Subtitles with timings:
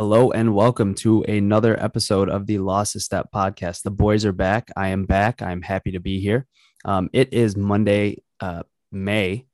[0.00, 3.82] Hello and welcome to another episode of the Lost a Step podcast.
[3.82, 4.70] The boys are back.
[4.74, 5.42] I am back.
[5.42, 6.46] I'm happy to be here.
[6.86, 9.44] Um, it is Monday, uh, May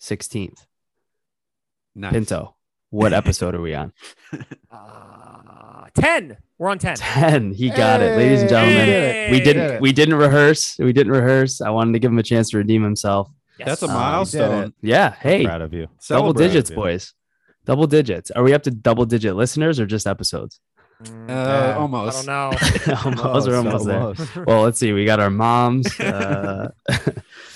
[0.00, 0.64] 16th.
[1.96, 2.12] Nice.
[2.12, 2.54] Pinto,
[2.90, 3.92] what episode are we on?
[4.70, 6.36] Uh, 10.
[6.58, 6.94] We're on 10.
[6.98, 7.50] 10.
[7.54, 8.16] He got it.
[8.16, 9.28] Ladies and gentlemen, Hey!
[9.32, 10.78] we Did didn't we didn't rehearse.
[10.78, 11.60] We didn't rehearse.
[11.60, 13.28] I wanted to give him a chance to redeem himself.
[13.58, 13.66] Yes.
[13.66, 14.74] That's a Um, milestone.
[14.80, 15.10] Yeah.
[15.12, 15.86] Hey, proud of you.
[15.86, 16.46] double Celebrate.
[16.46, 17.14] digits, boys.
[17.64, 18.30] Double digits.
[18.32, 20.60] Are we up to double digit listeners or just episodes?
[21.04, 22.28] Mm, Uh, yeah, almost.
[22.28, 23.22] I don't know.
[23.26, 24.44] almost, we're almost there.
[24.46, 24.92] Well, let's see.
[24.92, 25.98] We got our moms.
[25.98, 26.70] Uh,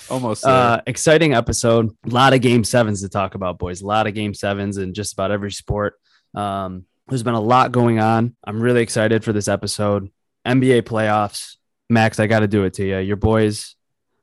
[0.09, 0.45] Almost.
[0.45, 1.89] uh, exciting episode.
[2.05, 3.81] A lot of game sevens to talk about, boys.
[3.81, 5.95] A lot of game sevens in just about every sport.
[6.33, 8.35] Um, there's been a lot going on.
[8.45, 10.09] I'm really excited for this episode.
[10.45, 11.55] NBA playoffs.
[11.89, 12.97] Max, I got to do it to you.
[12.99, 13.75] Your boys,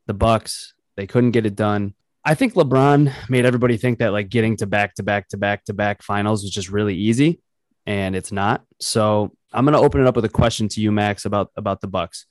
[0.07, 1.95] the Bucks, they couldn't get it done.
[2.24, 5.65] I think LeBron made everybody think that like getting to back to back to back
[5.66, 7.41] to back finals was just really easy,
[7.87, 8.65] and it's not.
[8.80, 11.87] So I'm gonna open it up with a question to you, Max, about about the
[11.87, 12.26] Bucks.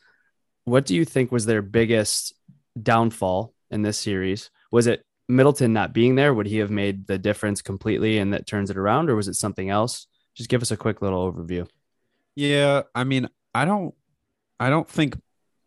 [0.65, 2.33] What do you think was their biggest
[2.81, 4.49] downfall in this series?
[4.71, 6.33] Was it Middleton not being there?
[6.33, 9.35] Would he have made the difference completely and that turns it around, or was it
[9.35, 10.07] something else?
[10.35, 11.67] Just give us a quick little overview.
[12.35, 12.83] yeah.
[12.95, 13.93] I mean, I don't.
[14.59, 15.19] I don't think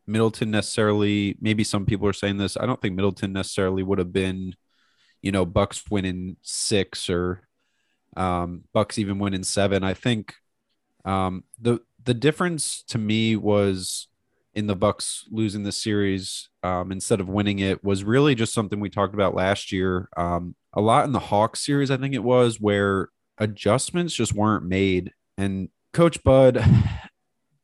[0.07, 1.37] Middleton necessarily.
[1.41, 2.57] Maybe some people are saying this.
[2.57, 4.55] I don't think Middleton necessarily would have been,
[5.23, 7.43] you know, Bucks winning six or
[8.17, 9.83] um, Bucks even winning seven.
[9.83, 10.35] I think
[11.05, 14.09] um, the the difference to me was
[14.55, 18.81] in the Bucks losing the series um, instead of winning it was really just something
[18.81, 20.09] we talked about last year.
[20.17, 24.65] Um, a lot in the Hawks series, I think it was, where adjustments just weren't
[24.65, 25.13] made.
[25.37, 26.65] And Coach Bud,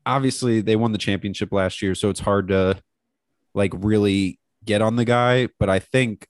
[0.06, 2.82] obviously, they won the championship last year, so it's hard to
[3.54, 5.48] like really get on the guy.
[5.58, 6.26] But I think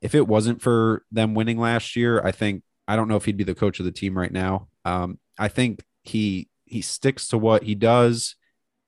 [0.00, 3.36] if it wasn't for them winning last year, I think I don't know if he'd
[3.36, 4.68] be the coach of the team right now.
[4.84, 8.36] Um, I think he he sticks to what he does.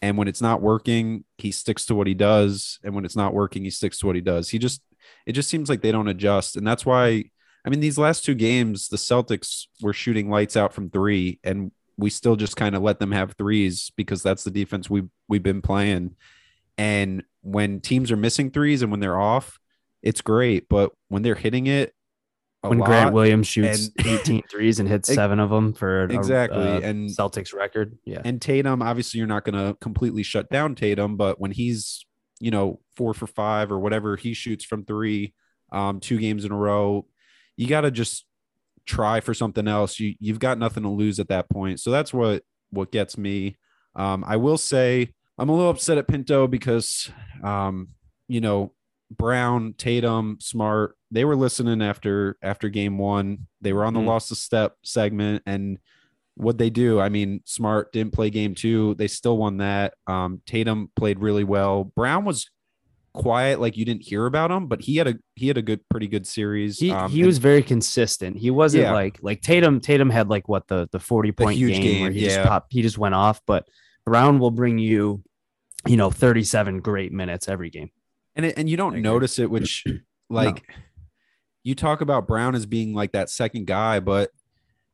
[0.02, 2.78] And when it's not working, he sticks to what he does.
[2.82, 4.48] And when it's not working, he sticks to what he does.
[4.48, 4.80] He just,
[5.26, 6.56] it just seems like they don't adjust.
[6.56, 7.24] And that's why,
[7.64, 11.70] I mean, these last two games, the Celtics were shooting lights out from three, and
[12.00, 15.42] we still just kind of let them have threes because that's the defense we've, we've
[15.42, 16.16] been playing.
[16.78, 19.58] And when teams are missing threes and when they're off,
[20.02, 20.68] it's great.
[20.68, 21.94] But when they're hitting it,
[22.62, 26.04] a when lot, Grant Williams shoots and- 18 threes and hits seven of them for
[26.04, 27.98] a, Exactly, uh, and- Celtics record.
[28.04, 28.20] Yeah.
[28.24, 32.04] And Tatum, obviously, you're not going to completely shut down Tatum, but when he's,
[32.38, 35.34] you know, four for five or whatever he shoots from three,
[35.72, 37.06] um, two games in a row,
[37.56, 38.24] you got to just
[38.86, 39.98] try for something else.
[40.00, 41.80] You you've got nothing to lose at that point.
[41.80, 43.56] So that's what what gets me.
[43.96, 47.10] Um, I will say I'm a little upset at Pinto because,
[47.42, 47.88] um,
[48.28, 48.72] you know,
[49.10, 53.46] Brown, Tatum, Smart, they were listening after after game one.
[53.60, 54.06] They were on the Mhm.
[54.06, 55.78] lost a step segment and
[56.36, 57.00] what they do.
[57.00, 58.94] I mean, Smart didn't play game two.
[58.94, 59.94] They still won that.
[60.06, 61.84] Um, Tatum played really well.
[61.84, 62.48] Brown was
[63.12, 65.80] quiet, like you didn't hear about him, but he had a he had a good,
[65.88, 66.78] pretty good series.
[66.78, 68.36] He, Um, he and- was very consistent.
[68.38, 68.92] He wasn't Yeah.
[68.92, 69.80] like like Tatum.
[69.80, 72.72] Tatum had like what the the forty point huge game, where game, he just popped.
[72.72, 73.40] He just went off.
[73.46, 73.66] But
[74.04, 75.22] Brown will bring you,
[75.86, 77.90] you know, thirty seven great minutes every game.
[78.36, 79.84] and it, and you don't notice it, which
[80.30, 80.62] like
[81.62, 84.30] you talk about Brown as being like that second guy, but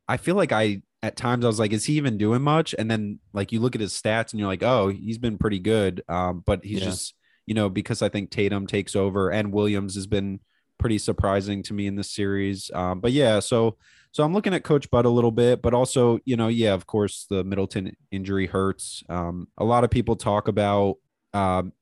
[0.07, 2.73] I feel like I at times I was like, is he even doing much?
[2.77, 5.59] And then like you look at his stats and you're like, oh, he's been pretty
[5.59, 6.01] good.
[6.09, 6.85] Um, but he's Yeah.
[6.85, 7.13] just
[7.47, 10.39] you know because I think Tatum takes over and Williams has been
[10.77, 12.69] pretty surprising to me in this series.
[12.73, 13.77] Um, but yeah, so
[14.11, 16.85] so I'm looking at Coach Bud a little bit, but also you know yeah, of
[16.85, 19.03] course the Middleton injury hurts.
[19.09, 20.97] Um, a lot of people talk about
[21.33, 21.73] um,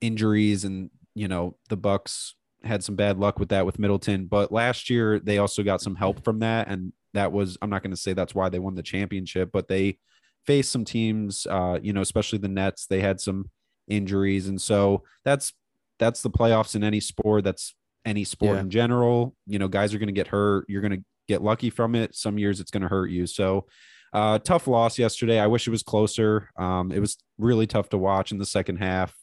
[0.00, 4.50] injuries and you know the Bucks had some bad luck with that with Middleton, but
[4.50, 7.92] last year they also got some help from that, and that was I'm not going
[7.94, 9.98] to say that's why they won the championship, but they
[10.46, 12.86] faced some teams, uh, you know, especially the Nets.
[12.86, 13.50] They had some
[13.90, 15.52] injuries, and so that's
[15.98, 17.44] that's the playoffs in any sport.
[17.44, 17.74] That's
[18.06, 18.60] any sport Yeah.
[18.62, 19.36] in general.
[19.46, 20.64] You know, guys are going to get hurt.
[20.68, 22.14] You're going to get lucky from it.
[22.14, 23.26] Some years it's going to hurt you.
[23.26, 23.66] So.
[24.12, 25.38] Uh, tough loss yesterday.
[25.38, 26.50] I wish it was closer.
[26.56, 29.14] Um, it was really tough to watch in the second half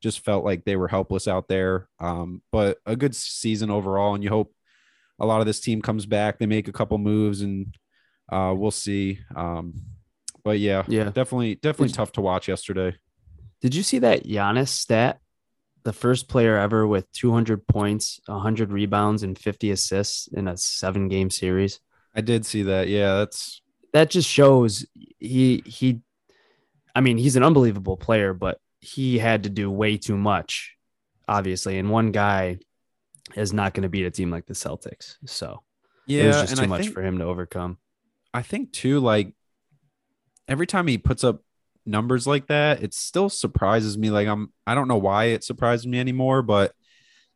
[0.00, 1.88] just felt like they were helpless out there.
[1.98, 4.54] Um, but a good season overall, and you hope
[5.18, 6.38] a lot of this team comes back.
[6.38, 7.74] They make a couple moves, and
[8.30, 9.18] uh, we'll see.
[9.34, 9.82] Um,
[10.44, 11.04] but yeah, Yeah.
[11.10, 12.94] definitely, definitely tough to watch yesterday.
[13.66, 15.18] Did you see that Giannis stat?
[15.82, 21.08] The first player ever with 200 points, 100 rebounds, and 50 assists in a seven
[21.08, 21.80] game series.
[22.14, 22.86] I did see that.
[22.86, 23.60] Yeah, that's
[23.92, 24.86] That just shows
[25.18, 26.02] he he.
[26.94, 30.76] I mean, he's an unbelievable player, but he had to do way too much,
[31.26, 31.76] obviously.
[31.76, 32.58] And one guy
[33.34, 35.16] is not going to beat a team like the Celtics.
[35.24, 35.64] So
[36.06, 37.78] yeah, it was just too I much think, for him to overcome.
[38.32, 39.34] I think too, like
[40.46, 41.42] every time he puts up
[41.86, 44.10] numbers like that, it still surprises me.
[44.10, 46.72] Like I'm I don't know why it surprises me anymore, but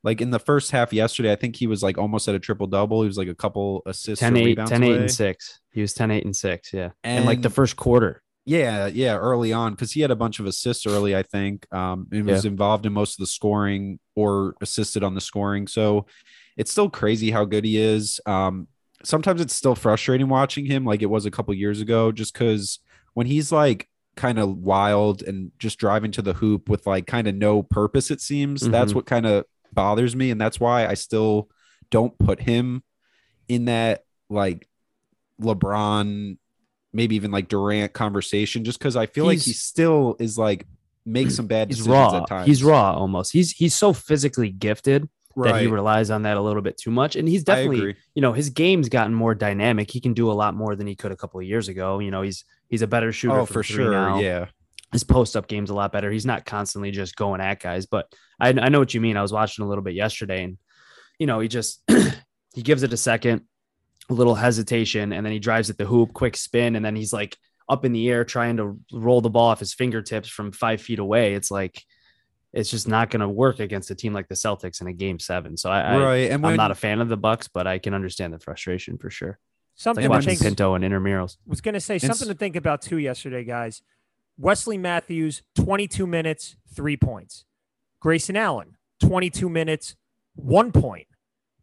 [0.02, 2.66] like in the first half yesterday, I think he was like almost at a triple
[2.66, 3.02] double.
[3.02, 5.60] He was like a couple assists 10 or 8, rebounds 10 8 and 6.
[5.72, 6.72] He was 10 8 and 6.
[6.72, 6.90] Yeah.
[7.04, 8.22] And like the first quarter.
[8.46, 11.72] Yeah, yeah, early on because he had a bunch of assists early, I think.
[11.72, 15.66] Um, and was involved in most of the scoring or assisted on the scoring.
[15.66, 16.06] So
[16.56, 18.20] it's still crazy how good he is.
[18.24, 18.66] Um,
[19.04, 22.80] sometimes it's still frustrating watching him, like it was a couple years ago, just because
[23.12, 27.26] when he's like kind of wild and just driving to the hoop with like kind
[27.28, 28.96] of no purpose, it seems that's Mhm.
[28.96, 31.48] what kind of bothers me, and that's why I still
[31.90, 32.82] don't put him
[33.48, 34.68] in that like
[35.40, 36.36] LeBron,
[36.92, 40.66] maybe even like Durant conversation, just because I feel like he still is like
[41.06, 42.16] makes some bad He's decisions raw.
[42.22, 42.46] at times.
[42.46, 43.32] He's raw almost.
[43.32, 47.16] He's he's so physically gifted that he relies on that a little bit too much.
[47.16, 49.90] And he's definitely you know, his game's gotten more dynamic.
[49.90, 52.00] He can do a lot more than he could a couple of years ago.
[52.00, 53.40] You know, he's he's a better shooter.
[53.40, 53.90] Oh, for sure.
[53.90, 54.18] now.
[54.18, 54.46] Yeah.
[54.92, 56.10] His post up game's a lot better.
[56.10, 57.86] He's not constantly just going at guys.
[57.86, 59.16] But I, I know what you mean.
[59.16, 60.56] I was watching a little bit yesterday, and
[61.18, 61.82] you know, he just
[62.54, 63.42] he gives it a second,
[64.08, 67.12] a little hesitation, and then he drives at the hoop, quick spin, and then he's
[67.12, 67.36] like
[67.68, 70.98] up in the air trying to roll the ball off his fingertips from five feet
[70.98, 71.34] away.
[71.34, 71.84] It's like
[72.52, 75.20] it's just not going to work against a team like the Celtics in a game
[75.20, 75.56] seven.
[75.56, 76.30] So I, I right.
[76.30, 78.98] And when I'm not a fan of the Bucks, but I can understand the frustration
[78.98, 79.38] for sure.
[79.80, 81.38] It's Something like to watching think, Pinto and intramurals.
[81.46, 83.80] was going to say It's- something to think about too yesterday, guys.
[84.36, 87.46] Wesley Matthews, 22 minutes, three points.
[87.98, 89.96] Grayson Allen, 22 minutes,
[90.34, 91.06] one point.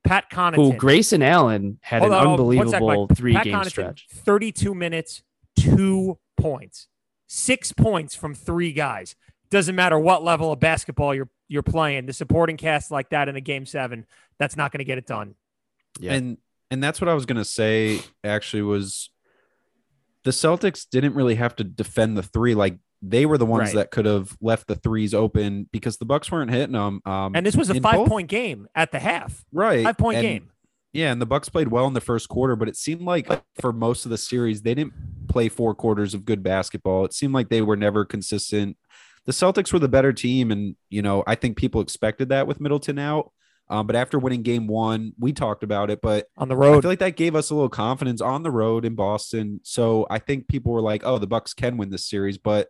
[0.04, 0.78] Pat Who Connaughton.
[0.78, 4.08] Grayson Allen had Hold an on, hold sec, unbelievable three Pat game Connaughton, stretch.
[4.12, 5.22] 32 minutes,
[5.56, 6.88] two points.
[7.28, 9.16] Six points from three guys.
[9.52, 12.08] Doesn't matter what level of basketball you're you're playing.
[12.08, 14.06] The supporting cast like that in a game seven,
[14.40, 15.36] that's not going to get it done.
[16.00, 16.14] Yeah.
[16.14, 16.38] and
[16.72, 18.00] and that's what I was gonna say.
[18.24, 19.10] Actually, was
[20.24, 22.54] the Celtics didn't really have to defend the three.
[22.56, 23.76] Like they were the ones Right.
[23.76, 27.02] that could have left the threes open because the Bucks weren't hitting them.
[27.06, 29.46] Um, And this was a five both- point game at the half.
[29.52, 30.52] right Five point and- game.
[30.94, 33.30] Yeah, and the Bucks played well in the first quarter, but it seemed like
[33.62, 34.94] for most of the series they didn't
[35.28, 37.06] play four quarters of good basketball.
[37.06, 38.78] It seemed like they were never consistent.
[39.26, 42.60] The Celtics were the better team, and you know I think people expected that with
[42.60, 43.32] Middleton out.
[43.70, 46.82] Um, but after winning Game One, we talked about it, but On the road, I
[46.82, 49.60] feel like that gave us a little confidence on the road in Boston.
[49.64, 52.70] So I think people were like, "Oh, the Bucks can win this series," but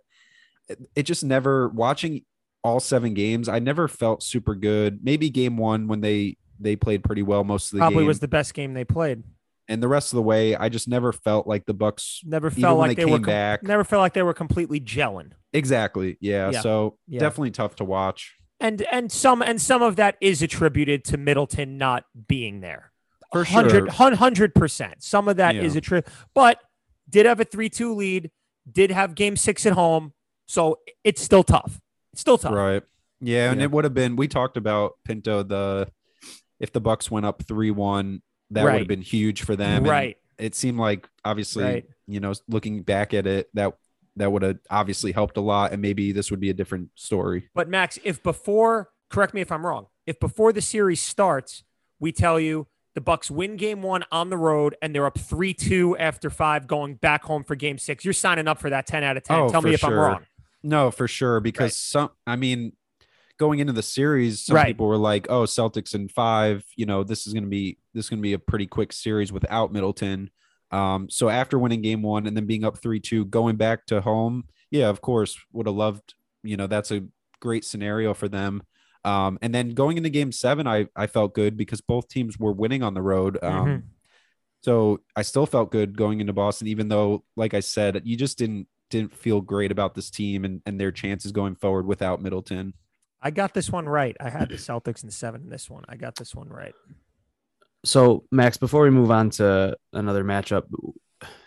[0.95, 1.69] it, just never.
[1.69, 2.23] Watching
[2.63, 4.99] all seven games, I never felt super good.
[5.03, 8.19] Maybe Game One when they they played pretty well most of the Probably game, was
[8.19, 9.21] the best game they played.
[9.69, 12.21] and the rest of the way, I just never felt like the Bucks.
[12.25, 13.61] Never felt like they they, were came com- back.
[13.63, 15.33] never felt like they were completely gelling.
[15.53, 16.17] Exactly.
[16.19, 16.49] Yeah.
[16.51, 16.61] Yeah.
[16.61, 17.19] So Yeah.
[17.19, 18.36] definitely tough to watch.
[18.59, 22.91] And and some and some of that is attributed to Middleton not being there.
[23.31, 24.09] For 100 sure.
[24.11, 24.93] 100%.
[24.99, 25.79] Some of that is Yeah.
[25.79, 26.59] a trip, but
[27.09, 28.31] did have a 3-2 lead,
[28.71, 30.13] did have game 6 at home,
[30.47, 31.79] so it's still tough.
[32.13, 32.53] It's still tough.
[32.53, 32.83] Right.
[33.19, 34.15] Yeah, and it would have been.
[34.15, 35.43] We talked about Pinto.
[35.43, 35.91] The
[36.59, 38.21] if the Bucks went up three one,
[38.51, 39.77] that would have been huge for them.
[39.83, 40.17] and Right.
[40.39, 41.85] it seemed like obviously, Right.
[42.07, 43.73] you know, looking back at it, that
[44.17, 47.49] that would have obviously helped a lot, and maybe this would be a different story.
[47.53, 51.63] But Max, if before, correct me if I'm wrong, if before the series starts,
[51.99, 55.95] we tell you the Bucks win game 1 on the road and they're up 3-2
[55.99, 59.17] after 5 going back home for game 6, you're signing up for that 10 out
[59.17, 59.39] of 10.
[59.39, 59.97] Oh, tell me if I'm sure.
[60.01, 60.25] wrong.
[60.63, 61.71] No, for sure, because Right.
[61.73, 62.09] some.
[62.25, 62.73] I mean,
[63.37, 64.65] going into the series, some Right.
[64.67, 66.65] people were like, "Oh, Celtics in five.
[66.75, 68.91] You know, this is going to be this is going to be a pretty quick
[68.91, 70.31] series without Middleton."
[70.71, 74.01] Um, so after winning game one and then being up three two, going back to
[74.01, 76.13] home, yeah, of course, would have loved.
[76.43, 77.05] You know, that's a
[77.39, 78.63] great scenario for them.
[79.05, 82.51] Um, and then going into game seven, I I felt good because both teams were
[82.51, 83.37] winning on the road.
[83.41, 83.83] Um, Mhm.
[84.61, 88.37] so I still felt good going into Boston, even though, like I said, you just
[88.37, 92.73] didn't didn't feel great about this team and, and their chances going forward without Middleton.
[93.21, 94.15] I got this one right.
[94.19, 95.83] I had the Celtics in 7 in this one.
[95.89, 96.73] I got this one right.
[97.87, 100.63] So Max, before we move on to another matchup,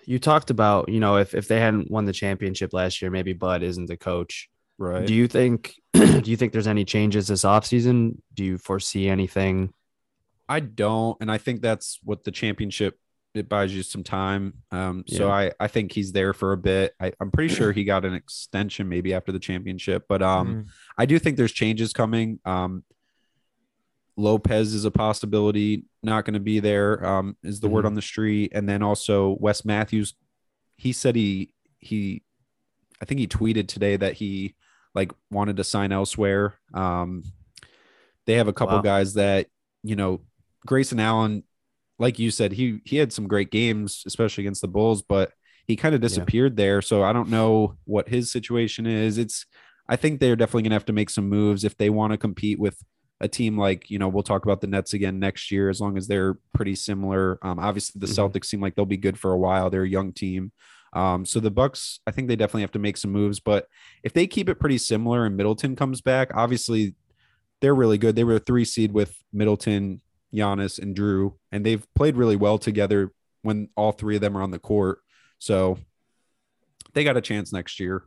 [0.07, 3.33] you talked about, you know, if, if they hadn't won the championship last year, maybe
[3.33, 4.49] Bud isn't the coach.
[4.79, 5.07] Right.
[5.07, 8.17] Do you think do you think there's any changes this offseason?
[8.33, 9.75] Do you foresee anything?
[10.49, 12.99] I don't, and I think that's what the championship
[13.35, 14.55] it buys you some time.
[14.73, 15.33] Um, so Yeah.
[15.35, 16.95] I I think he's there for a bit.
[16.99, 20.67] I, I'm pretty sure he got an extension maybe after the championship, but um, Mhm.
[20.99, 22.41] I do think there's changes coming.
[22.45, 22.83] Um,
[24.21, 27.05] Lopez is a possibility, not going to be there.
[27.05, 27.89] Um, is the word Mhm.
[27.89, 30.15] on the street, and then also Wes Matthews.
[30.77, 32.23] He said he he,
[33.01, 34.55] I think he tweeted today that he
[34.95, 36.55] like wanted to sign elsewhere.
[36.75, 37.25] Um,
[38.27, 38.83] they have a couple Wow.
[38.83, 39.47] guys that
[39.83, 40.21] you know,
[40.67, 41.43] Grayson Allen,
[41.99, 45.33] like you said, he he had some great games, especially against the Bulls, but
[45.67, 46.65] he kind of disappeared yeah.
[46.65, 46.83] there.
[46.83, 49.17] So I don't know what his situation is.
[49.19, 49.47] It's
[49.89, 52.19] I think they're definitely going to have to make some moves if they want to
[52.19, 52.77] compete with
[53.21, 55.97] a team like you know we'll talk about the Nets again next year as long
[55.97, 57.39] as they're pretty similar.
[57.43, 58.21] Um, obviously, the mm-hmm.
[58.21, 59.71] Celtics seem like they'll be good for a while.
[59.71, 60.53] They're a young team.
[60.93, 63.39] Um, so the Bucks, I think they definitely have to make some moves.
[63.39, 63.67] But
[64.03, 66.95] if they keep it pretty similar and Middleton comes back, obviously
[67.61, 68.17] they're really good.
[68.17, 70.01] They were a three seed with Middleton,
[70.35, 73.13] Giannis, and Drew, and they've played really well together
[73.43, 74.99] when all three of them are on the court.
[75.39, 75.79] So
[76.93, 78.05] they got a chance next year.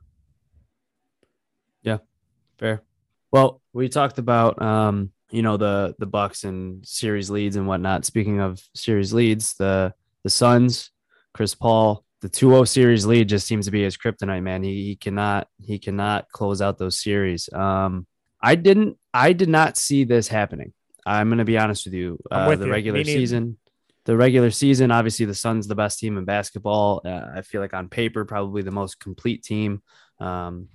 [1.82, 2.00] Yeah,
[2.58, 2.84] fair.
[3.34, 8.06] Well, we talked about um, you know the the Bucks and series leads and whatnot.
[8.06, 10.92] Speaking of series leads, the the Suns,
[11.34, 14.62] Chris Paul, the 2-0 series lead just seems to be his kryptonite, man.
[14.64, 17.52] He, he cannot he cannot close out those series.
[17.52, 18.06] Um,
[18.40, 20.72] I didn't I did not see this happening.
[21.04, 22.20] I'm going to be honest with you.
[22.30, 22.72] Uh, with the you.
[22.72, 23.58] regular season,
[24.06, 27.02] the regular season, obviously the Suns the best team in basketball.
[27.04, 29.82] Uh, I feel like on paper probably the most complete team.
[30.20, 30.70] Um,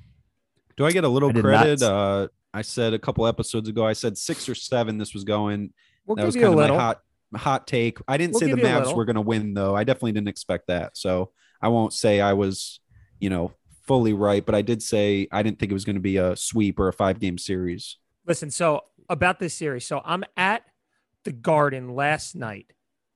[0.76, 1.80] Do I get a little credit?
[1.80, 1.88] Not...
[1.88, 4.98] Uh, I said a couple episodes ago, I said six or seven.
[4.98, 5.72] This was going.
[6.06, 7.00] We'll that was kind of my hot
[7.34, 7.98] hot take.
[8.08, 9.74] I didn't we'll say the Mavs were going to win though.
[9.74, 10.96] I definitely didn't expect that.
[10.96, 12.80] So I won't say I was,
[13.18, 13.52] you know,
[13.86, 16.36] fully right, but I did say I didn't think it was going to be a
[16.36, 17.98] sweep or a five game series.
[18.26, 20.62] Listen, so about this series, so I'm at
[21.24, 22.72] the Garden last night.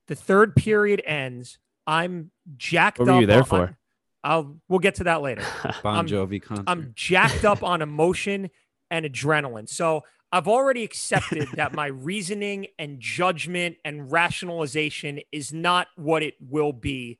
[0.08, 1.58] The third period ends.
[1.86, 3.20] I'm jacked what were up.
[3.20, 3.78] you there on, for?
[4.24, 5.44] I'll we'll get to that later.
[5.82, 6.64] bon I'm, Jovi concert.
[6.66, 8.50] I'm jacked up on emotion
[8.92, 9.68] and adrenaline.
[9.68, 16.34] So I've already accepted that my reasoning and judgment and rationalization is not what it
[16.40, 17.18] will be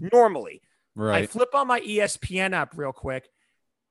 [0.00, 0.60] normally.
[0.94, 1.22] Right.
[1.22, 3.28] I flip on my ESPN app real quick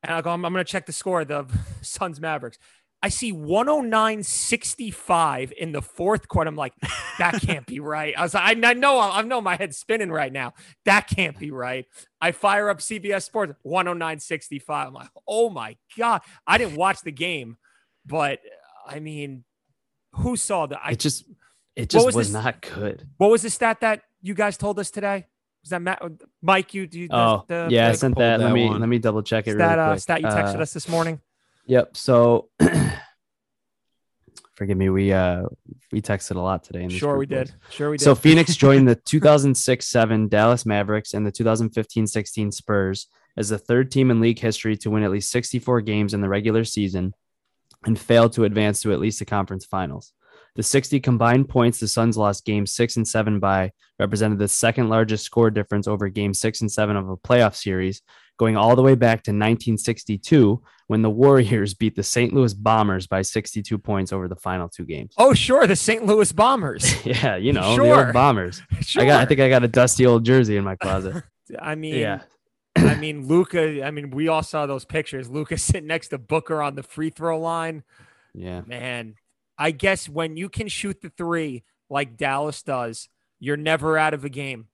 [0.03, 1.47] and I go, I'm, I'm going to check the score of the
[1.81, 2.59] Suns Mavericks.
[3.03, 6.47] I see 109.65 in the fourth quarter.
[6.47, 6.75] I'm like,
[7.17, 8.13] that can't be right.
[8.15, 10.53] I was like, I, I know, I know my head's spinning right now.
[10.85, 11.87] That can't be right.
[12.19, 14.61] I fire up CBS Sports 109.65.
[14.69, 16.21] I'm like, oh my God.
[16.45, 17.57] I didn't watch the game,
[18.05, 18.37] but
[18.85, 19.45] I mean,
[20.13, 20.81] who saw that?
[20.91, 21.25] It just,
[21.75, 23.07] it just was, was not good.
[23.17, 25.25] What was the stat that you guys told us today?
[25.63, 26.01] Was that Matt,
[26.41, 26.73] Mike?
[26.73, 28.37] You, you oh the, yeah, I sent that.
[28.37, 28.45] that.
[28.45, 28.79] Let me one.
[28.79, 29.53] let me double check it.
[29.53, 31.21] Stat, really uh, stat you texted uh, us this morning.
[31.67, 31.95] Yep.
[31.95, 32.49] So,
[34.61, 34.89] forgive me.
[34.89, 35.45] We uh
[35.91, 36.87] we texted a lot today.
[36.87, 37.51] sure, we did.
[37.71, 38.03] Sure, we did.
[38.03, 44.11] So Phoenix joined the 2006-7 Dallas Mavericks and the 2015-16 Spurs as the third team
[44.11, 47.15] in league history to win at least 64 games in the regular season
[47.85, 50.13] and failed to advance to at least the conference finals.
[50.53, 54.89] The 60 combined points the Suns lost game six and seven by represented the second
[54.89, 58.03] largest score difference over game six and seven of a playoff series,
[58.37, 62.33] going all the way back to 1962 when the Warriors beat the St.
[62.33, 65.13] Louis Bombers by 62 points over the final two games.
[65.17, 65.65] Oh, sure.
[65.65, 66.05] The St.
[66.05, 67.05] Louis Bombers.
[67.05, 67.37] yeah.
[67.37, 67.85] You know, sure.
[67.85, 68.61] the old Bombers.
[68.81, 69.01] Sure.
[69.03, 71.23] I got, I think I got a dusty old jersey in my closet.
[71.61, 72.23] I mean, yeah.
[72.75, 75.29] I mean, Luka, I mean, we all saw those pictures.
[75.29, 77.83] Luka sitting next to Booker on the free throw line.
[78.33, 78.59] Yeah.
[78.65, 79.15] Man,
[79.57, 83.07] I guess when you can shoot the three like Dallas does,
[83.39, 84.67] you're never out of a game.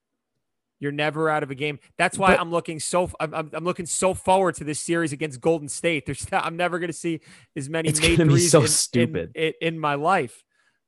[0.80, 1.78] You're never out of a game.
[1.96, 5.40] That's why but, I'm looking so I'm, I'm, looking so forward to this series against
[5.40, 6.06] Golden State.
[6.06, 7.20] There's I'm never going to see
[7.56, 10.44] as many it's made threes so in, stupid in, in, in, my life.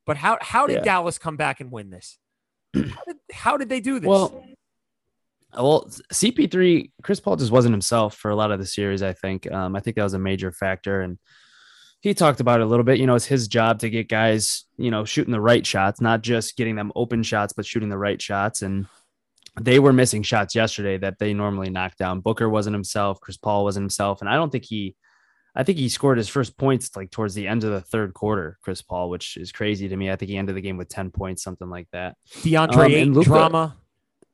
[0.06, 0.82] But how how did yeah.
[0.82, 2.18] Dallas come back and win this?
[2.74, 4.08] How did, how did they do this?
[4.08, 4.44] Well,
[5.54, 9.02] well, CP3, Chris Paul just wasn't himself for a lot of the series.
[9.02, 9.50] I think.
[9.50, 11.18] Um, I think that was a major factor, and
[12.00, 12.98] he talked about it a little bit.
[12.98, 16.22] You know, it's his job to get guys, you know, shooting the right shots, not
[16.22, 18.62] just getting them open shots, but shooting the right shots.
[18.62, 18.86] And
[19.58, 22.20] they were missing shots yesterday that they normally knock down.
[22.20, 23.20] Booker wasn't himself.
[23.20, 24.20] Chris Paul wasn't himself.
[24.20, 24.96] And I don't think he,
[25.54, 28.58] I think he scored his first points like towards the end of the third quarter,
[28.62, 30.10] Chris Paul, which is crazy to me.
[30.10, 32.16] I think he ended the game with 10 points, something like that.
[32.38, 33.76] DeAndre um, Luka, drama.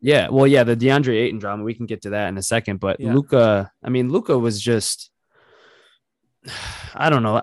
[0.01, 0.29] Yeah.
[0.29, 1.65] Well, yeah, the DeAndre Ayton drama.
[1.65, 2.81] We can get to that in a second.
[2.81, 3.15] But yeah.
[3.15, 5.11] Luka, I mean, Luka was just
[6.95, 7.37] I don't know.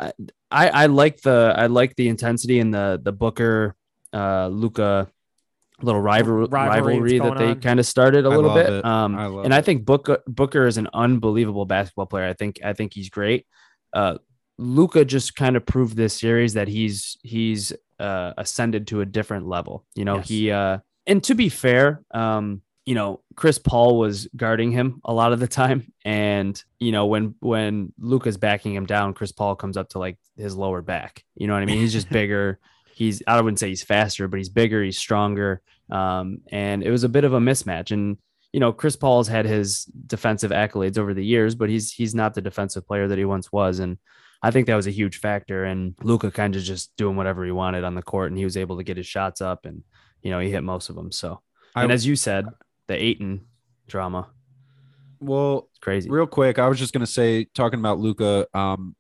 [0.52, 3.76] I, I like the I like the intensity and the the Booker
[4.14, 5.10] uh Luka
[5.82, 8.70] little rival, rivalry, that they kind of started a I little bit.
[8.70, 8.86] It.
[8.86, 9.54] Um I and it.
[9.54, 12.26] I think Booker Booker is an unbelievable basketball player.
[12.26, 13.46] I think I think he's great.
[13.92, 14.18] Uh
[14.58, 19.48] Luka just kind of proved this series that he's he's uh ascended to a different
[19.48, 19.86] level.
[19.96, 20.28] You know, yes.
[20.28, 20.78] he uh
[21.08, 25.40] and to be fair, um you know, Chris Paul was guarding him a lot of
[25.40, 25.92] the time.
[26.04, 30.18] And, you know, when when Luka's backing him down, Chris Paul comes up to like
[30.36, 31.24] his lower back.
[31.36, 31.80] You know what I mean?
[31.80, 32.60] He's just bigger.
[32.94, 35.62] He's I wouldn't say he's faster, but he's bigger, he's stronger.
[35.90, 37.92] Um, and it was a bit of a mismatch.
[37.92, 38.18] And,
[38.52, 42.34] you know, Chris Paul's had his defensive accolades over the years, but he's he's not
[42.34, 43.80] the defensive player that he once was.
[43.80, 43.98] And
[44.42, 45.64] I think that was a huge factor.
[45.64, 48.58] And Luka kind of just doing whatever he wanted on the court, and he was
[48.58, 49.84] able to get his shots up, and
[50.22, 51.12] you know he hit most of them.
[51.12, 51.42] So,
[51.76, 52.46] and as you said,
[52.88, 53.42] the Ayton
[53.88, 54.30] drama.
[55.20, 56.10] Well, It's crazy.
[56.10, 58.48] real quick, I was just gonna say, talking about Luka.
[58.54, 58.96] Um,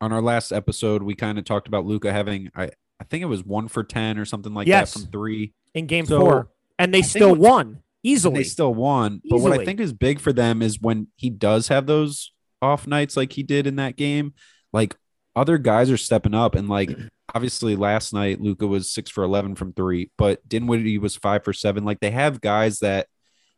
[0.00, 2.70] on our last episode, we kind of talked about Luka having, I,
[3.00, 4.94] I think it was one for ten or something like Yes.
[4.94, 5.52] that from three.
[5.74, 8.36] in game So, four, and they think still won easily.
[8.40, 9.20] they still won.
[9.28, 12.32] But what I think is big for them is when he does have those
[12.62, 14.34] off nights like he did in that game,
[14.72, 14.96] like
[15.36, 16.54] other guys are stepping up.
[16.54, 16.96] And like
[17.34, 21.52] obviously last night, Luka was six for 11 from three, but Dinwiddie was five for
[21.52, 21.84] seven.
[21.84, 23.08] Like they have guys that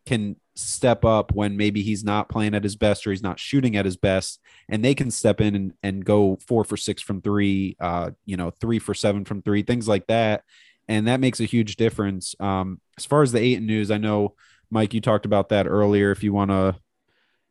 [0.07, 3.77] can step up when maybe he's not playing at his best or he's not shooting
[3.77, 7.21] at his best and they can step in and, and go four for six from
[7.21, 10.43] three uh you know three for seven from three things like that
[10.89, 14.35] and that makes a huge difference um as far as the Ayton news i know
[14.71, 16.75] mike you talked about that earlier if you want to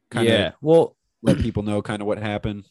[0.09, 0.51] kind of yeah.
[0.61, 2.65] Well, let people know kind of what happened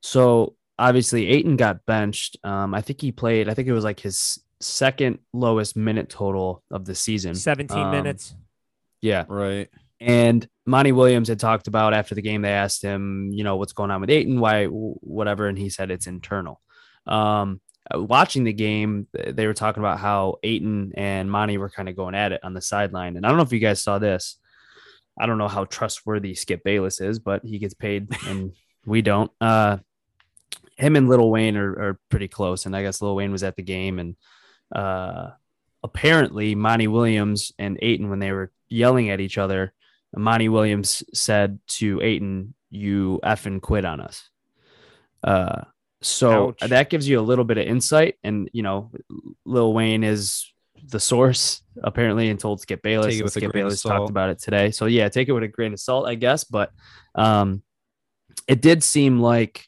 [0.00, 2.36] so obviously Ayton got benched.
[2.44, 3.48] Um, I think he played.
[3.48, 7.34] I think it was like his second lowest minute total of the season.
[7.34, 8.34] 17 Um, minutes.
[9.02, 9.24] Yeah.
[9.28, 9.68] right
[10.00, 13.72] And Monty Williams had talked about after the game, they asked him, you know, what's
[13.72, 15.46] going on with Ayton, why, whatever.
[15.46, 16.60] And he said it's internal.
[17.06, 17.60] Um,
[17.94, 21.96] uh, watching the game, they were talking about how Ayton and Monty were kind of
[21.96, 23.16] going at it on the sideline.
[23.16, 24.38] And I don't know if you guys saw this.
[25.18, 28.52] I don't know how trustworthy Skip Bayless is, but he gets paid and
[28.84, 29.30] we don't.
[29.40, 29.78] Uh,
[30.76, 32.66] him and Lil Wayne are, are pretty close.
[32.66, 34.16] And I guess Lil Wayne was at the game and
[34.74, 35.30] uh,
[35.82, 39.72] apparently Monty Williams and Ayton, when they were yelling at each other,
[40.14, 44.28] Monty Williams said to Ayton, "You effing quit on us."
[45.22, 45.62] Uh,
[46.02, 46.70] so Ouch.
[46.70, 48.90] that gives you a little bit of insight, and you know,
[49.44, 50.52] Lil Wayne is
[50.88, 53.18] the source apparently, and told Skip Bayless.
[53.18, 54.70] And Skip Bayless talked about it today.
[54.70, 56.44] So yeah, take it with a grain of salt, I guess.
[56.44, 56.72] But
[57.14, 57.62] um,
[58.46, 59.66] it did seem like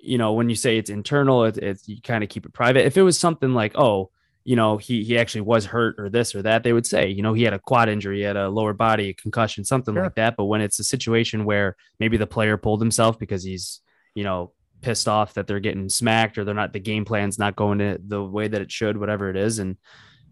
[0.00, 2.86] you know when you say it's internal, it, it's you kind of keep it private.
[2.86, 4.10] If it was something like, oh,
[4.48, 7.22] you know, he he actually was hurt or this or that, they would say, you
[7.22, 10.04] know, he had a quad injury, he had a lower body concussion, something Sure.
[10.04, 10.36] like that.
[10.38, 13.82] But when it's a situation where maybe the player pulled himself because he's,
[14.14, 17.56] you know, pissed off that they're getting smacked or they're not the game plan's not
[17.56, 19.76] going to the way that it should, whatever it is, and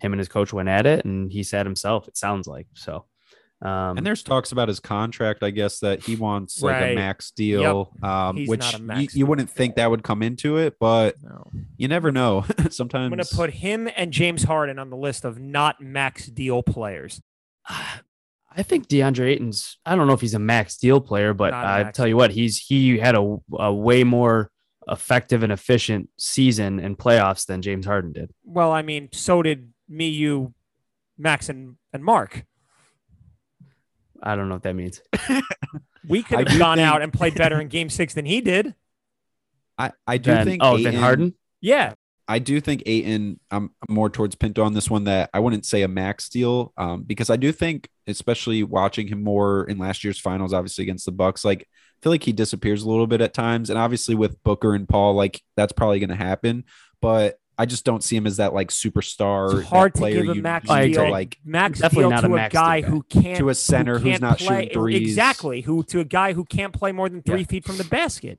[0.00, 3.04] him and his coach went at it and he said himself, it sounds like so.
[3.62, 6.92] Um, and there's talks about his contract i guess that he wants like Right.
[6.92, 10.22] a max deal um He's which not a you, you wouldn't think that would come
[10.22, 11.44] into it but No.
[11.78, 15.24] you never know sometimes I'm going to put him and James Harden on the list
[15.24, 17.22] of not max deal players.
[17.68, 19.78] I think DeAndre Ayton's.
[19.84, 22.06] I don't know if he's a max deal player, but Not a I max tell
[22.06, 24.50] you what, he's he had a, a way more
[24.88, 28.30] effective and efficient season in playoffs than James Harden did.
[28.44, 30.54] Well, I mean, so did me, you,
[31.18, 32.44] Max, and, and Mark.
[34.26, 35.00] I don't know what that means.
[36.08, 38.74] We could have gone think- out and played better in game six than he did.
[39.78, 41.34] i i do Then, think oh, then Harden.
[41.60, 41.94] Yeah.
[42.28, 45.82] I do think Ayton, I'm more towards Pinto on this one that I wouldn't say
[45.82, 50.18] a max deal um, because I do think, especially watching him more in last year's
[50.18, 53.32] finals, obviously against the Bucks, like I feel like he disappears a little bit at
[53.32, 53.70] times.
[53.70, 56.64] And obviously with Booker and Paul, like that's probably going to happen.
[57.00, 59.60] But I just don't see him as that like superstar.
[59.60, 62.10] It's hard that to player give a max need deal, to, like max Definitely deal
[62.10, 64.62] not to a a, guy deal who can't To a center who who's can't play,
[64.64, 65.00] shooting threes.
[65.00, 65.60] Exactly.
[65.62, 67.46] Who to a guy who can't play more than three Yeah.
[67.46, 68.38] feet from the basket.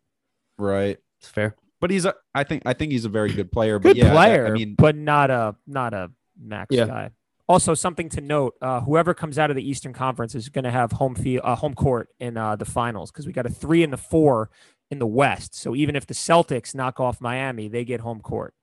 [0.57, 0.97] right.
[1.19, 1.55] It's fair.
[1.81, 3.79] But he's a, I think, I think he's a very good player.
[3.79, 6.85] Good but yeah, I- player, I mean, but not a not a max Yeah.
[6.85, 7.09] guy.
[7.49, 10.71] Also, something to note: uh, whoever comes out of the Eastern Conference is going to
[10.71, 13.83] have home field, uh, home court in uh, the finals because we got a three
[13.83, 14.49] and the four
[14.91, 15.55] in the West.
[15.55, 18.53] So even if the Celtics knock off Miami, they get home court.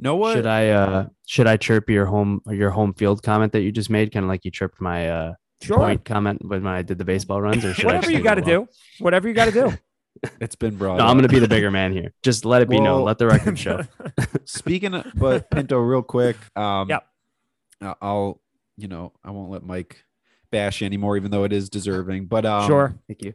[0.00, 0.34] Know what?
[0.34, 3.90] Should I uh should I chirp your home your home field comment that you just
[3.90, 5.76] made, kind of like you chirped my uh Sure.
[5.76, 8.40] point comment when I did the baseball runs, or should Whatever just you got to
[8.42, 8.66] do.
[8.98, 9.72] Whatever you got to do.
[10.40, 10.96] it's been brought.
[10.96, 12.12] No, I'm going to be the bigger man here.
[12.22, 13.04] Just let it be known.
[13.04, 13.82] Let the record show.
[14.46, 16.36] Speaking of, but Pinto, real quick.
[16.56, 17.06] Um, Yep.
[17.82, 18.40] I- I'll,
[18.78, 20.02] you know, I won't let Mike
[20.50, 22.26] bash you anymore, even though it is deserving.
[22.26, 22.94] But um, sure.
[23.06, 23.34] Thank you.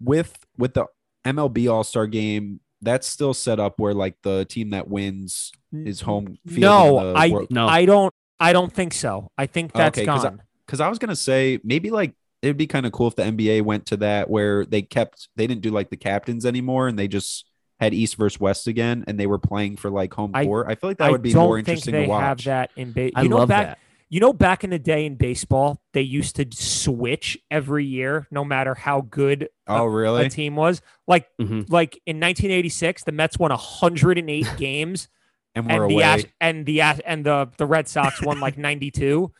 [0.00, 0.86] with with the
[1.24, 6.00] MLB All Star Game, that's still set up where like the team that wins is
[6.02, 6.58] home field.
[6.60, 7.66] No, I World- No.
[7.68, 9.30] I don't I don't think so.
[9.38, 10.42] I think that's Okay, 'cause I- gone.
[10.66, 13.62] because I was gonna say maybe like it'd be kind of cool if the NBA
[13.62, 17.06] went to that where they kept they didn't do like the captains anymore and they
[17.08, 17.46] just
[17.78, 20.66] had East versus West again and they were playing for like home I- court.
[20.68, 22.22] I feel like that I would be don't more think interesting they to watch.
[22.22, 23.12] have that in base.
[23.14, 23.78] I You know, love back that.
[24.12, 28.44] You know, back in the day in baseball, they used to switch every year, no
[28.44, 30.28] matter how good Oh, a really?
[30.28, 30.82] team was.
[31.08, 31.64] Like, Mhm.
[31.70, 35.08] like in 1986, the Mets won 108 games,
[35.54, 36.02] And we're and the.
[36.02, 39.32] Ash, and the Ash, and the the Red Sox won like 92,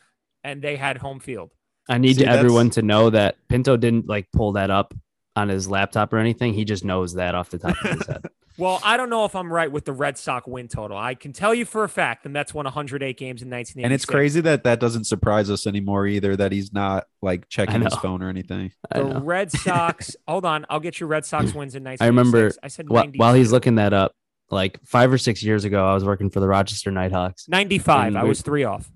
[0.43, 1.51] and they had home field.
[1.87, 4.95] I need See, everyone to know that Pinto didn't like pull that up
[5.35, 6.55] on his laptop or anything.
[6.55, 8.23] He just knows that off the top of his head.
[8.57, 10.95] Well, I don't know if I'm right with the Red Sox win total.
[10.97, 13.83] I can tell you for a fact the Mets won 108 games in 1986.
[13.85, 16.35] And it's crazy that that doesn't surprise us anymore either.
[16.35, 18.71] That he's not like checking his phone or anything.
[18.91, 19.19] I The know.
[19.21, 20.15] Red Sox.
[20.27, 22.01] hold on, I'll get your Red Sox wins in 1986.
[22.01, 24.13] I remember I said Wh- while he's looking that up,
[24.51, 27.47] like five or six years ago, I was working for the Rochester Knighthawks.
[27.49, 28.15] 95.
[28.15, 28.91] I was three off.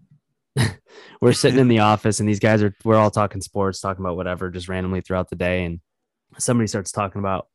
[1.22, 4.18] We're sitting in the office, and these guys are we're all talking sports, talking about
[4.18, 5.80] whatever, just randomly throughout the day, and
[6.38, 7.48] somebody starts talking about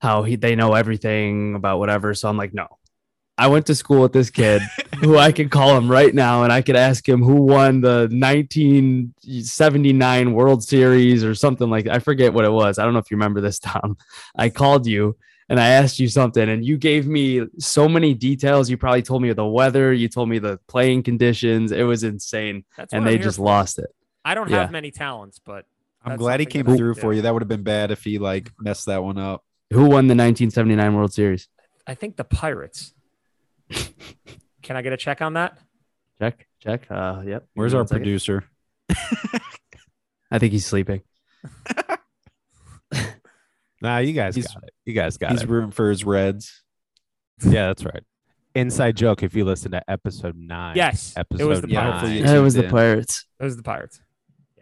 [0.00, 2.14] how he they know everything about whatever.
[2.14, 2.66] So I'm like, no.
[3.38, 4.60] I went to school with this kid
[5.00, 8.06] who I could call him right now and I could ask him who won the
[8.10, 12.78] 1979 World Series or something like I forget what it was.
[12.78, 13.96] I don't know if you remember this, Tom.
[14.36, 15.16] I called you
[15.48, 18.68] and I asked you something and you gave me so many details.
[18.68, 21.72] You probably told me the weather, you told me the playing conditions.
[21.72, 22.66] It was insane.
[22.76, 23.44] That's and they just for.
[23.44, 23.88] lost it.
[24.22, 24.60] I don't yeah.
[24.60, 25.64] have many talents, but
[26.04, 27.22] I'm glad he came through for you.
[27.22, 29.44] That would have been bad if he like messed that one up.
[29.72, 31.48] Who won the 1979 World Series?
[31.86, 32.92] I think the Pirates.
[34.62, 35.58] Can I get a check on that?
[36.20, 36.86] Check, check.
[36.90, 37.46] Uh, yep.
[37.54, 38.02] Where's our one second.
[38.02, 38.44] producer?
[40.30, 41.02] I think he's sleeping.
[43.82, 44.74] Nah, you guys He's- got it.
[44.84, 45.48] You guys got He's it.
[45.48, 46.62] rooting for his Reds.
[47.42, 48.02] Yeah, that's right.
[48.54, 49.22] Inside joke.
[49.22, 50.76] If you listen to episode nine.
[50.76, 52.12] Yes, Episode it was the Yeah, Pirates.
[52.20, 52.64] Yeah, it was the.
[52.68, 53.24] Pirates.
[53.38, 54.00] It was the Pirates.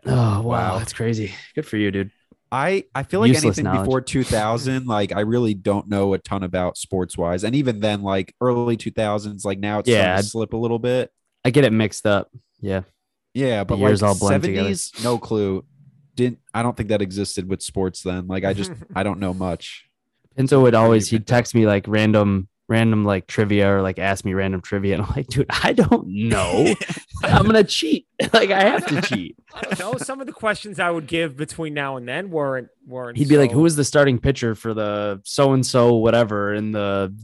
[0.07, 0.79] Oh wow, Wow.
[0.79, 1.35] that's crazy.
[1.57, 2.13] Good for you, dude.
[2.51, 3.81] I I feel like Useless anything knowledge.
[3.83, 8.03] before 2000, like I really don't know a ton about sports wise, and even then,
[8.03, 11.13] like early 2000s, like now it's Yeah, to slip a little bit.
[11.45, 12.31] I get it mixed up.
[12.61, 12.83] Yeah.
[13.35, 14.71] Yeah, but years like all blend together.
[14.71, 15.65] 70s, no clue.
[16.15, 18.27] Didn't I don't think that existed with sports then.
[18.27, 19.85] Like I just I don't know much.
[20.37, 24.35] Pinto would always he'd text me like random random like trivia or like ask me
[24.35, 26.75] random trivia and I'm like, dude, I don't know.
[27.23, 28.07] I'm gonna cheat.
[28.33, 29.37] like I have to cheat.
[29.55, 29.95] I don't know.
[29.99, 33.17] Some of the questions I would give between now and then weren't weren't.
[33.17, 36.53] He'd be like, so- Who was the starting pitcher for the so and so whatever
[36.55, 37.15] in the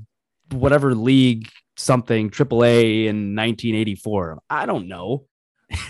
[0.50, 4.38] whatever league something triple A in 1984?
[4.48, 5.26] I don't know.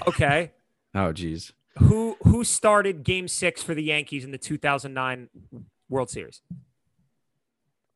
[0.06, 0.52] okay?
[0.96, 1.52] Oh geez.
[1.78, 5.28] Who who started Game Six for the Yankees in the 2009
[5.88, 6.40] World Series?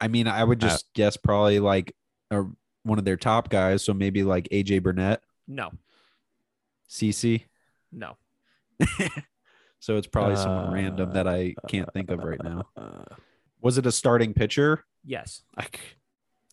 [0.00, 1.94] I mean, I would Uh, just guess probably like
[2.30, 2.44] a,
[2.82, 5.70] one of their top guys, so maybe like AJ Burnett, No,
[6.88, 7.44] CC.
[7.92, 8.16] no.
[9.80, 12.66] So it's probably someone random that I can't think of right now.
[12.76, 13.04] Uh,
[13.60, 14.84] Was it a starting pitcher?
[15.04, 15.42] Yes.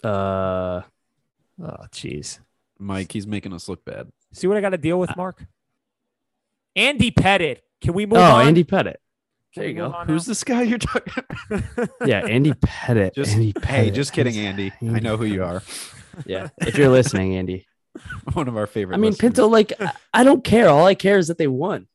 [0.04, 0.82] uh
[1.62, 2.40] Oh, jeez.
[2.78, 4.12] Mike, he's making us look bad.
[4.34, 5.46] See what I got to deal with, Mark?
[6.76, 7.60] Andy Pettitte.
[7.82, 8.48] Can we move oh, on?
[8.48, 8.98] Andy Pettitte.
[9.56, 9.92] Can there you go.
[10.06, 10.32] Who's now?
[10.32, 11.24] this guy you're talking?
[12.06, 13.16] Yeah, Andy Pettitte.
[13.16, 14.72] Just Andy hey, just kidding, Andy.
[14.82, 15.64] I know who you are.
[16.26, 17.66] Yeah, if you're listening, Andy.
[18.34, 18.96] One of our favorite.
[18.96, 19.32] I mean, listeners.
[19.32, 20.70] Pinto, like, I- I don't care.
[20.70, 21.88] All I care is that they won.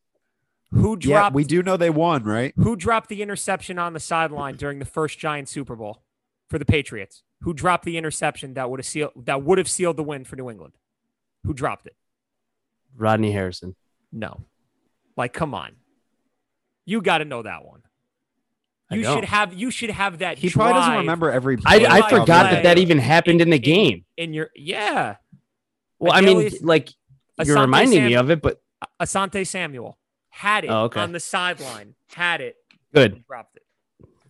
[0.71, 1.35] Who Yeah, dropped?
[1.35, 2.53] we do know they won, right?
[2.57, 6.03] Who dropped the interception on the sideline during the first Giant Super Bowl
[6.49, 7.23] for the Patriots?
[7.41, 10.35] Who dropped the interception that would have sealed that would have sealed the win for
[10.35, 10.73] New England?
[11.43, 11.95] Who dropped it?
[12.95, 13.75] Rodney Harrison.
[14.11, 14.45] No.
[15.17, 15.73] Like, come on.
[16.85, 17.81] You got to know that one.
[18.89, 19.17] I You don't.
[19.17, 19.53] should have.
[19.53, 20.37] You should have that.
[20.37, 21.57] He probably doesn't remember every.
[21.65, 24.05] I, play I Like, forgot that that even happened in the in- game.
[24.17, 24.49] in your.
[24.55, 25.15] Yeah.
[25.99, 26.89] Well, I mean, like
[27.43, 28.61] you're Asante reminding me of it, but
[28.99, 29.97] Asante Samuel
[30.29, 30.99] had it Oh, okay.
[30.99, 31.93] on the sideline.
[32.13, 32.55] Had it.
[32.93, 33.23] good.
[33.27, 33.63] Dropped it.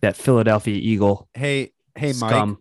[0.02, 1.28] That Philadelphia Eagle.
[1.34, 2.56] Hey, hey, Mike.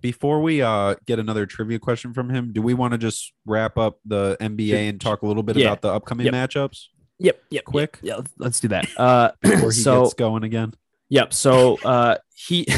[0.00, 3.78] Before we uh get another trivia question from him, do we want to just wrap
[3.78, 5.68] up the NBA and talk a little bit Yeah.
[5.68, 6.34] about the upcoming Yep.
[6.34, 7.42] matchups Yep.
[7.50, 7.64] Yep.
[7.64, 7.98] Quick.
[8.02, 8.16] Yeah.
[8.16, 8.88] let's- Let's do that.
[8.96, 10.74] Uh, before he so gets going again?
[11.10, 11.32] Yep.
[11.34, 12.66] So uh he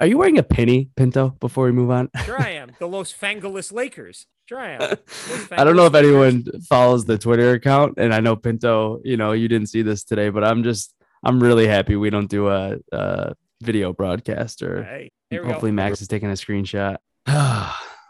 [0.00, 2.10] Are you wearing a penny, Pinto, before we move on?
[2.24, 2.72] Sure, I am.
[2.80, 4.26] The Los Fangelis Lakers.
[4.48, 4.80] Sure, I am.
[5.52, 5.94] I don't know if Fangelis Lakers.
[5.94, 10.02] anyone follows the Twitter account, and I know Pinto, you know, you didn't see this
[10.02, 14.82] today, but I'm just I'm really happy we don't do a, a video broadcast or
[14.82, 15.76] Hey, hopefully go.
[15.76, 16.96] Max is taking a screenshot.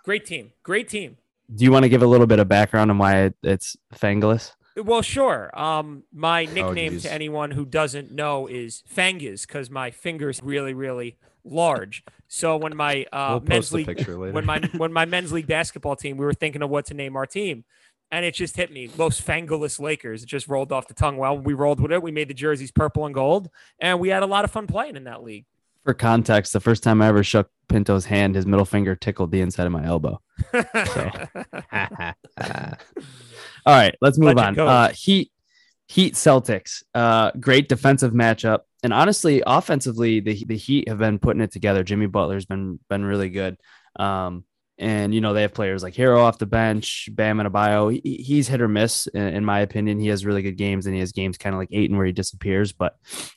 [0.04, 0.52] Great team.
[0.62, 1.16] Great team.
[1.48, 4.52] You want to give a little bit of background on why it, it's Fangulous?
[4.76, 5.50] Well, sure.
[5.58, 7.02] Um, my nickname geez.
[7.02, 12.04] to anyone who doesn't know is Fangus because my fingers really, really large.
[12.28, 14.32] So when my uh, we'll men's post league picture later.
[14.32, 17.16] when my when my men's league basketball team, we were thinking of what to name
[17.16, 17.64] our team,
[18.10, 18.88] and it just hit me.
[18.96, 20.22] Los Fangelis Lakers.
[20.22, 21.18] It just rolled off the tongue.
[21.18, 22.02] Well, we rolled with it.
[22.02, 24.96] We made the jerseys purple and gold, and we had a lot of fun playing
[24.96, 25.44] in that league.
[25.84, 29.40] For context, the first time I ever shook Pinto's hand, his middle finger tickled the
[29.40, 30.20] inside of my elbow.
[30.54, 30.62] All
[33.66, 34.68] right, let's move Legend on.
[34.68, 35.32] Uh, Heat,
[35.88, 36.82] Heat Celtics.
[36.94, 41.82] Uh, great defensive matchup, and honestly, offensively, the the Heat have been putting it together.
[41.82, 43.56] Jimmy Butler's been been really good.
[43.96, 44.44] Um,
[44.78, 47.92] and you know they have players like Herro off the bench, Bam Adebayo.
[47.92, 50.00] He, he's hit or miss, in, in my opinion.
[50.00, 52.12] He has really good games, and he has games kind of like Ayton where he
[52.12, 52.72] disappears.
[52.72, 52.96] But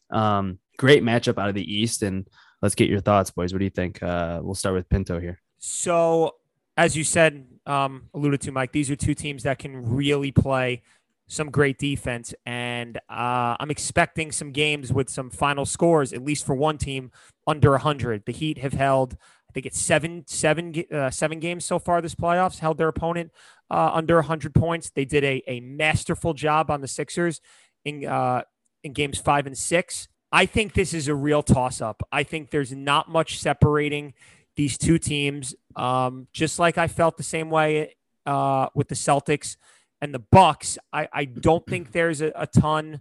[0.10, 2.28] um, great matchup out of the East, and
[2.62, 3.54] let's get your thoughts, boys.
[3.54, 4.02] What do you think?
[4.02, 5.40] Uh, we'll start with Pinto here.
[5.58, 6.36] So,
[6.78, 10.82] as you said, um, alluded to, Mike, these are two teams that can really play
[11.28, 12.34] some great defense.
[12.46, 17.12] And uh, I'm expecting some games with some final scores, at least for one team,
[17.48, 18.26] under 100.
[18.26, 19.18] The Heat have held,
[19.50, 23.32] I think it's seven, seven, uh, seven games so far this playoffs, held their opponent
[23.72, 24.92] uh, under 100 points.
[24.92, 27.42] They did a, a masterful job on the Sixers
[27.84, 28.44] in, uh,
[28.84, 30.08] in games five and six.
[30.36, 32.06] I think this is a real toss up.
[32.12, 34.14] I think there's not much separating
[34.58, 35.56] these two teams.
[35.78, 37.96] Um, just like I felt the same way
[38.26, 39.56] uh, with the Celtics
[40.02, 40.78] and the Bucks.
[40.92, 43.00] I, I don't think there's a, a ton.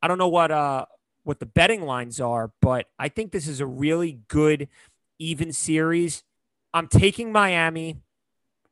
[0.00, 0.86] I don't know what uh
[1.24, 4.68] what the betting lines are, but I think this is a really good
[5.18, 6.22] even series.
[6.72, 7.96] I'm taking Miami.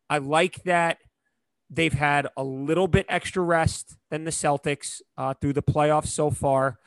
[0.08, 0.98] I like that
[1.68, 6.30] they've had a little bit extra rest than the Celtics uh, through the playoffs so
[6.30, 6.78] far.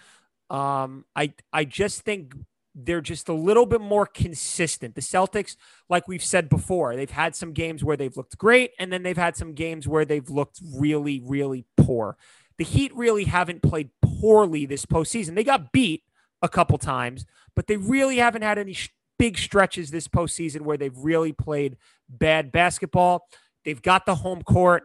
[0.49, 2.33] Um, I I just think
[2.75, 4.95] they're just a little bit more consistent.
[4.95, 5.55] The Celtics,
[5.89, 9.17] like we've said before, they've had some games where they've looked great, and then they've
[9.17, 12.17] had some games where they've looked really, really poor.
[12.57, 15.35] The Heat really haven't played poorly this postseason.
[15.35, 16.03] They got beat
[16.41, 20.77] a couple times, but they really haven't had any sh- big stretches this postseason where
[20.77, 23.27] they've really played bad basketball.
[23.65, 24.83] They've got the home court.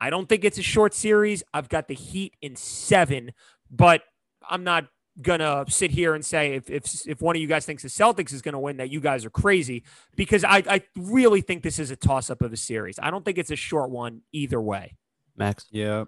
[0.00, 1.42] I don't think it's a short series.
[1.52, 3.32] I've got the Heat in seven,
[3.70, 4.02] but
[4.48, 4.86] I'm not
[5.20, 8.32] gonna sit here and say if if if one of you guys thinks the Celtics
[8.32, 9.84] is gonna win that you guys are crazy
[10.16, 12.98] because I I really think this is a toss up of a series.
[13.02, 14.96] I don't think it's a short one either way.
[15.36, 15.66] Max.
[15.70, 16.04] Yeah,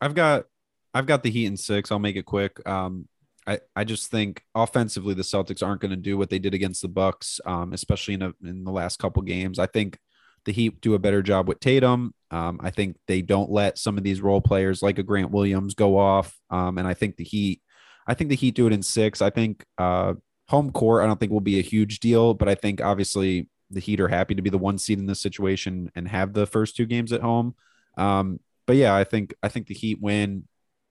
[0.00, 0.46] I've got
[0.94, 1.90] I've got the Heat in six.
[1.90, 2.66] I'll make it quick.
[2.68, 3.08] Um,
[3.46, 6.82] I I just think offensively the Celtics aren't going to do what they did against
[6.82, 9.58] the Bucks, um, especially in a, in the last couple games.
[9.58, 9.98] I think
[10.44, 12.14] the Heat do a better job with Tatum.
[12.30, 15.74] Um, I think they don't let some of these role players like a Grant Williams
[15.74, 16.36] go off.
[16.50, 17.62] Um, and I think the Heat
[18.06, 19.22] I think the Heat do it in six.
[19.22, 20.14] I think uh,
[20.48, 23.80] home court, I don't think will be a huge deal, but I think obviously the
[23.80, 26.76] Heat are happy to be the one seed in this situation and have the first
[26.76, 27.54] two games at home.
[27.96, 30.46] Um, but yeah, I think I think the Heat win.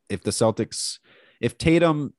[0.09, 0.99] If the Celtics,
[1.39, 2.13] if Tatum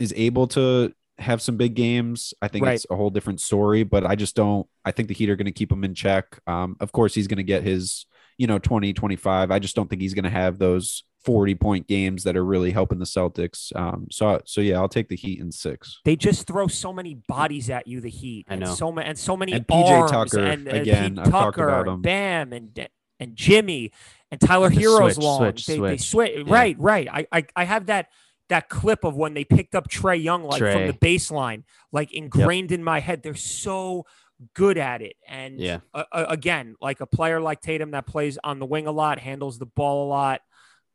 [0.00, 2.74] is able to have some big games, I think Right.
[2.74, 3.84] it's a whole different story.
[3.84, 4.66] But I just don't.
[4.84, 6.40] I think the Heat are going to keep him in check.
[6.46, 8.06] Um, of course, he's going to get his
[8.38, 9.50] you know 20, 25.
[9.50, 12.70] I just don't think he's going to have those 40 point games that are really
[12.70, 13.74] helping the Celtics.
[13.76, 16.00] Um, so so yeah, I'll take the Heat in six.
[16.04, 18.46] They just throw so many bodies at you, the Heat.
[18.48, 18.74] I and know.
[18.74, 21.56] So many and so many And PJ arms Tucker, and, uh, again, Pete I've talked
[21.56, 22.00] Tucker about him.
[22.00, 23.92] Bam and and Jimmy
[24.30, 25.38] and Tyler The Hero's switch, long.
[25.40, 26.32] switch, they, they switch.
[26.34, 26.46] switch.
[26.46, 26.54] Yeah.
[26.54, 27.08] Right, right.
[27.10, 28.06] I, I I have that
[28.48, 32.70] that clip of when they picked up Trae Young like from the baseline, like ingrained
[32.70, 33.22] in my head.
[33.24, 34.06] They're so
[34.54, 35.16] good at it.
[35.26, 35.78] And Yeah.
[35.94, 39.18] uh, uh, again, like a player like Tatum that plays on the wing a lot,
[39.18, 40.42] handles the ball a lot.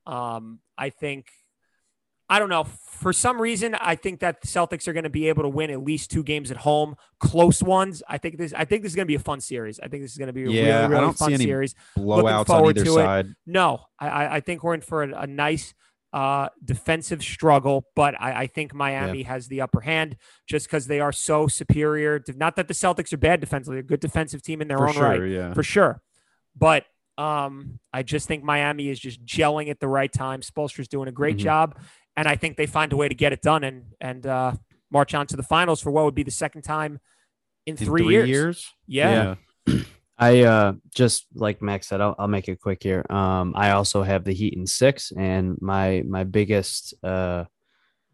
[0.06, 1.28] Um, I think
[2.30, 2.64] I don't know.
[2.64, 5.70] For some reason, I think that the Celtics are going to be able to win
[5.70, 8.02] at least two games at home, close ones.
[8.08, 8.54] I think this.
[8.54, 9.80] I think this is going to be a fun series.
[9.82, 11.46] I think this is going to be a Yeah, really, really don't fun see any
[11.46, 11.76] series.
[11.98, 13.04] Blowouts on forward either to it.
[13.04, 13.28] side.
[13.46, 15.74] No, I, I- think we're in for a, a nice
[16.14, 20.16] uh, defensive struggle, but I, I think Miami has the upper hand
[20.48, 22.20] just because they are so superior.
[22.20, 24.78] to- Not that the Celtics are bad defensively; they're a good defensive team in their
[24.78, 25.54] For own sure, right yeah.
[25.54, 26.02] for sure.
[26.56, 26.86] But
[27.18, 30.42] um, I just think Miami is just gelling at the right time.
[30.42, 31.42] Spoelstra's doing a great Mhm.
[31.42, 31.80] job,
[32.16, 34.54] and I think they find a way to get it done and and uh,
[34.92, 37.00] march on to the finals for what would be the second time
[37.66, 38.70] in, In three, years.
[38.88, 39.36] Yeah.
[40.18, 43.04] I uh just like Max said, I'll, I'll make it quick here.
[43.10, 47.46] Um, I also have the Heat in six, and my my biggest uh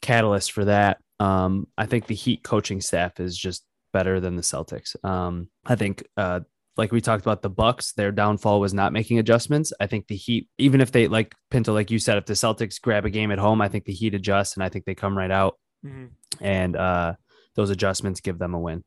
[0.01, 4.41] catalyst for that, um, I think the Heat coaching staff is just better than the
[4.41, 4.95] Celtics.
[5.03, 6.41] Um, I think uh
[6.77, 9.73] like we talked about the Bucks, their downfall was not making adjustments.
[9.79, 12.79] I think the Heat, even if they like Pinto, like you said, if the Celtics
[12.79, 15.17] grab a game at home, I think the Heat adjust, and I think they come
[15.17, 16.09] right out Mhm.
[16.41, 17.13] and uh,
[17.55, 18.83] those adjustments give them a win.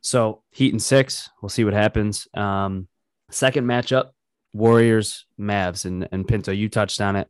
[0.00, 2.28] So Heat and six, we'll see what happens.
[2.34, 2.88] Um,
[3.30, 4.10] second matchup,
[4.52, 6.52] Warriors, Mavs, and and Pinto.
[6.52, 7.28] You touched on it.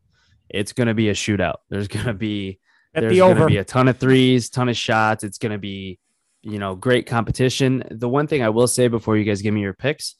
[0.50, 1.56] It's going to be a shootout.
[1.70, 2.58] There's going to be
[2.94, 5.24] At there's the going to be a ton of threes, ton of shots.
[5.24, 5.98] It's going to be
[6.44, 7.82] you know great competition.
[7.90, 10.14] The one thing I will say before you guys give me your picks.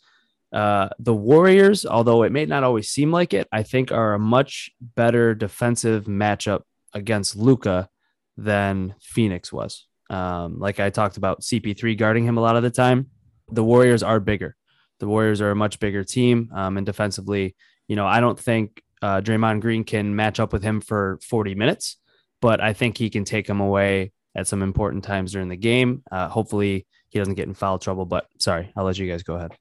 [0.53, 4.19] Uh, the Warriors, although it may not always seem like it, I think are a
[4.19, 7.89] much better defensive matchup against Luka
[8.37, 9.87] than Phoenix was.
[10.11, 13.09] Um, like I talked about CP3 guarding him a lot of the time.
[13.51, 14.57] The Warriors are bigger.
[15.01, 16.51] The Warriors are a much bigger team.
[16.55, 17.57] Um, and defensively,
[17.89, 21.57] you know, I don't think uh, Draymond Green can match up with him for 40
[21.57, 21.97] minutes,
[22.41, 26.03] but I think he can take him away at some important times during the game.
[26.11, 28.05] Uh, hopefully, he doesn't get in foul trouble.
[28.07, 29.53] But sorry, I'll let you guys go ahead.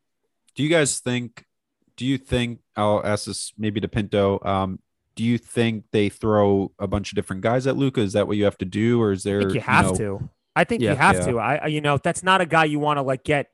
[0.56, 1.46] Do you guys think?
[1.96, 2.60] Do you think?
[2.76, 4.40] I'll ask this maybe to Pinto.
[4.44, 4.80] Um,
[5.16, 8.02] do you think they throw a bunch of different guys at Luka?
[8.02, 9.40] Is that what you have to do, or is there?
[9.40, 10.30] I think you have know, to.
[10.56, 10.92] I think Yeah.
[10.92, 11.26] you have Yeah.
[11.28, 11.40] to.
[11.40, 13.48] I, I- you know, that's not a guy you want to like get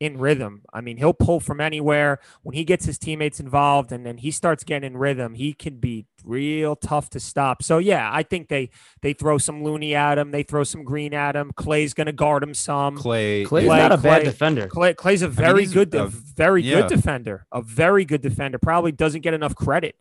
[0.00, 0.62] in rhythm.
[0.72, 4.30] I mean, he'll pull from anywhere when he gets his teammates involved, and then he
[4.30, 5.34] starts getting in rhythm.
[5.34, 7.62] He can be real tough to stop.
[7.62, 8.70] So yeah, I think they
[9.02, 10.30] they throw some Looney at him.
[10.30, 11.52] They throw some Green at him.
[11.54, 12.96] Clay's gonna guard him some.
[12.96, 13.44] Clay.
[13.44, 14.66] Clay's Clay- not a bad Clay- defender.
[14.68, 16.80] Clay, Clay's a very he's good, a- a very yeah.
[16.80, 17.46] good defender.
[17.52, 18.58] A very good defender.
[18.58, 19.96] Probably doesn't get enough credit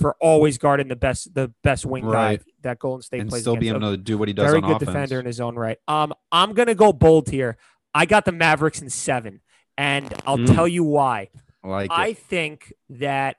[0.00, 2.40] for always guarding the best the best wing Right.
[2.40, 3.84] guy that Golden State and plays still be against.
[3.84, 4.86] able to do what he does very on good offense.
[4.88, 5.78] defender in his own right.
[5.86, 7.56] Um, I'm gonna go bold here.
[7.96, 9.40] I got the Mavericks in seven,
[9.76, 10.54] and I'll Mm.
[10.54, 11.28] tell you why.
[11.62, 13.36] I like I think that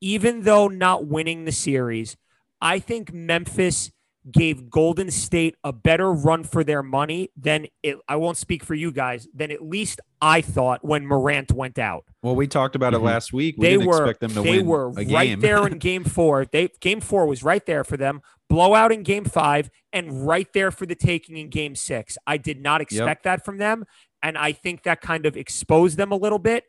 [0.00, 2.16] even though not winning the series,
[2.60, 3.90] I think Memphis
[4.30, 7.98] gave Golden State a better run for their money than it.
[8.08, 9.28] I won't speak for you guys.
[9.34, 12.04] Than at least I thought when Morant went out.
[12.22, 12.96] Well, we talked about Mhm.
[12.96, 13.56] it last week.
[13.58, 14.50] We they didn't were expect them to win.
[14.50, 15.40] they win were a right game.
[15.40, 16.46] there in Game Four.
[16.46, 18.22] They Game Four was right there for them.
[18.48, 22.16] Blowout in Game Five, and right there for the taking in Game Six.
[22.26, 23.84] I did not expect that from them,
[24.24, 26.64] and I think that kind of exposed them a little bit.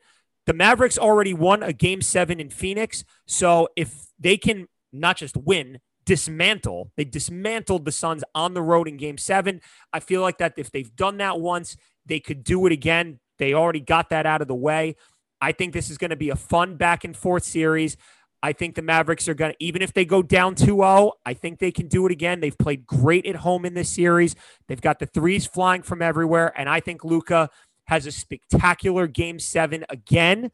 [0.46, 5.38] The Mavericks already won a Game Seven in Phoenix, so if they can not just
[5.38, 5.80] win.
[6.06, 6.91] Dismantle.
[6.96, 9.62] They dismantled the Suns on the road in game seven.
[9.91, 13.20] I feel like that if they've done that once, they could do it again.
[13.39, 14.96] They already got that out of the way.
[15.41, 17.98] I think this is going to be a fun back and forth series.
[18.46, 21.34] I think the Mavericks are going to, even if they go down 2 0, I
[21.34, 22.42] think they can do it again.
[22.42, 24.36] They've played great at home in this series.
[24.68, 26.54] They've got the threes flying from everywhere.
[26.56, 27.50] And I think Luka
[27.86, 30.52] has a spectacular game seven again.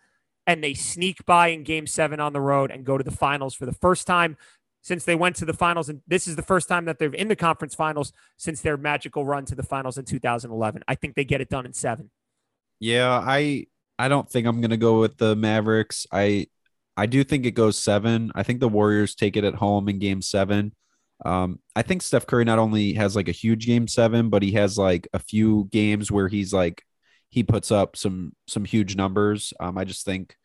[0.48, 3.56] And they sneak by in game seven on the road and go to the finals
[3.56, 4.38] for the first time
[4.82, 5.90] since they went to the finals.
[5.90, 9.26] And this is the first time that they're in the conference finals since their magical
[9.26, 10.82] run to the finals in 2011.
[10.88, 12.10] I think they get it done in seven.
[12.80, 13.68] Yeah, I
[14.00, 16.08] I don't think I'm gonna go with the Mavericks.
[16.10, 16.48] I
[16.98, 18.32] I do think it goes seven.
[18.36, 20.74] I think the Warriors take it at home in game seven.
[21.26, 24.54] Um, I think Steph Curry not only has like a huge game seven, but he
[24.54, 26.84] has like a few games where he's like
[27.30, 29.54] he puts up some some huge numbers.
[29.60, 30.36] Um, I just think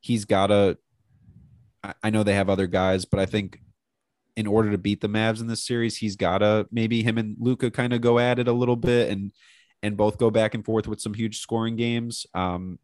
[0.00, 0.76] he's gotta
[1.82, 3.60] I, I know they have other guys, but I think
[4.36, 7.70] in order to beat the Mavs in this series, he's gotta maybe him and Luka
[7.70, 9.32] kind of go at it a little bit and
[9.82, 12.26] and both go back and forth with some huge scoring games.
[12.34, 12.78] Um,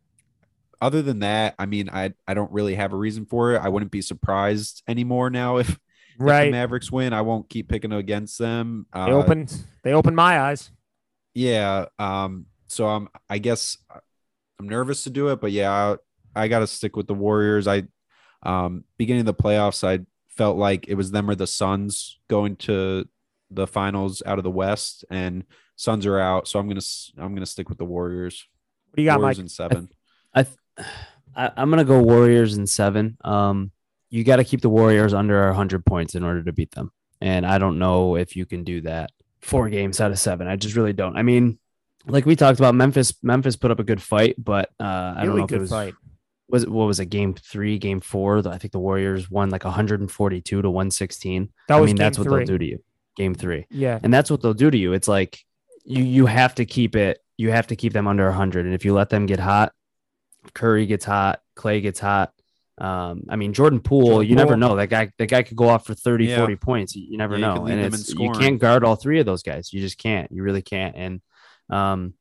[0.81, 3.59] other than that, I mean, I I don't really have a reason for it.
[3.59, 5.79] I wouldn't be surprised anymore now if, if
[6.19, 7.13] the Mavericks win.
[7.13, 8.87] I won't keep picking against them.
[8.93, 10.71] Uh, They opened they opened my eyes.
[11.35, 11.87] yeah.
[11.99, 12.47] Um.
[12.67, 13.09] So I'm.
[13.29, 13.77] I guess
[14.59, 15.71] I'm nervous to do it, but yeah,
[16.35, 17.67] I, I got to stick with the Warriors.
[17.67, 17.85] I,
[18.43, 22.57] um, beginning of the playoffs, I felt like it was them or the Suns going
[22.57, 23.09] to
[23.51, 25.45] the finals out of the West, and
[25.77, 26.47] Suns are out.
[26.47, 28.47] So I'm gonna s- I'm gonna stick with the Warriors.
[28.91, 29.43] What do you got, Warriors Mike?
[29.45, 29.89] in seven.
[30.35, 30.47] I,
[31.37, 33.17] I I'm gonna go Warriors in seven.
[33.23, 33.71] Um,
[34.11, 36.91] you got to keep the Warriors under 100 points in order to beat them,
[37.21, 40.49] and I don't know if you can do that four games out of seven.
[40.49, 41.17] I just really don't.
[41.17, 41.59] I mean,
[42.07, 43.15] like we talked about, Memphis.
[43.23, 45.95] Memphis put up a good fight, but uh, I don't know if it was fight.
[46.49, 48.39] was it what was it game three, game four?
[48.49, 51.53] I think the Warriors won like 142 to 116.
[51.69, 52.39] That was I mean, that's what three.
[52.39, 52.79] they'll do to you.
[53.17, 53.99] Game three Yeah.
[54.03, 54.93] and that's what they'll do to you.
[54.93, 55.39] It's like
[55.85, 57.19] you you have to keep it.
[57.37, 59.73] You have to keep them under 100, and if you let them get hot,
[60.55, 62.33] Curry gets hot, Clay gets hot.
[62.79, 64.77] Um, I mean, Jordan Poole, Jordan you never know.
[64.77, 66.39] That guy, that guy could go off for 30, Yeah.
[66.39, 66.97] 40 points.
[66.97, 67.63] You, you never Yeah, know.
[67.65, 69.73] leave And it's, you can't guard all three of those guys.
[69.73, 70.33] You just can't.
[70.33, 70.97] You really can't.
[70.97, 71.21] And
[71.69, 72.15] um,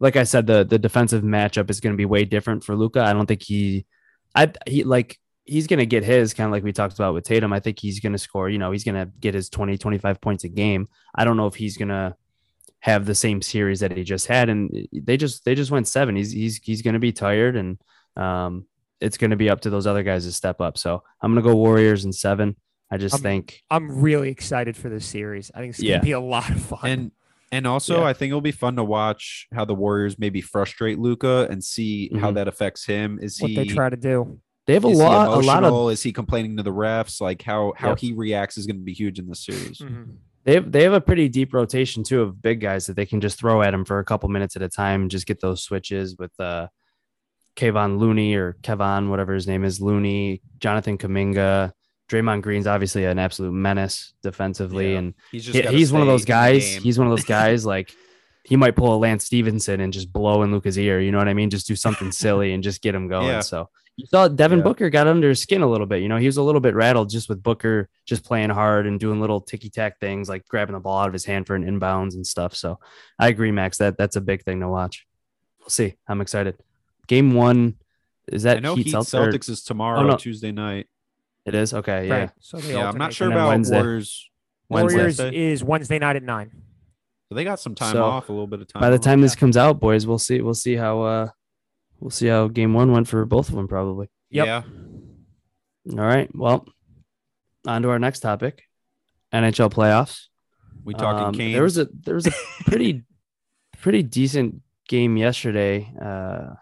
[0.00, 3.00] like I said, the the defensive matchup is going to be way different for Luka.
[3.00, 3.86] I don't think he,
[4.34, 7.24] I he like he's going to get his kind of like we talked about with
[7.24, 7.52] Tatum.
[7.52, 10.20] I think he's going to score, you know, he's going to get his 20, 25
[10.20, 10.88] points a game.
[11.14, 12.16] I don't know if he's going to
[12.82, 14.48] have the same series that he just had.
[14.48, 16.14] And they just, they just went seven.
[16.14, 17.78] He's, he's, he's going to be tired and
[18.16, 18.66] um,
[19.00, 20.76] it's going to be up to those other guys to step up.
[20.78, 22.56] So I'm going to go Warriors in seven.
[22.90, 25.50] I just Um, think, I'm really excited for this series.
[25.54, 26.80] I think it's gonna be a lot of fun.
[26.84, 27.10] And
[27.50, 28.06] and also, Yeah.
[28.08, 32.10] I think it'll be fun to watch how the Warriors maybe frustrate Luka and see
[32.18, 32.34] how Mhm.
[32.34, 33.18] that affects him.
[33.22, 34.40] Is he what he they try to do.
[34.66, 35.90] they have a lot, a lot of.
[35.90, 37.18] Is he complaining to the refs?
[37.18, 37.98] Like how how Yep.
[38.00, 39.78] he reacts is going to be huge in this series.
[39.78, 40.16] Mhm.
[40.44, 43.20] They have, they have a pretty deep rotation too of big guys that they can
[43.20, 45.62] just throw at him for a couple minutes at a time and just get those
[45.62, 46.66] switches with uh
[47.56, 51.72] Kevon Looney or Kevon, whatever his name is, Looney, Jonathan Kuminga,
[52.10, 54.98] Draymond Green's obviously an absolute menace defensively, Yeah.
[54.98, 56.66] and He's he- he's one of those guys.
[56.76, 57.92] He's one of those guys like
[58.44, 60.98] he might pull a Lance Stephenson and just blow in Luka's ear.
[61.00, 61.50] You know what I mean?
[61.50, 63.28] Just do something silly and just get him going.
[63.28, 63.40] Yeah.
[63.40, 64.64] So you saw Devin Yeah.
[64.64, 66.02] Booker got under his skin a little bit.
[66.02, 68.98] You know, he was a little bit rattled just with Booker just playing hard and
[68.98, 71.64] doing little ticky tack things like grabbing the ball out of his hand for an
[71.64, 72.54] inbounds and stuff.
[72.54, 72.78] So
[73.18, 73.78] I agree, Max.
[73.78, 75.06] That that's a big thing to watch.
[75.60, 75.94] We'll see.
[76.08, 76.56] I'm excited.
[77.06, 77.76] Game one
[78.28, 79.32] is that I know Heat Heat Celtics?
[79.32, 80.16] Celtics is tomorrow, no.
[80.16, 80.86] Tuesday night.
[81.44, 82.06] It is okay.
[82.08, 82.14] Yeah.
[82.14, 82.30] Right.
[82.40, 83.80] So they Yeah, I'm not sure about Wednesday.
[83.80, 84.30] Warriors.
[84.68, 84.96] Wednesday.
[84.96, 86.50] Warriors is Wednesday night at nine.
[87.28, 88.80] So they got some time So, off, a little bit of time.
[88.80, 89.02] By the off.
[89.02, 90.40] time this comes out, boys, we'll see.
[90.40, 91.28] We'll see how uh
[92.02, 94.08] we'll see how game one went for both of them probably.
[94.30, 94.46] Yep.
[94.46, 94.62] yeah,
[95.92, 96.28] All right.
[96.34, 96.66] Well,
[97.66, 98.64] on to our next topic.
[99.32, 100.26] NHL playoffs.
[100.84, 101.54] we talking Um, Canes.
[101.54, 102.32] There was a there was a
[102.66, 103.04] pretty
[103.80, 105.90] pretty decent game yesterday.
[106.00, 106.54] Uh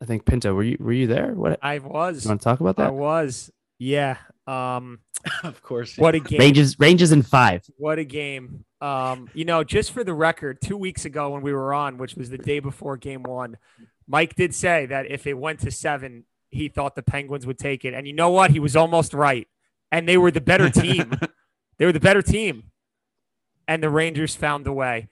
[0.00, 1.34] I think Pinto, were you were you there?
[1.34, 2.24] What I was.
[2.24, 2.86] you want to talk about that?
[2.86, 3.50] I was.
[3.78, 4.16] Yeah.
[4.46, 5.00] Um.
[5.42, 5.98] of course.
[5.98, 6.38] What a game.
[6.38, 7.62] Ranges ranges in five.
[7.76, 8.64] What a game.
[8.80, 12.14] Um, you know, just for the record, two weeks ago when we were on, which
[12.14, 13.56] was the day before game one,
[14.08, 17.84] Mike did say that if it went to seven, he thought the Penguins would take
[17.84, 17.94] it.
[17.94, 18.50] And you know what?
[18.50, 19.46] He was almost right.
[19.92, 21.14] And they were the better team.
[21.78, 22.64] they were the better team.
[23.68, 25.08] And the Rangers found a way.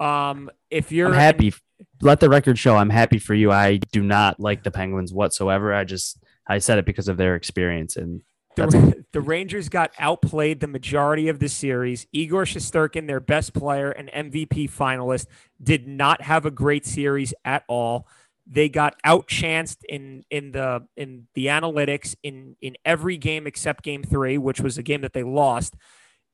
[0.00, 1.52] Um, if you're I'm happy.
[2.00, 3.52] Let the record show I'm happy for you.
[3.52, 5.74] I do not like the Penguins whatsoever.
[5.74, 6.18] I just
[6.48, 8.22] I said it because of their experience and
[8.66, 12.06] the, the Rangers got outplayed the majority of the series.
[12.12, 15.26] Igor Shesterkin, their best player and MVP finalist,
[15.62, 18.06] did not have a great series at all.
[18.50, 24.02] They got outchanced in in the in the analytics in in every game except game
[24.02, 25.74] three, which was a game that they lost,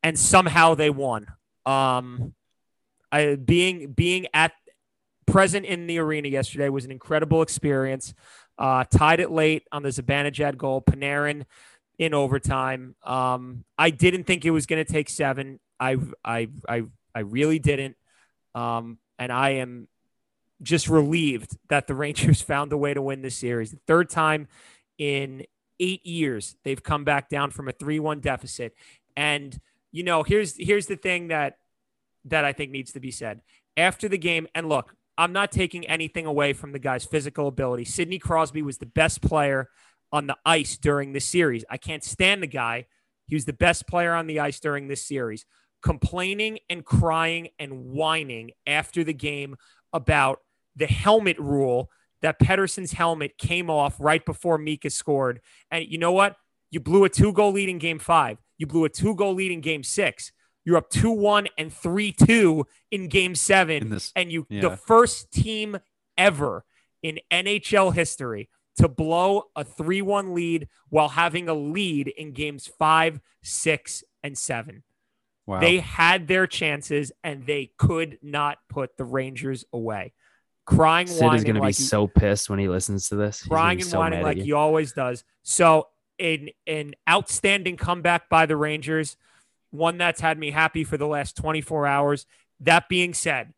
[0.02, 1.26] and somehow they won.
[1.66, 2.34] Um,
[3.10, 4.52] I, being being at
[5.26, 8.14] present in the arena yesterday was an incredible experience.
[8.56, 10.82] Uh, tied it late on the Zibanejad goal.
[10.82, 11.44] Panarin
[11.98, 12.94] in overtime.
[13.02, 15.60] Um, I didn't think it was going to take seven.
[15.78, 16.82] I, I, I,
[17.14, 17.96] I really didn't.
[18.54, 19.88] Um, and I am
[20.62, 23.70] just relieved that the Rangers found a way to win this series.
[23.70, 24.48] The third time
[24.98, 25.44] in
[25.80, 28.74] eight years they've come back down from a three-one deficit.
[29.16, 29.59] And
[29.92, 31.59] you know, here's here's the thing that
[32.26, 33.42] that I think needs to be said
[33.76, 34.46] after the game.
[34.55, 37.84] And look, I'm not taking anything away from the guy's physical ability.
[37.84, 39.68] Sidney Crosby was the best player
[40.12, 41.64] on the ice during this series.
[41.70, 42.86] I can't stand the guy.
[43.26, 45.46] He was the best player on the ice during this series.
[45.82, 49.57] Complaining and crying and whining after the game
[49.95, 50.40] about
[50.76, 51.90] the helmet rule
[52.20, 55.40] that Pettersson's helmet came off right before Mika scored.
[55.70, 56.36] And you know what?
[56.70, 58.38] You blew a two goal lead in game five.
[58.59, 60.32] You blew a two goal lead in game six.
[60.66, 64.62] You're up 2 1 and 3 2 in game seven In this, and you Yeah.
[64.62, 65.76] the first team
[66.16, 66.64] ever
[67.03, 73.20] in NHL history to blow a 3-1 lead while having a lead in games 5,
[73.42, 74.82] 6 and 7.
[75.47, 75.61] Wow.
[75.61, 80.12] They had their chances and they could not put the Rangers away.
[80.66, 83.16] Crying Sid whining is going to like be he- so pissed when he listens to
[83.16, 83.42] this.
[83.42, 85.24] Crying and so whining like he always does.
[85.42, 85.88] So,
[86.18, 89.16] an an outstanding comeback by the Rangers,
[89.70, 92.26] one that's had me happy for the last 24 hours.
[92.61, 93.53] That being said,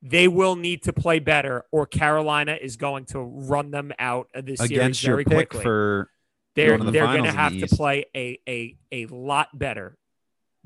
[0.00, 4.46] they will need to play better, or Carolina is going to run them out of
[4.46, 5.62] this series against your very pick quickly.
[5.64, 6.10] for
[6.54, 8.76] they're going to the they're going to finals in the have to play a, a
[8.92, 9.96] a lot better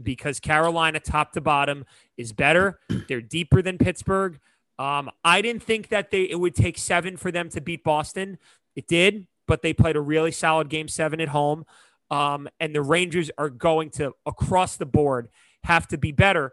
[0.03, 1.85] because Carolina, top to bottom,
[2.17, 2.79] is better.
[3.09, 4.39] They're deeper than Pittsburgh.
[4.79, 8.39] Um, I didn't think that they it would take seven for them to beat Boston.
[8.75, 11.65] It did, but they played a really solid game seven at home.
[12.11, 15.29] Um, and the Rangers are going to across the board
[15.65, 16.53] have to be better,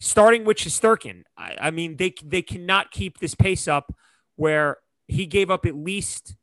[0.00, 1.22] starting with Shesterkin.
[1.36, 3.94] I, I mean, they they cannot keep this pace up
[4.36, 6.36] where he gave up at least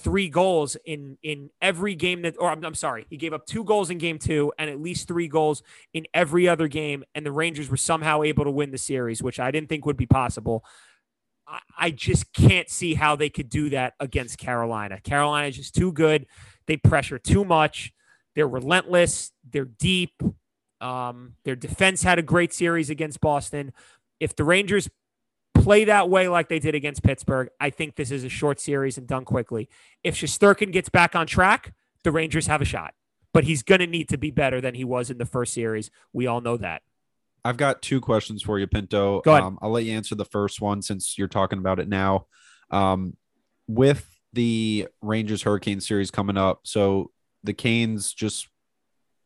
[0.00, 3.64] three goals in in every game that or I'm, I'm sorry he gave up two
[3.64, 7.32] goals in game two and at least three goals in every other game and the
[7.32, 10.64] rangers were somehow able to win the series which i didn't think would be possible.
[11.46, 15.00] I, I just can't see how they could do that against carolina.
[15.00, 16.26] Carolina is just too good.
[16.66, 17.92] They pressure too much.
[18.34, 19.32] They're relentless.
[19.48, 20.22] They're deep.
[20.80, 23.72] Um, their defense had a great series against boston.
[24.18, 24.88] If the rangers
[25.62, 28.98] play that way like they did against Pittsburgh, I think this is a short series
[28.98, 29.68] and done quickly.
[30.02, 31.72] If Shesterkin gets back on track,
[32.04, 32.94] the Rangers have a shot.
[33.32, 35.90] But he's going to need to be better than he was in the first series.
[36.12, 36.82] We all know that.
[37.44, 39.20] I've got two questions for you, Pinto.
[39.20, 39.44] Go ahead.
[39.44, 42.26] Um, I'll let you answer the first one since you're talking about it now.
[42.70, 43.16] Um,
[43.66, 47.12] with the Rangers Hurricane series coming up, so
[47.44, 48.48] the Canes just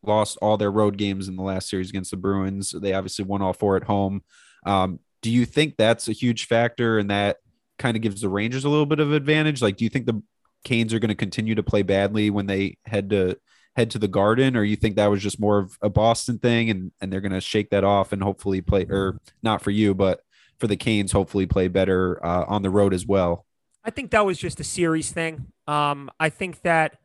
[0.02, 2.72] lost all their road games in the last series against the Bruins.
[2.72, 4.22] They obviously won all four at home.
[4.66, 7.38] Um, do you think that's a huge factor and that
[7.78, 9.62] kind of gives the Rangers a little bit of advantage?
[9.62, 10.22] Like, do you think the
[10.64, 13.38] Canes are going to continue to play badly when they head to
[13.74, 16.68] head to the Garden, or you think that was just more of a Boston thing
[16.68, 19.94] and and they're going to shake that off and hopefully play, or not for you,
[19.94, 20.20] but
[20.58, 23.46] for the Canes, hopefully play better uh, on the road as well?
[23.82, 25.46] I think that was just a series thing.
[25.66, 26.98] Um, I think that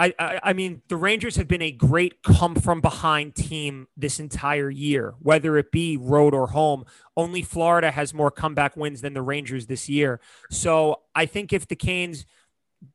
[0.00, 4.18] I, I I mean the Rangers have been a great come from behind team this
[4.18, 6.84] entire year, whether it be road or home.
[7.16, 10.20] Only Florida has more comeback wins than the Rangers this year.
[10.50, 12.24] So I think if the Canes,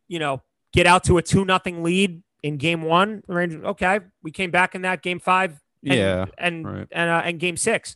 [0.08, 0.42] you know,
[0.74, 4.50] get out to a two nothing lead in game one, the Rangers okay, we came
[4.50, 6.88] back in that game five and, Yeah, and right.
[6.92, 7.96] and uh, and game six.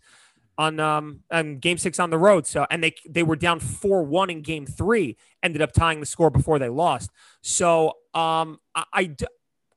[0.59, 2.45] On um and game six on the road.
[2.45, 6.05] So and they they were down four one in game three, ended up tying the
[6.05, 7.09] score before they lost.
[7.41, 9.15] So um I I,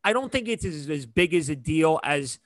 [0.05, 2.41] I don't think it's as, as big as a deal as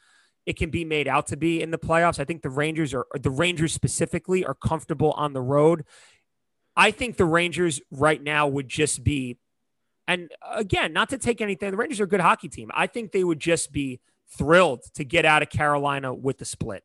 [0.44, 2.20] it can be made out to be in the playoffs.
[2.20, 5.84] I think the Rangers are the Rangers specifically are comfortable on the road.
[6.76, 9.38] I think the Rangers right now would just be,
[10.06, 12.70] and again, not to take anything, the Rangers are a good hockey team.
[12.74, 16.84] I think they would just be thrilled to get out of Carolina with the split.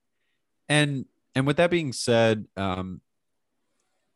[0.69, 1.05] And
[1.35, 3.01] and with that being said, um,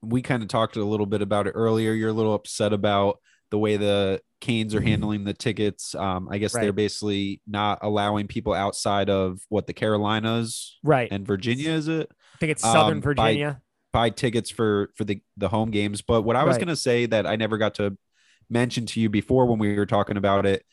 [0.01, 1.93] we kind of talked a little bit about it earlier.
[1.93, 3.19] You're a little upset about
[3.51, 5.95] the way the Canes are handling the tickets.
[5.95, 6.61] Um, I guess Right.
[6.63, 11.11] they're basically not allowing people outside of what the Carolinas Right.
[11.11, 13.61] and Virginia is it I think it's Southern um, Virginia.
[13.93, 16.01] buy tickets for for the the home games.
[16.01, 16.59] But what I was Right.
[16.65, 17.97] gonna say that I never got to
[18.49, 20.63] mention to you before when we were talking about it.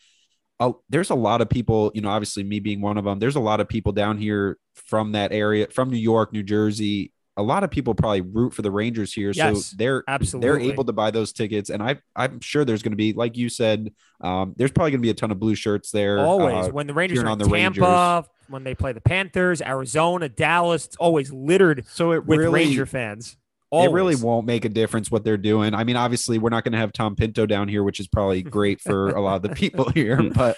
[0.62, 3.18] Uh, there's a lot of people, you know, obviously me being one of them.
[3.18, 7.12] There's a lot of people down here from that area, from New York, New Jersey.
[7.36, 10.48] A lot of people probably root for the Rangers here, Yes, so they're absolutely.
[10.48, 11.68] they're able to buy those tickets.
[11.68, 15.00] And I I'm sure there's going to be, like you said, um, there's probably going
[15.00, 16.20] to be a ton of blue shirts there.
[16.20, 16.68] Always.
[16.68, 20.86] uh, when the Rangers are on the Tampa, when they play the Panthers, Arizona, Dallas,
[20.86, 23.36] it's always littered so it with really Ranger fans.
[23.72, 25.74] It really won't make a difference what they're doing.
[25.74, 28.42] I mean, obviously, we're not going to have Tom Pinto down here, which is probably
[28.58, 30.20] great for a lot of the people here.
[30.34, 30.56] But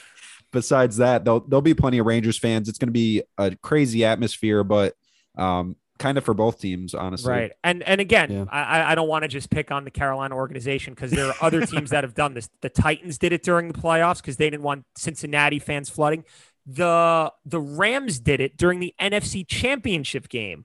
[0.52, 2.68] besides that, there'll there'll be plenty of Rangers fans.
[2.68, 4.94] It's going to be a crazy atmosphere, but
[5.36, 7.30] um, kind of for both teams, honestly.
[7.30, 7.52] Right.
[7.62, 8.44] And and again, Yeah.
[8.50, 11.34] I I- I don't want to just pick on the Carolina organization because there are
[11.40, 12.48] other teams that have done this.
[12.62, 16.24] The Titans did it during the playoffs because they didn't want Cincinnati fans flooding.
[16.66, 20.64] The the Rams did it during the NFC Championship game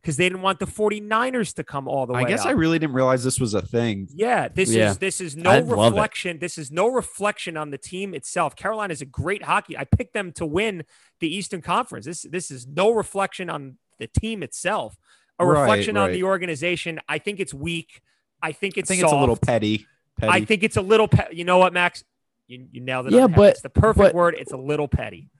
[0.00, 2.46] because they didn't want the 49ers to come all the way I guess up.
[2.46, 4.08] I really didn't realize this was a thing.
[4.14, 4.90] Yeah, this Yeah.
[4.90, 6.38] is this is no I love reflection.
[6.38, 8.56] This is no reflection on the team itself.
[8.56, 9.76] Carolina is a great hockey.
[9.76, 10.84] I picked them to win
[11.20, 12.06] the Eastern Conference.
[12.06, 14.96] This this is no reflection on the team itself.
[15.38, 17.00] A Right, reflection on the organization.
[17.08, 18.00] I think it's weak.
[18.42, 19.86] I think it's I it's think it's a little petty.
[20.18, 20.32] Petty.
[20.32, 22.04] I think it's a little pe- you know what, Max?
[22.46, 23.12] You, you nailed it.
[23.12, 23.36] Yeah, on the head.
[23.36, 24.34] but- it's the perfect but- word.
[24.38, 25.30] It's a little petty.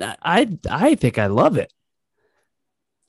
[0.00, 1.72] I I think I love it.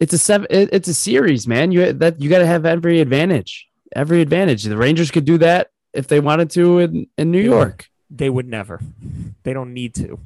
[0.04, 0.48] It's a seven.
[0.50, 1.72] it- It's a series, man.
[1.72, 3.68] You that you got to have every advantage.
[3.96, 4.64] Every advantage.
[4.64, 7.90] The Rangers could do that if they wanted to in in New York.
[8.10, 8.82] They would never.
[9.44, 10.20] They don't need to.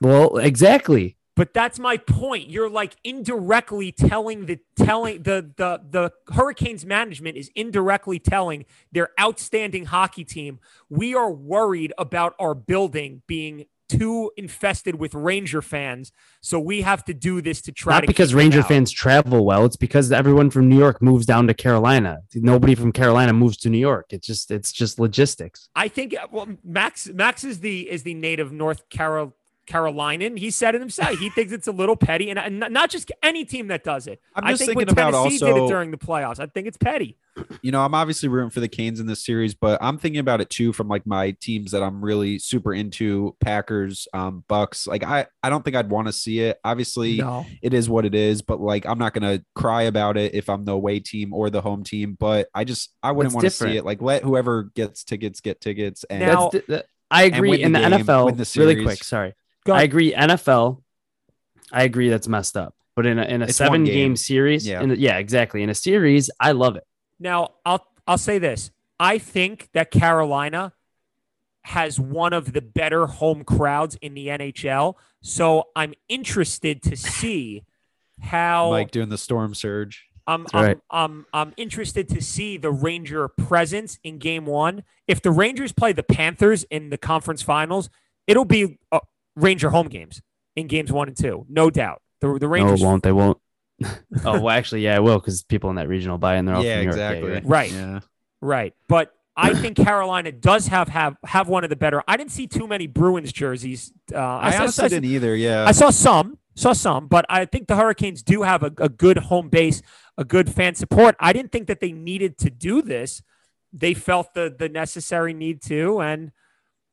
[0.00, 1.16] Well, exactly.
[1.34, 2.48] But that's my point.
[2.48, 9.08] You're like indirectly telling the telling the the the Hurricanes management is indirectly telling their
[9.20, 16.12] outstanding hockey team, we are worried about our building being too infested with Ranger fans,
[16.40, 19.64] so we have to do this to try Not to because Ranger fans travel well.
[19.64, 22.20] It's because everyone from New York moves down to Carolina.
[22.34, 24.06] Nobody from Carolina moves to New York.
[24.10, 25.68] It's just it's just logistics.
[25.74, 29.34] I think uh, well, Max Max is the is the native North Carol
[29.66, 30.36] Carolinian.
[30.36, 31.18] He said it himself.
[31.18, 34.20] He thinks it's a little petty, and, and not just any team that does it.
[34.34, 36.46] I'm I just think when thinking about Tennessee did it also- during the playoffs, I
[36.46, 37.18] think it's petty.
[37.60, 40.40] you know, I'm obviously rooting for the Canes in this series, but I'm thinking about
[40.40, 44.86] it too from like my teams that I'm really super into Packers, um, Bucks.
[44.86, 46.58] Like I, I don't think I'd want to see it.
[46.64, 50.34] Obviously, No, it is what it is, but like I'm not gonna cry about it
[50.34, 52.16] if I'm the away team or the home team.
[52.18, 53.84] But I just I wouldn't want to see it.
[53.84, 56.04] Like let whoever gets tickets get tickets.
[56.08, 57.50] And Now- That's the- the- I agree.
[57.50, 59.04] win the In the game, NFL, the really quick.
[59.04, 59.36] Sorry, Go
[59.74, 60.12] I agree.
[60.14, 60.82] NFL,
[61.72, 62.08] I agree.
[62.08, 62.74] That's messed up.
[62.94, 63.94] But in a, in a It's seven game.
[63.94, 64.82] game series, Yeah.
[64.82, 65.62] in a- yeah, exactly.
[65.62, 66.84] In a series, I love it.
[67.20, 68.70] Now, I'll I'll say this.
[69.00, 70.72] I think that Carolina
[71.62, 74.94] has one of the better home crowds in the NHL.
[75.20, 77.64] So I'm interested to see
[78.20, 80.06] how Mike doing the storm surge.
[80.28, 80.78] I'm, That's I'm, right.
[80.90, 84.82] I'm, I'm interested to see the Ranger presence in game one.
[85.06, 87.90] If the Rangers play the Panthers in the conference finals,
[88.26, 89.00] it'll be uh,
[89.36, 90.20] Ranger home games
[90.56, 92.02] in games one and two, no doubt.
[92.20, 93.02] The, the Rangers, it won't.
[93.02, 93.38] They won't.
[93.84, 96.46] oh, well, actually, yeah, I will because people in that regional buy in.
[96.46, 96.94] They're all Yeah, from New York.
[96.94, 97.20] exactly.
[97.28, 97.44] you're right.
[97.44, 97.72] Right.
[97.72, 98.00] Yeah.
[98.40, 98.74] right?
[98.88, 102.02] But I think Carolina does have have have one of the better.
[102.08, 103.92] I didn't see too many Bruins jerseys.
[104.12, 105.36] Uh, I, saw- honestly I, didn't either.
[105.36, 105.66] Yeah.
[105.66, 109.18] I saw some, saw some, but I think the Hurricanes do have a, a good
[109.18, 109.82] home base,
[110.16, 111.14] a good fan support.
[111.20, 113.22] I didn't think that they needed to do this.
[113.74, 116.32] They felt the the necessary need to, and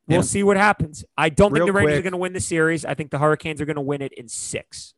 [0.07, 0.21] we'll Yeah.
[0.23, 1.03] see what happens.
[1.17, 2.83] I don't Real think the Rangers are going to win the series.
[2.85, 4.93] I think the Hurricanes are going to win it in six.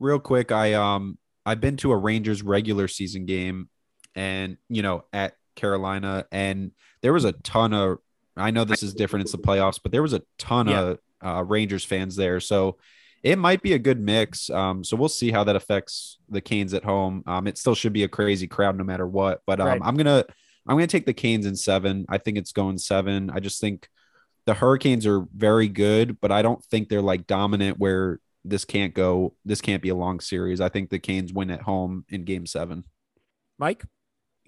[0.00, 1.16] real quick i um
[1.46, 3.68] i've been to a rangers regular season game
[4.16, 7.98] and you know at carolina and there was a ton of
[8.36, 10.80] i know this is different it's the playoffs but there was a ton Yeah.
[10.80, 12.76] of uh, rangers fans there so
[13.22, 16.74] it might be a good mix um so we'll see how that affects the canes
[16.74, 19.66] at home um it still should be a crazy crowd no matter what but um
[19.68, 19.80] Right.
[19.84, 20.24] i'm gonna
[20.66, 23.88] i'm gonna take the canes in seven i think it's going seven i just think
[24.46, 28.92] the hurricanes are very good but i don't think they're like dominant where this can't
[28.92, 29.34] go.
[29.46, 30.60] This can't be a long series.
[30.60, 32.84] I think the Canes win at home in Game Seven.
[33.58, 33.84] Mike?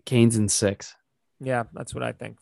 [0.05, 0.95] Canes in six.
[1.41, 2.39] Yeah, that's what I think.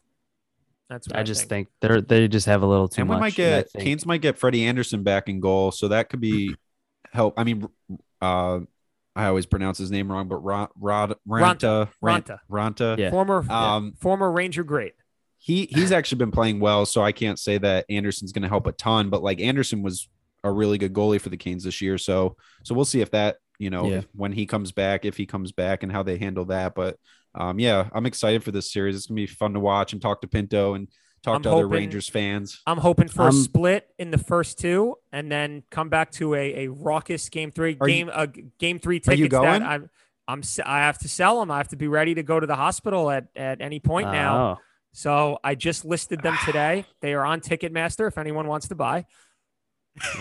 [0.90, 1.68] That's what I, I, just think.
[1.68, 1.68] think.
[1.80, 3.20] they're they just have a little too and we much.
[3.20, 6.54] might get think- Canes might get Freddie Andersen back in goal, so that could be
[7.12, 7.34] help.
[7.38, 7.68] I mean,
[8.20, 8.58] uh,
[9.14, 12.40] I always pronounce his name wrong, but Rod, Rod Ranta Ranta.
[12.50, 12.98] Ranta.
[12.98, 13.10] Yeah.
[13.10, 14.94] former Um, former Ranger great.
[15.44, 18.66] He he's actually been playing well, so I can't say that Andersen's going to help
[18.66, 19.10] a ton.
[19.10, 20.08] But like Anderson was
[20.42, 23.36] a really good goalie for the Canes this year, so so we'll see if that
[23.58, 23.96] you know Yeah.
[23.98, 26.74] if- when he comes back, if he comes back, and how they handle that.
[26.74, 26.96] But
[27.34, 28.96] um, yeah, I'm excited for this series.
[28.96, 30.88] It's gonna be fun to watch and talk to Pinto and
[31.22, 32.62] talk I'm to other Rangers fans.
[32.66, 36.34] I'm hoping for a Um, split in the first two, and then come back to
[36.34, 37.76] a, a raucous game three.
[37.80, 38.28] Are you- game uh,
[38.58, 39.08] game three tickets.
[39.08, 39.22] Are tickets.
[39.24, 39.60] you going?
[39.60, 39.90] That I'm
[40.26, 41.50] I'm s- I have to sell them.
[41.50, 44.58] I have to be ready to go to the hospital at at any point now.
[44.94, 46.86] So I just listed them today.
[47.02, 49.04] They are on Ticketmaster if anyone wants to buy.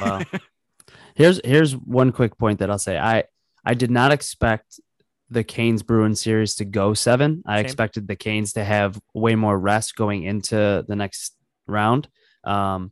[0.02, 0.22] Wow.
[1.16, 2.98] here's here's one quick point that I'll say.
[2.98, 3.24] I
[3.64, 4.82] I did not expect
[5.30, 7.42] the Canes Bruins series to go seven.
[7.46, 7.66] I Same.
[7.66, 11.36] expected the Canes to have way more rest going into the next
[11.68, 12.10] round.
[12.44, 12.92] Um,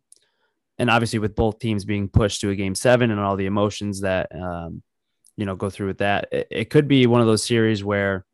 [0.80, 4.02] and obviously with both teams being pushed to a game seven and all the emotions
[4.02, 4.82] that um,
[5.36, 8.26] you know go through with that, it, it could be one of those series where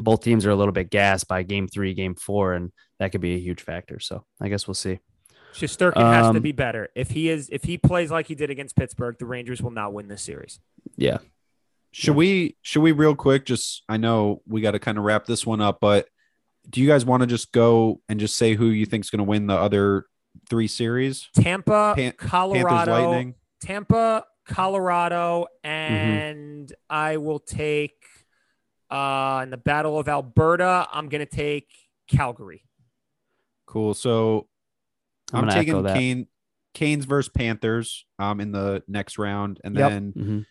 [0.00, 3.20] both teams are a little bit gassed by game three, game four, and that could
[3.20, 3.98] be a huge factor.
[4.00, 5.00] So I guess we'll see.
[5.54, 6.88] Shesterkin has to Um, be better.
[6.94, 9.92] If he is if he plays like he did against Pittsburgh, the Rangers will not
[9.92, 10.60] win this series.
[10.96, 11.18] Yeah.
[11.90, 15.24] Should we should we real quick just I know we got to kind of wrap
[15.24, 16.06] this one up, but
[16.68, 19.24] do you guys want to just go and just say who you think's going to
[19.24, 20.04] win the other
[20.50, 21.28] three series?
[21.34, 23.34] Tampa, Pan- Colorado, Lightning.
[23.62, 25.68] Tampa, Colorado, Mm-hmm.
[25.68, 27.94] and I will take
[28.90, 31.68] uh in the Battle of Alberta, I'm gonna take
[32.08, 32.64] Calgary.
[33.66, 33.94] Cool.
[33.94, 34.48] So
[35.32, 35.94] I'm I'm, taking that.
[35.96, 36.26] Kane
[36.74, 39.90] Canes versus Panthers um in the next round and Yep.
[39.90, 40.46] then Mhm.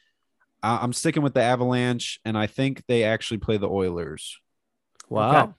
[0.64, 4.40] I- I'm sticking with the Avalanche and I think they actually play the Oilers.
[5.10, 5.56] Wow.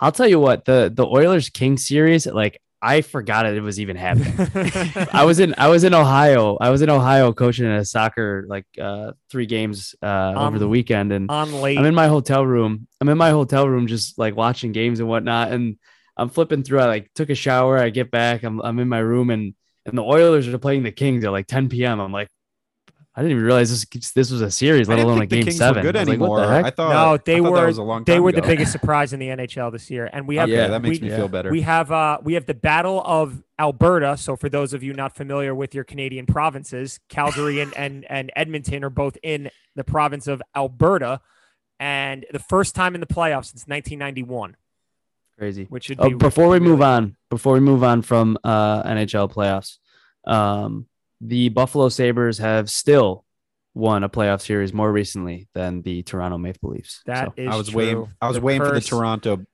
[0.00, 3.96] I'll tell you what, the the Oilers King series, like I forgot it was even
[3.96, 4.34] happening.
[5.12, 6.56] I was in I was in Ohio.
[6.60, 11.10] I was in Ohio coaching a soccer like uh three games uh over the weekend
[11.10, 11.78] and on late.
[11.78, 12.86] I'm in my hotel room.
[13.00, 15.78] I'm in my hotel room just like watching games and whatnot and
[16.16, 16.78] I'm flipping through.
[16.78, 19.98] I like took a shower, I get back, I'm I'm in my room and and
[19.98, 22.00] the Oilers are playing the Kings at like 10 p.m.
[22.00, 22.28] I'm like
[23.18, 25.30] I didn't even realize this this was a series, I let didn't alone a think
[25.30, 25.82] the game Kings seven.
[25.82, 26.40] good I was like, what anymore.
[26.46, 26.64] the heck?
[26.66, 28.42] I thought no, they I thought that were was a long they time were the
[28.42, 30.10] biggest surprise in the NHL this year.
[30.12, 31.16] And we have Okay, Yeah, that makes we, me yeah.
[31.16, 31.50] feel better.
[31.50, 34.18] we have uh we have the Battle of Alberta.
[34.18, 38.30] So for those of you not familiar with your Canadian provinces, Calgary and and, and
[38.36, 41.20] Edmonton are both in the province of Alberta.
[41.80, 44.56] And the first time in the playoffs since 1991,
[45.38, 45.64] Crazy.
[45.70, 48.82] which should Oh, be before we move really- on, before we move on from uh,
[48.84, 49.78] NHL playoffs,
[50.30, 50.86] um,
[51.20, 53.24] the Buffalo Sabres have still
[53.74, 57.02] won a playoff series more recently than the Toronto Maple Leafs.
[57.06, 57.78] That So, is I was true.
[57.78, 59.44] waiting I was The waiting for the Toronto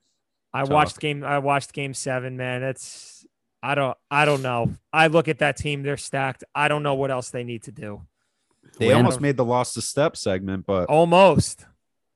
[0.55, 0.71] I talk.
[0.71, 1.25] watched game.
[1.25, 2.37] I watched game seven.
[2.37, 3.25] Man, it's
[3.63, 4.73] I don't I don't know.
[4.93, 5.83] I look at that team.
[5.83, 6.45] They're stacked.
[6.55, 8.03] I don't know what else they need to do.
[8.79, 8.97] They Win.
[8.99, 11.67] almost made the lost to step segment, but Almost,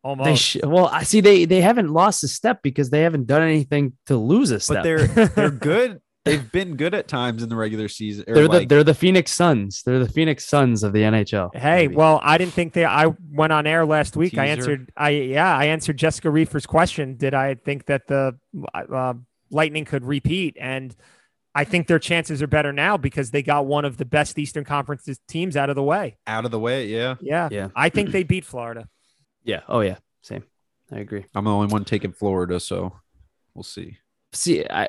[0.02, 0.26] almost.
[0.26, 3.42] they sh- well, I see they they haven't lost a step because they haven't done
[3.42, 4.76] anything to lose a step.
[4.78, 6.00] but they're they're good.
[6.26, 8.24] They've been good at times in the regular season.
[8.26, 9.82] they're the like- they're the Phoenix Suns.
[9.82, 11.54] They're the Phoenix Suns of the NHL.
[11.54, 11.94] Hey, Maybe.
[11.96, 12.84] well, I didn't think they.
[12.84, 14.36] I went on air last week.
[14.36, 14.92] I answered.
[14.96, 17.16] I yeah, I answered Jessica Reefer's question.
[17.16, 18.36] Did I think that the
[18.74, 19.14] uh,
[19.50, 20.56] Lightning could repeat?
[20.60, 20.94] And
[21.54, 24.64] I think their chances are better now because they got one of the best Eastern
[24.64, 26.18] Conference teams out of the way.
[26.26, 26.86] out of the way.
[26.88, 27.68] Yeah, Yeah, Yeah.
[27.74, 28.88] I think they beat Florida.
[29.44, 29.60] Yeah.
[29.68, 29.98] Oh yeah.
[30.22, 30.42] Same.
[30.90, 31.24] I agree.
[31.32, 32.92] I'm the only one taking Florida, so
[33.54, 33.98] we'll see.
[34.32, 34.88] See, I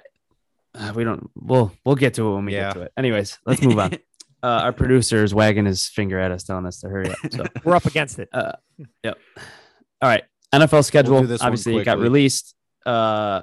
[0.77, 1.29] uh, we don't.
[1.35, 2.67] We'll we'll get to it when we Yeah.
[2.69, 2.91] get to it.
[2.97, 3.93] Anyways, let's move on.
[4.43, 7.17] uh, our producer is wagging his finger at us, telling us to hurry up.
[7.31, 8.29] So, We're up against it.
[8.33, 8.53] uh,
[9.03, 9.17] yep.
[10.01, 10.23] All right.
[10.53, 11.21] NFL schedule.
[11.21, 12.55] do this obviously, it got released.
[12.85, 13.41] Uh,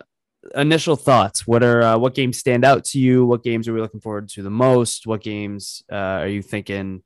[0.55, 1.47] initial thoughts.
[1.47, 3.27] What are uh, what games stand out to you?
[3.27, 5.07] What games are we looking forward to the most?
[5.07, 7.03] What games uh, are you thinking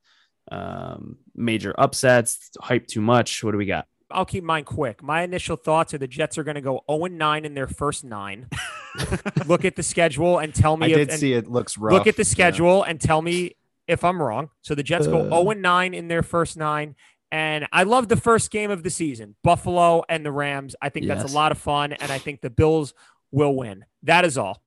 [0.52, 2.50] um, major upsets?
[2.60, 3.42] Hype too much?
[3.42, 3.86] What do we got?
[4.10, 5.02] I'll keep mine quick.
[5.02, 8.04] My initial thoughts are the Jets are going to go 0 9 in their first
[8.04, 8.48] nine.
[9.46, 10.86] look at the schedule and tell me.
[10.92, 11.92] If I if, did and see it looks rough.
[11.92, 12.28] Look at the Yeah.
[12.30, 13.56] schedule and tell me
[13.86, 14.50] if I'm wrong.
[14.62, 15.42] So the Jets go Uh.
[15.42, 16.94] 0 9 in their first nine.
[17.30, 20.74] And I love the first game of the season Buffalo and the Rams.
[20.80, 21.92] I think that's a lot of fun.
[21.92, 22.94] And I think the Bills
[23.30, 23.84] will win.
[24.04, 24.62] That is all.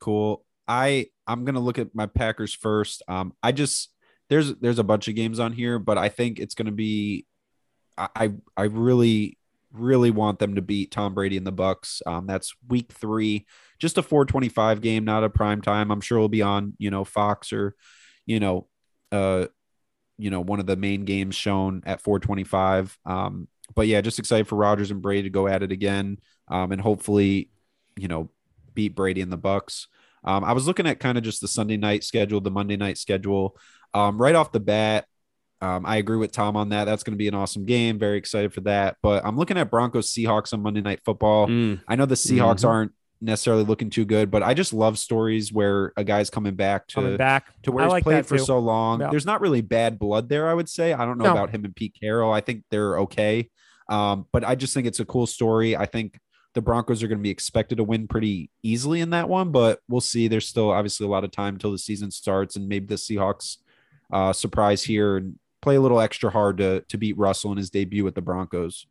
[0.00, 0.44] Cool.
[0.68, 3.02] I I'm gonna look at my Packers first.
[3.08, 3.90] Um, I just
[4.28, 7.26] there's there's a bunch of games on here, but I think it's gonna be.
[7.98, 9.38] I I, really
[9.72, 12.00] really want them to beat Tom Brady and the Bucs.
[12.06, 13.46] Um, that's week three,
[13.78, 15.90] just a 425 game, not a prime time.
[15.90, 17.74] I'm sure it'll be on you know Fox or
[18.26, 18.68] you know
[19.12, 19.46] uh
[20.18, 22.98] you know, one of the main games shown at 425.
[23.06, 26.18] Um, but yeah, just excited for Rodgers and Brady to go at it again.
[26.48, 27.50] Um, and hopefully,
[27.96, 28.30] you know,
[28.74, 29.86] beat Brady and the Bucs.
[30.24, 32.98] Um, I was looking at kind of just the Sunday night schedule, the Monday night
[32.98, 33.56] schedule.
[33.94, 35.06] Um, right off the bat,
[35.60, 36.84] um, I agree with Tom on that.
[36.84, 37.98] That's going to be an awesome game.
[37.98, 38.96] Very excited for that.
[39.02, 41.48] But I'm looking at Broncos Seahawks on Monday Night Football.
[41.48, 42.68] Mm, I know the Seahawks Mhm.
[42.68, 46.86] aren't necessarily looking too good, but I just love stories where a guy's coming back
[46.88, 47.46] to Coming back.
[47.64, 49.00] to where I he's like played for so long.
[49.00, 49.10] Yeah.
[49.10, 50.92] There's not really bad blood there, I would say.
[50.92, 51.32] I don't know No.
[51.32, 52.32] about him and Pete Carroll.
[52.32, 53.50] I think they're okay.
[53.88, 55.74] Um, but I just think it's a cool story.
[55.76, 56.20] I think
[56.54, 59.80] the Broncos are going to be expected to win pretty easily in that one, but
[59.88, 60.28] we'll see.
[60.28, 63.56] There's still obviously a lot of time until the season starts, and maybe the Seahawks
[64.12, 65.38] uh, surprise here and
[65.68, 68.86] play a little extra hard to to beat Russell in his debut with the Broncos.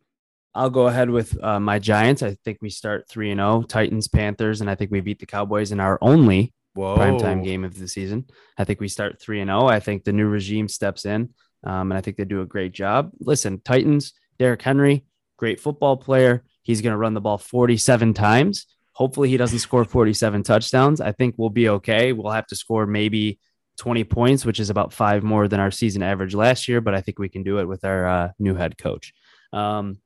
[0.53, 2.21] I'll go ahead with uh, my Giants.
[2.21, 5.25] I think we start 3 and 0, Titans, Panthers, and I think we beat the
[5.25, 6.95] Cowboys in our only Whoa.
[6.97, 8.25] primetime game of the season.
[8.59, 9.65] I think we start 3 and 0.
[9.65, 12.73] I think the new regime steps in, um, and I think they do a great
[12.73, 13.11] job.
[13.19, 15.05] Listen, Titans, Derrick Henry,
[15.37, 16.43] great football player.
[16.61, 18.67] He's going to run the ball 47 times.
[18.93, 21.01] Hopefully, he doesn't score 47 touchdowns.
[21.01, 22.13] I think we'll be okay.
[22.13, 23.39] We'll have to score maybe
[23.77, 27.01] 20 points, which is about five more than our season average last year, but I
[27.01, 29.13] think we can do it with our uh, new head coach.
[29.53, 29.99] Um,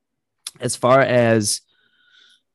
[0.59, 1.61] as far as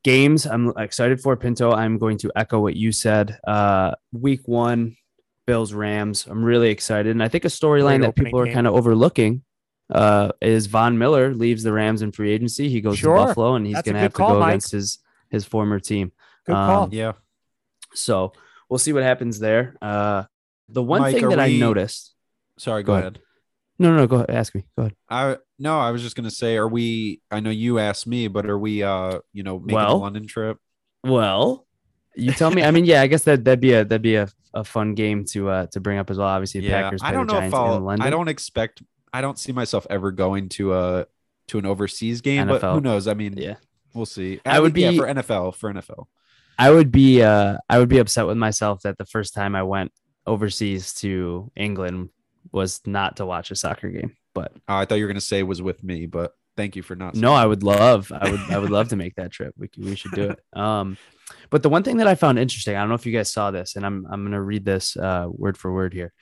[0.04, 1.72] games, I'm excited for Pinto.
[1.72, 3.38] I'm going to echo what you said.
[3.46, 4.96] Uh, week one,
[5.46, 6.26] Bills Rams.
[6.26, 9.42] I'm really excited, and I think a storyline that people are kind of overlooking
[9.92, 12.68] uh, is Von Miller leaves the Rams in free agency.
[12.68, 13.16] He goes Sure.
[13.16, 14.48] to Buffalo, and he's going to good have to go Mike.
[14.50, 14.98] against his
[15.30, 16.12] his former team.
[16.46, 16.82] Good call.
[16.84, 17.12] Um, Yeah.
[17.94, 18.32] So
[18.68, 19.74] we'll see what happens there.
[19.80, 20.24] Uh,
[20.68, 22.14] the one Mike, thing that I noticed.
[22.58, 23.04] Sorry, Go go, ahead.
[23.04, 23.20] ahead.
[23.78, 24.06] No, no, no.
[24.06, 24.30] Go ahead.
[24.30, 24.64] Ask me.
[24.76, 24.94] Go ahead.
[25.10, 27.20] I no, I was just gonna say, are we?
[27.30, 28.82] I know you asked me, but are we?
[28.82, 30.58] Uh, you know, making Well, a London trip?
[31.04, 31.66] Well,
[32.14, 32.62] you tell me.
[32.64, 35.24] I mean, yeah, I guess that that'd be a that'd be a, a fun game
[35.32, 36.28] to uh to bring up as well.
[36.28, 37.00] Obviously, the Packers.
[37.04, 37.80] I don't know Giants if I'll.
[37.80, 38.06] London.
[38.06, 38.82] I don't expect.
[39.12, 41.06] I don't see myself ever going to a
[41.48, 43.06] to an overseas game, but who knows?
[43.06, 43.54] I mean, Yeah.
[43.94, 44.40] we'll see.
[44.44, 46.06] I would yeah, be- for NFL for NFL.
[46.58, 49.62] I would be uh I would be upset with myself that the first time I
[49.62, 49.92] went
[50.26, 52.10] overseas to England
[52.52, 54.16] was not to watch a soccer game.
[54.34, 56.96] But Uh, I thought you were gonna say was with me, but thank you for
[56.96, 57.14] not.
[57.14, 59.54] no, I would love I would I would love to make that trip.
[59.58, 60.40] We we should do it.
[60.58, 60.96] Um
[61.50, 63.50] but the one thing that I found interesting, I don't know if you guys saw
[63.50, 66.12] this and I'm I'm going to read this uh word for word here.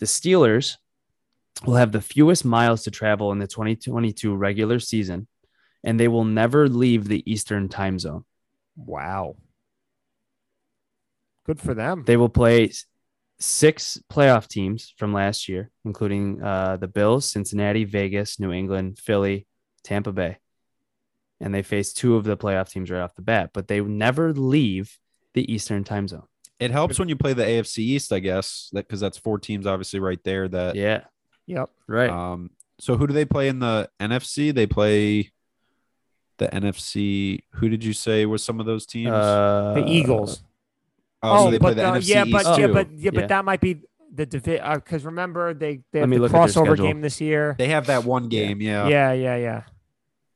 [0.00, 0.76] The Steelers
[1.66, 5.26] will have the fewest miles to travel in the 2022 regular season
[5.84, 8.24] and they will never leave the eastern time zone.
[8.76, 9.36] Wow.
[11.44, 12.04] Good for them.
[12.06, 12.86] They will play s-
[13.38, 19.46] six playoff teams from last year, including uh, the Bills, Cincinnati, Vegas, New England, Philly,
[19.84, 20.38] Tampa Bay.
[21.40, 24.32] And they face two of the playoff teams right off the bat, but they never
[24.32, 24.98] leave
[25.34, 26.26] the Eastern time zone.
[26.58, 29.66] It helps when you play the AFC East, I guess, that because that's four teams
[29.66, 30.48] obviously right there.
[30.48, 31.02] That Yeah,
[31.46, 31.68] yep.
[31.86, 32.08] right.
[32.08, 34.54] Um, so who do they play in the NFC?
[34.54, 35.32] They play
[36.38, 37.40] the NFC.
[37.56, 39.12] Who did you say was some of those teams?
[39.12, 40.42] Uh, The Eagles.
[41.30, 43.28] Oh, so they play but the uh, NFC yeah, East but yeah, but yeah, but
[43.28, 43.80] that might be
[44.12, 47.54] the divi- because remember they they have the look at their crossover game this year.
[47.58, 48.88] they have that one game, yeah.
[48.88, 49.62] yeah, yeah, yeah.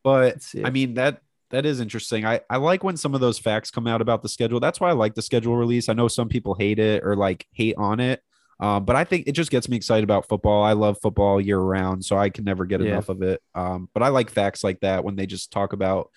[0.03, 2.25] But I mean that that is interesting.
[2.25, 4.61] I I like when some of those facts come out about the schedule.
[4.61, 5.89] That's why I like the schedule release.
[5.89, 8.23] I know some people hate it or like hate on it.
[8.61, 10.63] Um, but I think it just gets me excited about football.
[10.63, 12.89] I love football year round, so I can never get Yeah.
[12.89, 13.41] enough of it.
[13.55, 16.11] Um, but I like facts like that when they just talk about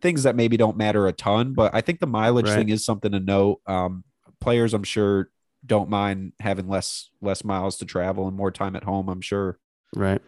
[0.00, 1.52] things that maybe don't matter a ton.
[1.52, 2.56] But I think the mileage Right.
[2.56, 3.60] thing is something to note.
[3.66, 4.02] Um,
[4.40, 5.30] players, I'm sure,
[5.64, 9.08] don't mind having less less miles to travel and more time at home.
[9.08, 9.58] I'm sure.
[9.94, 10.20] right.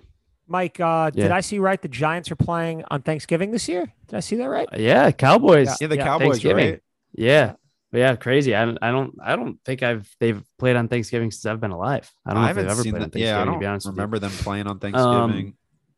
[0.48, 1.80] Mike, uh, did I see right?
[1.80, 3.86] The Giants are playing on Thanksgiving this year.
[4.08, 4.68] Did I see that right?
[4.76, 5.68] Yeah, Cowboys.
[5.68, 5.76] Yeah.
[5.82, 6.70] Yeah, the Cowboys, Thanksgiving.
[6.72, 6.80] right?
[7.14, 7.54] Yeah.
[7.92, 8.54] Yeah, crazy.
[8.54, 11.70] I don't, I don't, I don't think I've they've played on Thanksgiving since I've been
[11.70, 12.10] alive.
[12.26, 13.12] I don't know if they've ever played on that.
[13.12, 13.26] Thanksgiving.
[13.28, 13.96] Yeah, I to don't be honest with you.
[13.96, 15.54] remember them playing on Thanksgiving.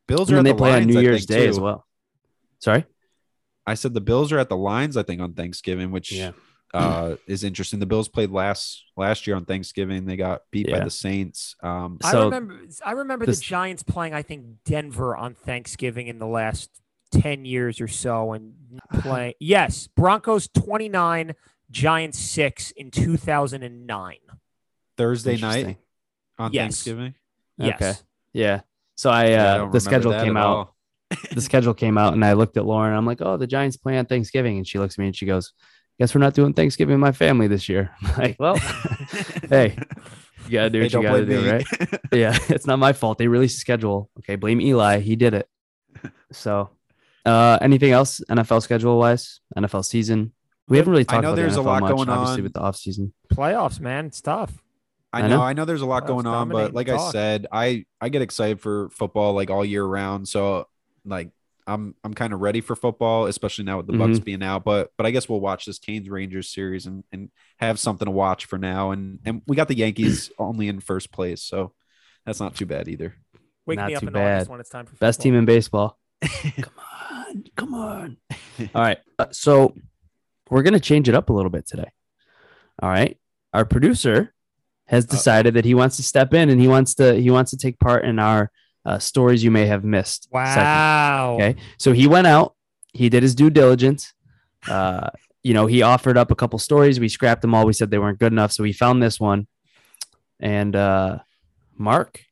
[0.06, 1.58] Bills And are then at they the play on New I Year's think, Day as
[1.58, 1.86] well.
[2.60, 2.84] Sorry.
[3.66, 6.32] I said the Bills are at the Lions, I think, on Thanksgiving, which Yeah.
[6.75, 7.79] Uh, is interesting.
[7.81, 10.05] The Bills played last last year on Thanksgiving.
[10.07, 11.55] They got beat by the Saints.
[11.62, 12.61] Um, I remember.
[12.85, 14.12] I remember this- the Giants playing.
[14.14, 16.70] I think Denver on Thanksgiving in the last
[17.11, 18.55] ten years or so, and
[19.01, 19.37] play.
[19.41, 21.35] yes, Broncos twenty nine,
[21.70, 24.18] Giants six in two thousand and nine.
[24.97, 25.79] Thursday night
[26.39, 26.62] on Yes.
[26.62, 27.14] Thanksgiving.
[27.59, 27.75] Yes.
[27.83, 27.95] Okay.
[28.33, 28.61] Yeah.
[28.97, 30.72] So I, uh, Yeah, I the schedule came out.
[31.33, 32.97] the schedule came out, and I looked at Lauren.
[32.97, 35.27] I'm like, oh, the Giants play on Thanksgiving, and she looks at me and she
[35.27, 35.53] goes,
[35.99, 38.57] "Guess we're not doing Thanksgiving with my family this year." Like, well,
[39.49, 39.76] hey,
[40.47, 41.51] you gotta do Hey, what you gotta do, me.
[41.51, 41.66] right?
[42.12, 43.18] yeah, it's not my fault.
[43.18, 44.11] They released a schedule.
[44.20, 45.01] Okay, blame Eli.
[45.01, 45.49] He did it.
[46.32, 46.70] So,
[47.24, 49.40] uh, anything else NFL schedule wise?
[49.57, 50.32] NFL season.
[50.68, 52.42] We haven't really I talked know about there's the a NFL lot much, going obviously
[52.42, 53.12] with the off season.
[53.32, 54.62] Playoffs, man, it's tough.
[55.12, 55.42] I I know, know.
[55.42, 58.09] I know there's a lot Well, going on, but like the I said, I I
[58.09, 60.26] get excited for football like all year round.
[60.26, 60.66] So
[61.05, 61.30] like
[61.66, 64.64] I'm I'm kind of ready for football, especially now with the Bucks being out.
[64.64, 68.10] But but I guess we'll watch this Canes Rangers series and and have something to
[68.12, 68.90] watch for now.
[68.90, 71.72] And and we got the Yankees only in first place, so
[72.26, 73.14] that's not too bad either.
[73.66, 74.48] Wake Not me up too in August bad.
[74.50, 75.22] when it's time for Best football.
[75.22, 75.98] team in baseball.
[76.22, 76.74] come
[77.10, 78.16] on, come on.
[78.74, 78.98] All right.
[79.18, 79.74] uh, So
[80.50, 81.90] we're gonna change it up a little bit today.
[82.82, 83.16] All right.
[83.54, 84.34] Our producer
[84.86, 87.56] has decided that he wants to step in and he wants to he wants to
[87.56, 88.50] take part in our
[88.85, 90.24] uh, stories you may have missed.
[90.24, 90.57] segment.
[90.57, 91.35] Wow.
[91.35, 91.57] Okay.
[91.78, 92.55] So he went out,
[92.93, 94.12] he did his due diligence.
[94.68, 95.11] Uh,
[95.43, 96.99] you know, he offered up a couple stories.
[96.99, 97.66] We scrapped them all.
[97.66, 98.53] We said they weren't good enough.
[98.53, 99.47] So we found this one.
[100.41, 101.18] And uh
[101.76, 102.24] Mark,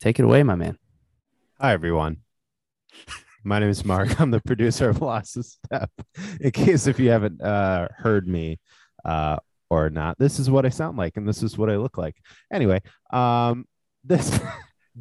[0.00, 0.78] take it away, my man.
[1.60, 2.18] Hi, everyone.
[3.44, 4.20] My name is Mark.
[4.20, 5.90] I'm the producer of Lost a Step.
[6.40, 8.58] In case if you haven't uh, heard me
[9.04, 9.36] uh,
[9.68, 12.16] or not, this is what I sound like and this is what I look like.
[12.50, 12.80] Anyway,
[13.12, 13.66] um,
[14.04, 14.40] this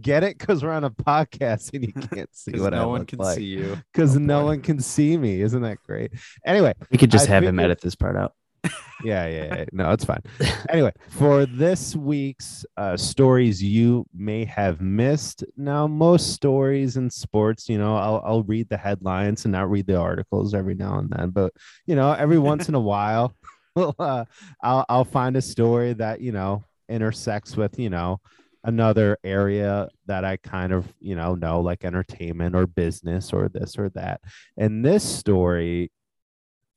[0.01, 3.05] get it because we're on a podcast and you can't see what I no one
[3.05, 3.77] can like see you.
[3.93, 4.45] because Oh, no boy.
[4.47, 5.41] one can see me.
[5.41, 6.11] Isn't that great?
[6.45, 8.33] Anyway, We could just I have him edit this part out.
[9.03, 9.65] yeah, yeah, yeah.
[9.73, 10.21] No, it's fine.
[10.69, 15.43] Anyway, for this week's uh, stories you may have missed.
[15.57, 19.85] Now, most stories in sports, you know, I'll, I'll read the headlines and not read
[19.85, 21.51] the articles every now and then, but
[21.85, 23.33] you know, every once in a while,
[23.75, 24.23] well, uh,
[24.61, 28.21] I'll I'll find a story that you know intersects with you know
[28.63, 33.77] another area that I kind of you know know like entertainment or business or this
[33.77, 34.21] or that.
[34.57, 35.91] And this story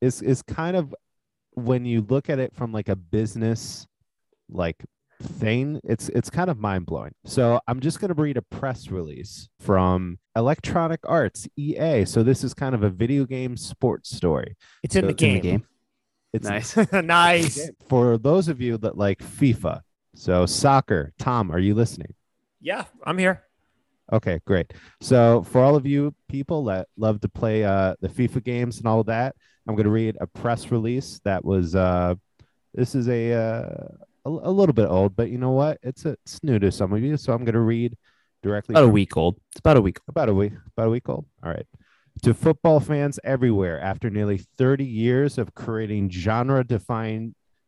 [0.00, 0.94] is is kind of
[1.52, 3.86] when you look at it from like a business
[4.50, 4.84] like
[5.22, 9.48] thing it's it's kind of mind-blowing so i'm just going to read a press release
[9.58, 14.94] from electronic arts ea so this is kind of a video game sports story It's
[14.94, 15.66] in So the it's in the game.
[16.34, 16.76] it's Nice.
[16.92, 17.70] nice.
[17.88, 19.80] for those of you that like fifa
[20.16, 22.12] so soccer tom are you listening
[22.60, 23.44] Yeah, I'm here.
[24.12, 24.72] Okay, great.
[25.00, 28.88] So for all of you people that love to play uh, the FIFA games and
[28.88, 29.36] all of that,
[29.66, 31.74] I'm going to read a press release that was.
[31.74, 32.14] Uh,
[32.74, 33.88] this is a, uh,
[34.24, 35.78] a a little bit old, but you know what?
[35.82, 37.96] It's a, it's new to some of you, so I'm going to read
[38.42, 38.74] directly.
[38.74, 39.38] About a week old.
[39.52, 39.98] It's about a week.
[40.08, 40.52] About a week.
[40.76, 41.26] About a week old.
[41.44, 41.66] All right.
[42.22, 46.10] To football fans everywhere, after nearly 30 years of creating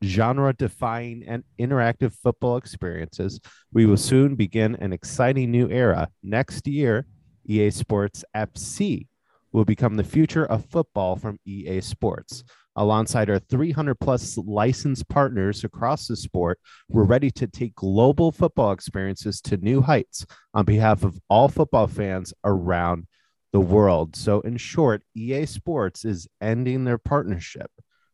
[0.02, 3.40] genre-defying genre-defying and interactive football experiences,
[3.72, 6.08] we will soon begin an exciting new era.
[6.22, 7.06] Next year,
[7.46, 9.06] EA Sports FC
[9.52, 12.44] will become the future of football from EA Sports.
[12.76, 18.70] Alongside our 300 plus licensed partners across the sport, we're ready to take global football
[18.70, 20.24] experiences to new heights
[20.54, 23.06] on behalf of all football fans around
[23.52, 24.14] the world.
[24.14, 27.70] So, in short, EA Sports is ending their partnership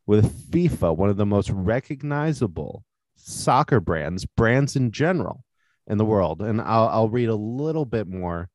[0.06, 2.84] with FIFA, one of the most recognizable
[3.16, 5.44] soccer brands, brands in general
[5.86, 6.42] in the world.
[6.42, 8.48] And I'll, I'll read a little bit more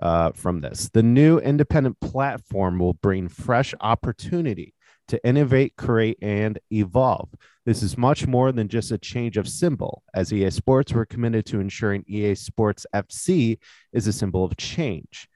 [0.00, 0.90] uh, from this.
[0.92, 4.74] The new independent platform will bring fresh opportunity
[5.08, 7.30] to innovate, create, and evolve.
[7.64, 10.02] This is much more than just a change of symbol.
[10.14, 13.58] As EA Sports, we're committed to ensuring EA Sports FC
[13.92, 15.28] is a symbol of change.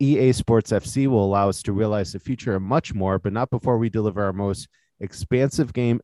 [0.00, 3.50] EA Sports FC will allow us to realize the future and much more, but not
[3.50, 4.68] before we deliver our most
[5.00, 6.00] expansive game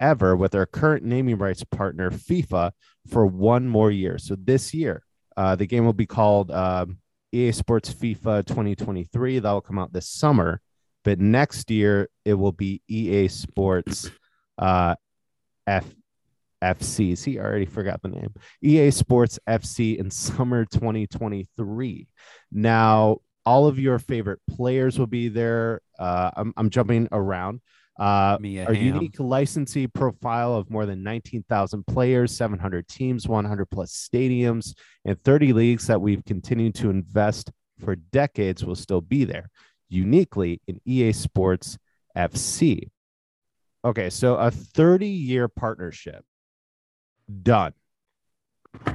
[0.00, 2.72] ever with our current naming rights partner, FIFA,
[3.08, 4.18] for one more year.
[4.18, 5.02] So this year,
[5.36, 6.98] uh, the game will be called um,
[7.32, 9.38] EA Sports FIFA 2023.
[9.40, 10.60] That will come out this summer.
[11.04, 14.10] But next year, it will be EA Sports
[14.58, 14.94] uh,
[15.66, 15.86] F.
[16.62, 17.16] FC.
[17.18, 18.32] See, I already forgot the name.
[18.62, 22.08] EA Sports FC in summer 2023.
[22.52, 25.82] Now, all of your favorite players will be there.
[25.98, 27.60] Uh, I'm, I'm jumping around.
[27.98, 28.84] Uh, Mia our Hamm.
[28.84, 34.74] unique licensee profile of more than 19,000 players, 700 teams, 100 plus stadiums,
[35.04, 39.48] and 30 leagues that we've continued to invest for decades will still be there,
[39.88, 41.78] uniquely in EA Sports
[42.16, 42.90] FC.
[43.84, 46.24] Okay, so a 30 year partnership
[47.42, 47.74] done.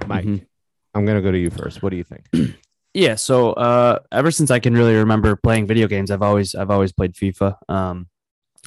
[0.08, 0.46] Mike, Mhm.
[0.94, 1.82] I'm going to go to you first.
[1.82, 2.26] What do you think?
[2.96, 6.72] Yeah, so uh, ever since I can really remember playing video games, I've always I've
[6.72, 7.56] always played FIFA.
[7.70, 8.08] Um,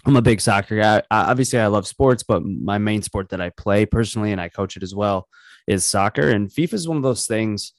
[0.04, 1.02] I'm a big soccer guy.
[1.10, 4.48] I, obviously, I love sports, but my main sport that I play personally and I
[4.48, 5.28] coach it as well
[5.66, 6.28] is soccer.
[6.28, 7.72] And FIFA is one of those things.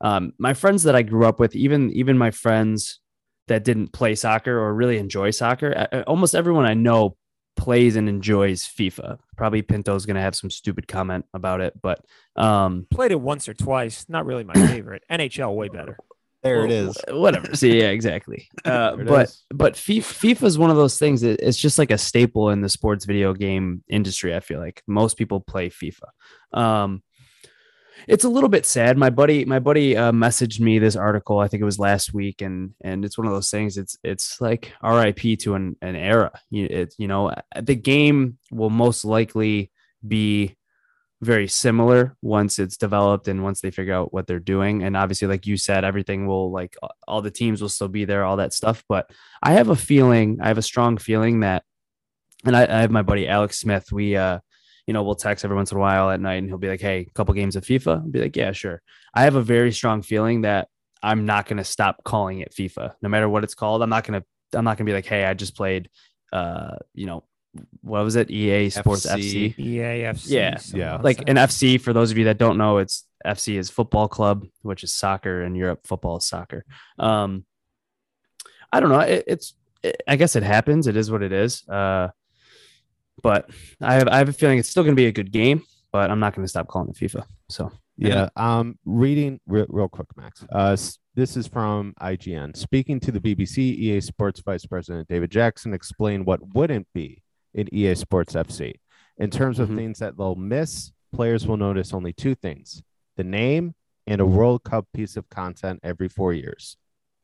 [0.00, 3.00] Um, my friends that I grew up with, even even my friends
[3.48, 7.16] that didn't play soccer or really enjoy soccer, uh, almost everyone I know
[7.56, 9.18] plays and enjoys FIFA.
[9.36, 12.00] Probably Pinto's going to have some stupid comment about it, but
[12.36, 14.06] um, Played it once or twice.
[14.08, 15.02] Not really my favorite.
[15.10, 15.98] NHL way better.
[16.42, 16.98] There it Well, is.
[17.08, 17.54] wh- Whatever.
[17.54, 18.48] See, yeah, exactly.
[18.64, 19.44] Uh, but is.
[19.50, 22.60] but FIFA, FIFA is one of those things that it's just like a staple in
[22.62, 24.34] the sports video game industry.
[24.34, 26.08] I feel like most people play FIFA.
[26.58, 27.02] Um,
[28.08, 28.96] it's a little bit sad.
[28.96, 31.38] My buddy, my buddy, uh, messaged me this article.
[31.38, 33.76] I think it was last week, and and it's one of those things.
[33.76, 35.36] It's it's like R.I.P.
[35.36, 36.32] to an an era.
[36.48, 39.70] You it you know the game will most likely
[40.06, 40.56] be
[41.22, 44.82] very similar once it's developed and once they figure out what they're doing.
[44.82, 48.24] And obviously, like you said, everything will like all the teams will still be there,
[48.24, 48.84] all that stuff.
[48.88, 49.10] But
[49.42, 51.64] I have a feeling, I have a strong feeling that,
[52.44, 53.92] and I, I have my buddy Alex Smith.
[53.92, 54.40] We, uh,
[54.86, 56.80] you know, we'll text every once in a while at night, and he'll be like,
[56.80, 58.80] "Hey, a couple games of FIFA." I'll be like, "Yeah, sure."
[59.14, 60.68] I have a very strong feeling that
[61.02, 63.82] I'm not going to stop calling it FIFA, no matter what it's called.
[63.82, 64.58] I'm not going to.
[64.58, 65.90] I'm not going to be like, "Hey, I just played."
[66.32, 67.24] Uh, you know,
[67.82, 68.30] what was it?
[68.30, 69.54] EA Sports FC.
[69.54, 70.30] FC EAFC.
[70.30, 70.58] Yeah.
[70.72, 70.96] Yeah.
[71.02, 71.28] like that.
[71.28, 74.84] an FC for those of you that don't know, it's FC is football club, which
[74.84, 75.86] is soccer in Europe.
[75.86, 76.64] Football is soccer.
[76.98, 77.44] Um,
[78.72, 79.00] I don't know.
[79.00, 80.86] It, it's it, I guess it happens.
[80.86, 81.66] It is what it is.
[81.68, 82.08] Uh,
[83.22, 85.62] but I have I have a feeling it's still going to be a good game.
[85.92, 87.24] But I'm not going to stop calling it FIFA.
[87.48, 88.28] So Yeah.
[88.36, 90.44] Um, reading real, real quick, Max.
[90.52, 90.76] Uh,
[91.16, 92.56] this is from IGN.
[92.56, 97.22] Speaking to the BBC, EA Sports Vice President David Jackson explained what wouldn't be
[97.54, 98.74] in EA Sports FC.
[99.18, 99.76] In terms of Mhm.
[99.76, 102.82] things that they'll miss, players will notice only two things
[103.16, 103.74] the name
[104.06, 106.76] and a World Cup piece of content every four years.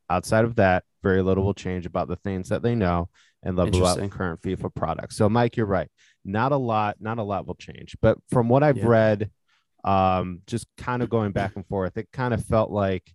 [0.09, 3.09] Outside of that, very little will change about the things that they know
[3.41, 5.15] and love about current FIFA products.
[5.15, 5.89] So, Mike, you're right.
[6.23, 7.97] Not a lot, not a lot will change.
[8.01, 8.87] But from what I've Yeah.
[8.87, 9.31] read,
[9.83, 13.13] um, just kind of going back and forth, it kind of felt like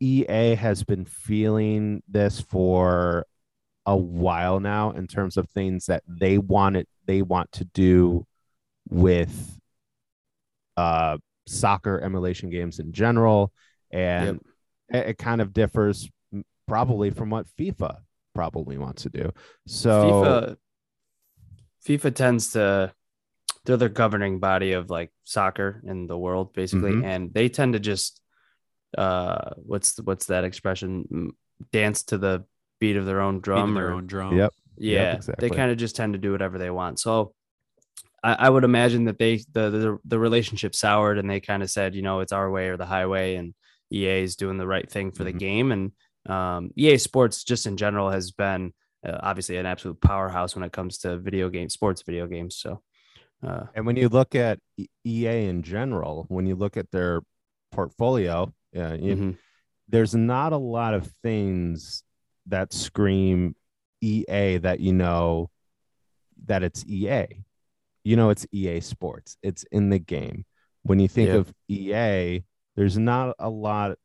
[0.00, 3.26] EA has been feeling this for
[3.86, 8.26] a while now in terms of things that they wanted they want to do
[8.88, 9.58] with
[10.76, 11.16] uh
[11.46, 13.52] soccer emulation games in general
[13.92, 14.40] and
[14.88, 16.10] it, it kind of differs
[16.66, 17.98] probably from what FIFA
[18.34, 19.32] probably wants to do.
[19.66, 20.56] So FIFA
[21.86, 22.92] FIFA tends to
[23.64, 27.04] they're the governing body of like soccer in the world basically Mhm.
[27.04, 28.20] and they tend to just
[28.98, 31.32] uh what's what's that expression
[31.72, 32.44] dance to the
[32.80, 34.36] beat of their own drum Beating their or own drum.
[34.36, 34.52] Yep.
[34.76, 35.48] yeah exactly.
[35.48, 37.32] they kind of just tend to do whatever they want so
[38.22, 41.70] I, I would imagine that they the, the the relationship soured and they kind of
[41.70, 43.54] said you know it's our way or the highway and
[43.92, 45.26] EA is doing the right thing for Mhm.
[45.26, 45.92] the game and
[46.28, 48.72] um, EA Sports just in general has been
[49.06, 52.82] uh, obviously an absolute powerhouse when it comes to video game sports video games so
[53.46, 54.58] uh, And when you look at
[55.04, 57.20] EA in general, when you look at their
[57.70, 59.36] portfolio, yeah, you, mhm.
[59.88, 62.02] there's not a lot of things
[62.46, 63.54] that scream
[64.00, 65.50] EA that you know
[66.46, 67.26] that it's EA.
[68.04, 69.36] You know, it's EA Sports.
[69.42, 70.44] It's in the game.
[70.82, 71.34] When you think Yeah.
[71.36, 72.44] of EA,
[72.76, 73.98] there's not a lot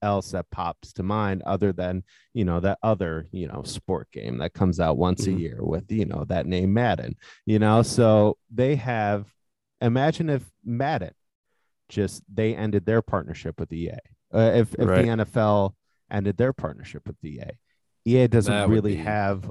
[0.00, 2.02] else that pops to mind other than
[2.34, 5.36] you know that other you know sport game that comes out once Mhm.
[5.36, 7.16] a year with you know that name Madden.
[7.46, 9.32] You know, so they have.
[9.80, 11.12] Imagine if Madden
[11.88, 13.98] just they ended their partnership with EA.
[14.32, 15.02] Uh, if if Right.
[15.02, 15.74] the NFL
[16.10, 17.50] ended their partnership with EA,
[18.04, 19.50] EA doesn't That really be- have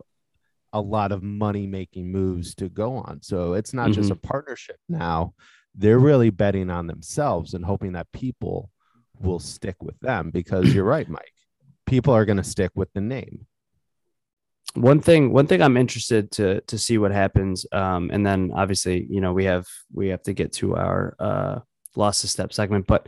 [0.74, 3.22] a lot of money making moves to go on.
[3.22, 4.28] So it's not just a Mm-hmm.
[4.28, 5.34] partnership now.
[5.76, 8.70] They're really betting on themselves and hoping that people
[9.20, 11.34] will stick with them because you're right, Mike.
[11.86, 13.48] People are going to stick with the name.
[14.76, 19.06] one thing one thing i'm interested to to see what happens um and then obviously
[19.10, 21.60] you know we have we have to get to our uh
[21.98, 23.08] lost to step segment but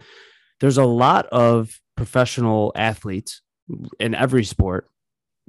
[0.59, 3.41] there's a lot of professional athletes
[3.97, 4.89] in every sport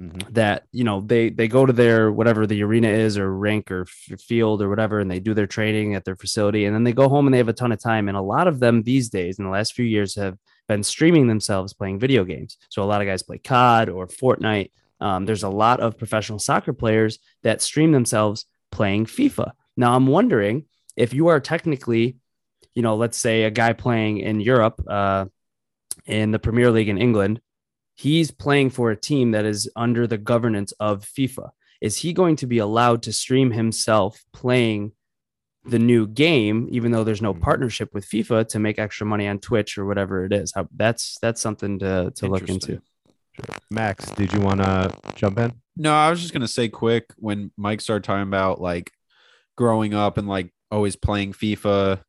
[0.01, 0.33] Mhm.
[0.33, 3.83] that you know they they go to their whatever the arena is or rink or
[3.83, 6.91] f- field or whatever and they do their training at their facility and then they
[6.91, 9.07] go home and they have a ton of time and a lot of them these
[9.09, 10.37] days in the last few years have
[10.67, 12.57] been streaming themselves playing video games.
[12.69, 14.71] So a lot of guys play cod or fortnite.
[14.99, 19.51] Um, there's a lot of professional soccer players that stream themselves playing fifa.
[19.77, 20.65] Now i'm wondering
[20.97, 22.17] if you are technically
[22.73, 25.25] you know let's say a guy playing in europe uh,
[26.05, 27.39] in the premier league in england
[27.95, 31.49] he's playing for a team that is under the governance of FIFA.
[31.81, 34.91] Is he going to be allowed to stream himself playing
[35.65, 37.41] the new game, even though there's no Mhm.
[37.41, 40.51] partnership with FIFA to make extra money on Twitch or whatever it is?
[40.53, 42.81] How, that's that's something to to look into.
[43.69, 45.53] Max, did you want to jump in?
[45.75, 48.91] No, I was just gonna say quick when Mike started talking about like
[49.57, 52.01] growing up and like always playing FIFA.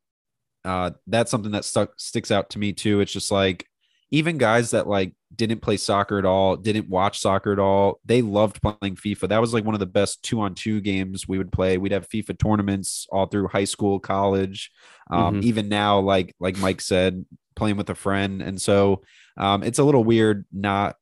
[0.64, 3.00] Uh, that's something that stuck sticks out to me too.
[3.00, 3.66] It's just like
[4.10, 8.22] even guys that like didn't play soccer at all, didn't watch soccer at all, they
[8.22, 9.28] loved playing FIFA.
[9.28, 11.76] That was like one of the best two on two games we would play.
[11.76, 14.70] We'd have FIFA tournaments all through high school, college.
[15.10, 15.42] Um, Mhm.
[15.44, 19.02] Even now, like like Mike said, playing with a friend, and so
[19.36, 20.96] um, it's a little weird not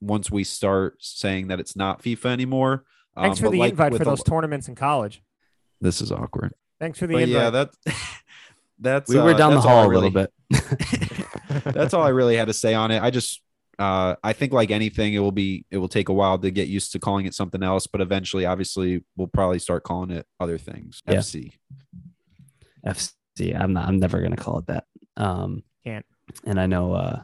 [0.00, 2.84] once we start saying that it's not FIFA anymore.
[3.16, 5.22] Um, Thanks for the like invite with for a- those tournaments in college.
[5.80, 6.52] This is awkward.
[6.80, 7.42] Thanks for the But invite.
[7.42, 7.70] yeah, that
[8.78, 10.32] that's we were uh, down the that's all I hall a little bit.
[11.64, 13.02] that's all I really had to say on it.
[13.02, 13.40] I just
[13.78, 16.68] uh I think like anything it will be it will take a while to get
[16.68, 20.58] used to calling it something else, but eventually obviously we'll probably start calling it other
[20.58, 21.02] things.
[21.08, 21.14] Yeah.
[21.16, 21.52] FC.
[22.86, 23.58] FC.
[23.58, 23.88] I'm not.
[23.88, 24.84] I'm never gonna call it that.
[25.16, 26.04] Um, Can't.
[26.44, 26.92] And I know.
[26.94, 27.22] uh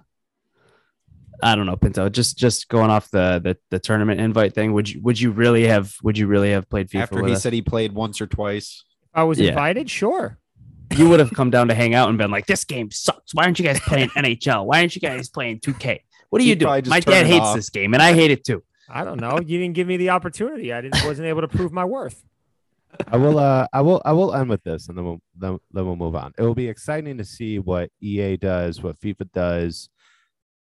[1.42, 2.08] I don't know, Pinto.
[2.10, 4.72] Just just going off the the, the tournament invite thing.
[4.74, 7.02] Would you would you really have would you really have played FIFA?
[7.02, 7.42] After with he us?
[7.42, 8.84] said he played once or twice.
[9.14, 9.48] I was Yeah.
[9.50, 10.38] invited, sure.
[10.96, 13.34] You would have come down to hang out and been like, "This game sucks.
[13.34, 14.66] Why aren't you guys playing NHL?
[14.66, 16.00] Why aren't you guys playing 2K?
[16.30, 16.84] What are you He'd doing?
[16.86, 17.56] My dad hates off.
[17.56, 18.62] this game, and I hate it too."
[18.92, 19.38] I don't know.
[19.38, 20.72] You didn't give me the opportunity.
[20.72, 22.24] I didn't wasn't able to prove my worth.
[23.06, 25.86] I will uh I will I will end with this and then we'll then, then
[25.86, 26.32] we'll move on.
[26.36, 29.88] It will be exciting to see what EA does, what FIFA does.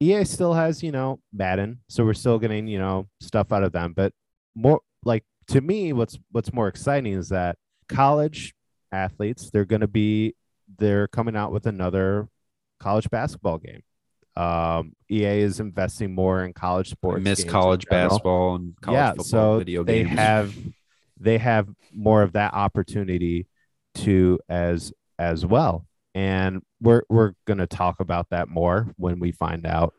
[0.00, 3.70] EA still has, you know, Madden, so we're still getting, you know, stuff out of
[3.72, 4.12] them, but
[4.56, 7.56] more like to me what's what's more exciting is that
[7.88, 8.52] college
[8.92, 10.34] athletes, they're going to be
[10.78, 12.28] they're coming out with another
[12.80, 13.82] college basketball game.
[14.36, 17.24] Um EA is investing more in college I sports.
[17.24, 20.18] miss games college basketball and college yeah, football so video they games.
[20.18, 20.54] have
[21.18, 23.46] they have more of that opportunity
[23.96, 25.86] to as as well.
[26.14, 29.94] And we're we're gonna talk about that more when we find out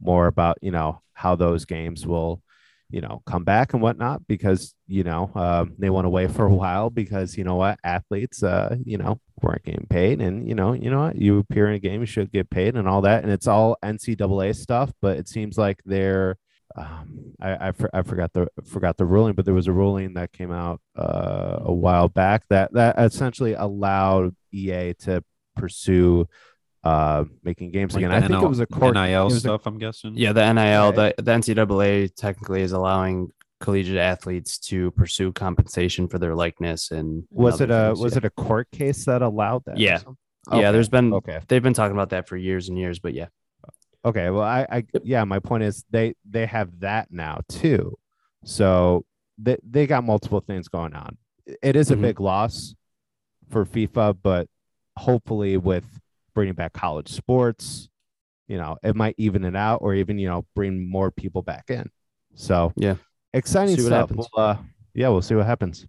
[0.00, 2.42] more about you know how those games will
[2.90, 6.54] you know come back and whatnot because you know um, they went away for a
[6.54, 10.20] while because you know what athletes uh you know weren't getting paid.
[10.20, 12.76] And you know you know what you appear in a game you should get paid
[12.76, 13.22] and all that.
[13.22, 16.36] And it's all ncaa stuff but it seems like they're
[16.76, 20.14] um, I, I, for, I forgot the forgot the ruling, but there was a ruling
[20.14, 25.24] that came out uh, a while back that that essentially allowed EA to
[25.56, 26.28] pursue
[26.84, 28.10] uh, making games Like again.
[28.10, 30.14] the I think NL it was a court NIL was stuff, I'm guessing.
[30.16, 31.12] Yeah, the NIL, Okay.
[31.16, 36.98] the, the NCAA technically is allowing collegiate athletes to pursue compensation for their likeness and
[37.00, 38.18] and was it a things, was yeah.
[38.18, 39.76] it a court case that allowed that?
[39.78, 39.98] Yeah.
[39.98, 40.16] something?
[40.52, 41.40] Yeah, there's been okay.
[41.48, 43.26] they've been talking about that for years and years, but yeah,
[44.02, 47.98] Okay, well, I, I yeah, my point is they they have that now too,
[48.44, 49.04] so
[49.36, 51.18] they they got multiple things going on.
[51.62, 52.00] It is a Mhm.
[52.00, 52.74] big loss
[53.50, 54.48] for FIFA, but
[54.96, 55.84] hopefully with
[56.34, 57.88] bringing back college sports,
[58.48, 61.70] you know, it might even it out or even you know bring more people back
[61.70, 61.90] in.
[62.34, 62.96] So Yeah.
[63.34, 64.10] exciting See stuff.
[64.10, 64.26] happens.
[64.34, 64.56] We'll, uh,
[64.94, 65.86] yeah, we'll see what happens.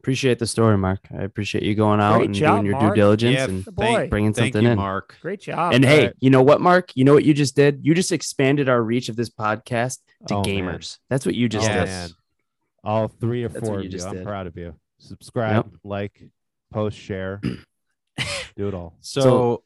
[0.00, 1.00] appreciate the story, Mark.
[1.10, 2.94] I appreciate you going out Great and job, doing your Mark.
[2.94, 4.76] due diligence Yeah, and thank, bringing thank something you, in.
[4.76, 5.16] Mark.
[5.20, 5.72] Great job.
[5.74, 6.14] And hey, Right.
[6.20, 6.92] you know what, Mark?
[6.94, 7.80] You know what you just did?
[7.84, 9.98] You just expanded our reach of this podcast
[10.28, 10.44] to Oh, man.
[10.44, 10.98] gamers.
[11.10, 11.84] That's what you just Oh, did.
[11.86, 12.10] man.
[12.84, 13.90] All three or That's four of you.
[13.90, 14.24] just I'm did.
[14.24, 14.74] proud of you.
[15.00, 16.22] Subscribe, like,
[16.72, 17.40] post, share,
[18.56, 18.96] do it all.
[19.00, 19.62] So, So-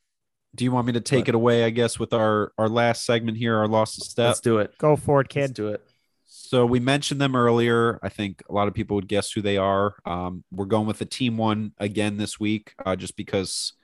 [0.54, 3.38] do you want me to take it away, I guess, with our our last segment
[3.38, 4.26] here, our lost to step?
[4.28, 4.76] Let's do it.
[4.78, 5.54] Go for it, Let's kid.
[5.54, 5.86] do it.
[6.24, 8.00] So we mentioned them earlier.
[8.02, 9.94] I think a lot of people would guess who they are.
[10.04, 13.74] Um, we're going with the team one again this week, uh, just because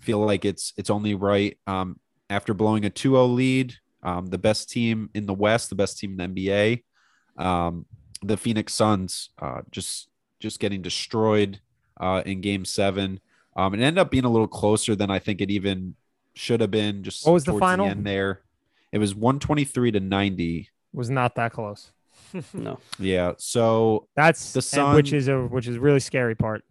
[0.00, 1.56] I feel like it's it's only right.
[1.68, 5.98] Um, after blowing a 2-0 lead, um, the best team in the West, the best
[6.00, 6.82] team in the NBA,
[7.36, 7.86] um,
[8.22, 10.08] the Phoenix Suns, uh, just
[10.40, 11.60] just getting destroyed
[12.00, 13.20] uh, in Game Seven.
[13.56, 15.94] Um, it ended up being a little closer than I think it even
[16.34, 17.02] should have been.
[17.02, 17.86] Just What was the towards final?
[17.86, 18.42] end there?
[18.92, 20.70] It was 123 to 90.
[20.92, 21.92] Was not that close.
[22.52, 22.78] No.
[22.98, 23.32] Yeah.
[23.38, 26.62] So That's The and which is a which is a really scary part.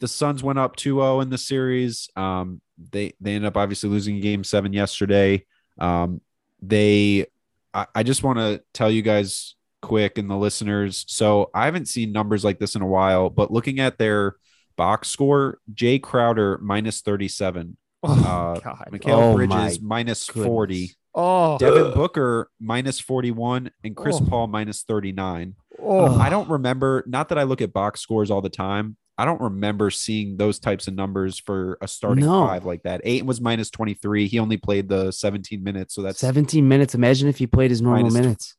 [0.00, 2.08] the Suns went up 2-0 in the series.
[2.16, 2.60] Um,
[2.92, 5.44] they they ended up obviously losing game seven yesterday.
[5.78, 6.20] Um,
[6.62, 7.26] they
[7.74, 11.04] I, I just want to tell you guys quick and the listeners.
[11.08, 14.36] So I haven't seen numbers like this in a while, but looking at their
[14.78, 18.88] box score, Jae Crowder minus 37, Oh Uh, God.
[18.92, 20.46] Mikal Oh, Bridges minus goodness.
[20.46, 24.24] 40, Oh, Devin Booker minus 41, and Chris Oh.
[24.26, 25.56] Paul minus 39.
[25.82, 26.16] oh.
[26.18, 28.96] I don't remember, not that I look at box scores all the time.
[29.20, 32.46] I don't remember seeing those types of numbers for a starting No.
[32.46, 33.00] five like that.
[33.02, 34.28] Ayton was minus 23.
[34.28, 35.92] He only played the 17 minutes.
[35.96, 36.94] So that's 17 minutes.
[36.94, 38.56] Imagine if he played his normal Minus tw- minutes.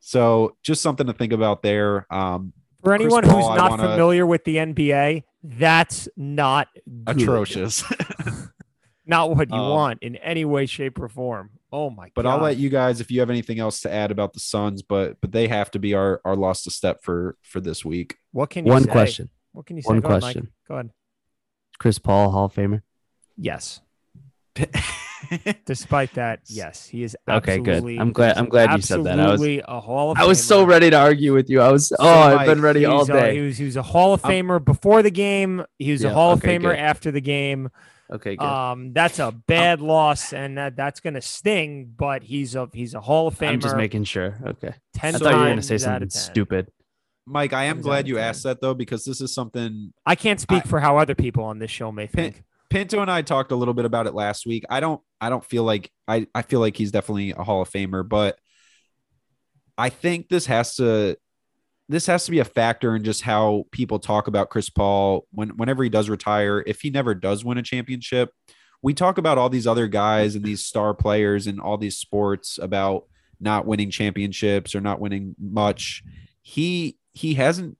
[0.00, 2.06] so just something to think about there.
[2.12, 6.68] Um, For Chris anyone Paul, who's not wanna- familiar with the NBA, that's not
[7.04, 7.20] good.
[7.22, 7.84] atrocious.
[9.06, 11.50] Not what you Um, want in any way, shape, or form.
[11.72, 12.30] Oh my but god.
[12.36, 15.20] I'll let you guys if you have anything else to add about the Suns, but
[15.20, 18.16] but they have to be our our lost a step for for this week.
[18.30, 18.90] What can you One say?
[18.90, 19.30] question.
[19.50, 19.88] What can you say?
[19.88, 20.34] One Go ahead, Mike.
[20.34, 20.52] question.
[20.68, 20.90] Go ahead.
[21.80, 22.82] Chris Paul, Hall of Famer.
[23.36, 23.80] Yes.
[25.66, 27.84] Despite that, yes, he is Okay, good.
[27.98, 29.18] I'm glad- I'm glad you said that.
[29.20, 31.60] I was- a Hall of I was so ready to argue with you.
[31.60, 33.40] I was, oh, I've been ready all He's a- he day.
[33.46, 35.64] was he was a Hall of I'm- Famer before the game.
[35.78, 36.76] He was a Yeah, Hall of Famer good.
[36.78, 37.70] after the game.
[38.12, 38.44] Okay, good.
[38.44, 41.92] Um, that's a bad loss, and that, that's gonna sting.
[41.96, 43.50] But he's a he's a Hall of Famer.
[43.50, 44.36] I'm just making sure.
[44.44, 44.74] Okay.
[44.94, 46.20] ten I thought you were gonna times say out something of 10.
[46.22, 46.72] stupid.
[47.26, 50.64] Mike, I am glad you asked that though, because this is something I can't speak
[50.64, 52.42] I- for how other people on this show may Pin- think.
[52.70, 54.64] Pinto and I talked a little bit about it last week.
[54.70, 57.70] I don't I don't feel like I I feel like he's definitely a Hall of
[57.70, 58.38] Famer, but
[59.76, 61.16] I think this has to
[61.88, 65.50] this has to be a factor in just how people talk about Chris Paul when
[65.50, 68.30] whenever he does retire, if he never does win a championship.
[68.82, 72.58] We talk about all these other guys and these star players and all these sports
[72.62, 73.04] about
[73.38, 76.02] not winning championships or not winning much.
[76.40, 77.76] He he hasn't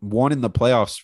[0.00, 1.02] won in the playoffs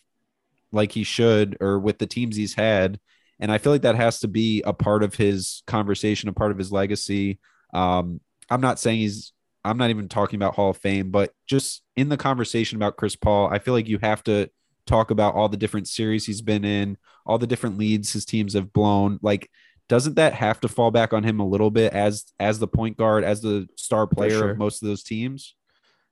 [0.74, 2.98] like he should or with the teams he's had.
[3.40, 6.50] And I feel like that has to be a part of his conversation, a part
[6.50, 7.38] of his legacy.
[7.72, 8.20] Um,
[8.50, 9.32] I'm not saying he's,
[9.64, 13.16] I'm not even talking about Hall of Fame, but just in the conversation about Chris
[13.16, 14.50] Paul, I feel like you have to
[14.86, 18.52] talk about all the different series he's been in, all the different leads his teams
[18.52, 19.18] have blown.
[19.22, 19.50] Like,
[19.88, 22.96] doesn't that have to fall back on him a little bit as as the point
[22.96, 24.50] guard, as the star player sure.
[24.50, 25.54] of most of those teams?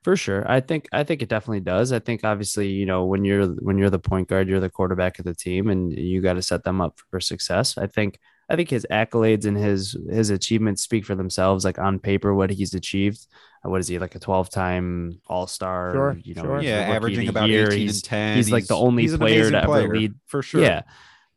[0.03, 0.45] For sure.
[0.51, 1.93] I think I think it definitely does.
[1.93, 5.19] I think obviously, you know, when you're when you're the point guard, you're the quarterback
[5.21, 7.79] of the team and you got to set them up for success.
[7.79, 8.19] I think
[8.49, 12.51] I think his accolades and his his achievements speak for themselves like on paper what
[12.51, 13.27] he's achieved.
[13.65, 16.61] Uh, What is he like a 12-time all-star, Sure, you know, sure.
[16.61, 17.67] Yeah, the rookie of averaging about year.
[17.69, 18.37] 18 he's, and 10.
[18.37, 20.63] he's like the only he's an player amazing to ever lead for sure.
[20.63, 20.83] Yeah.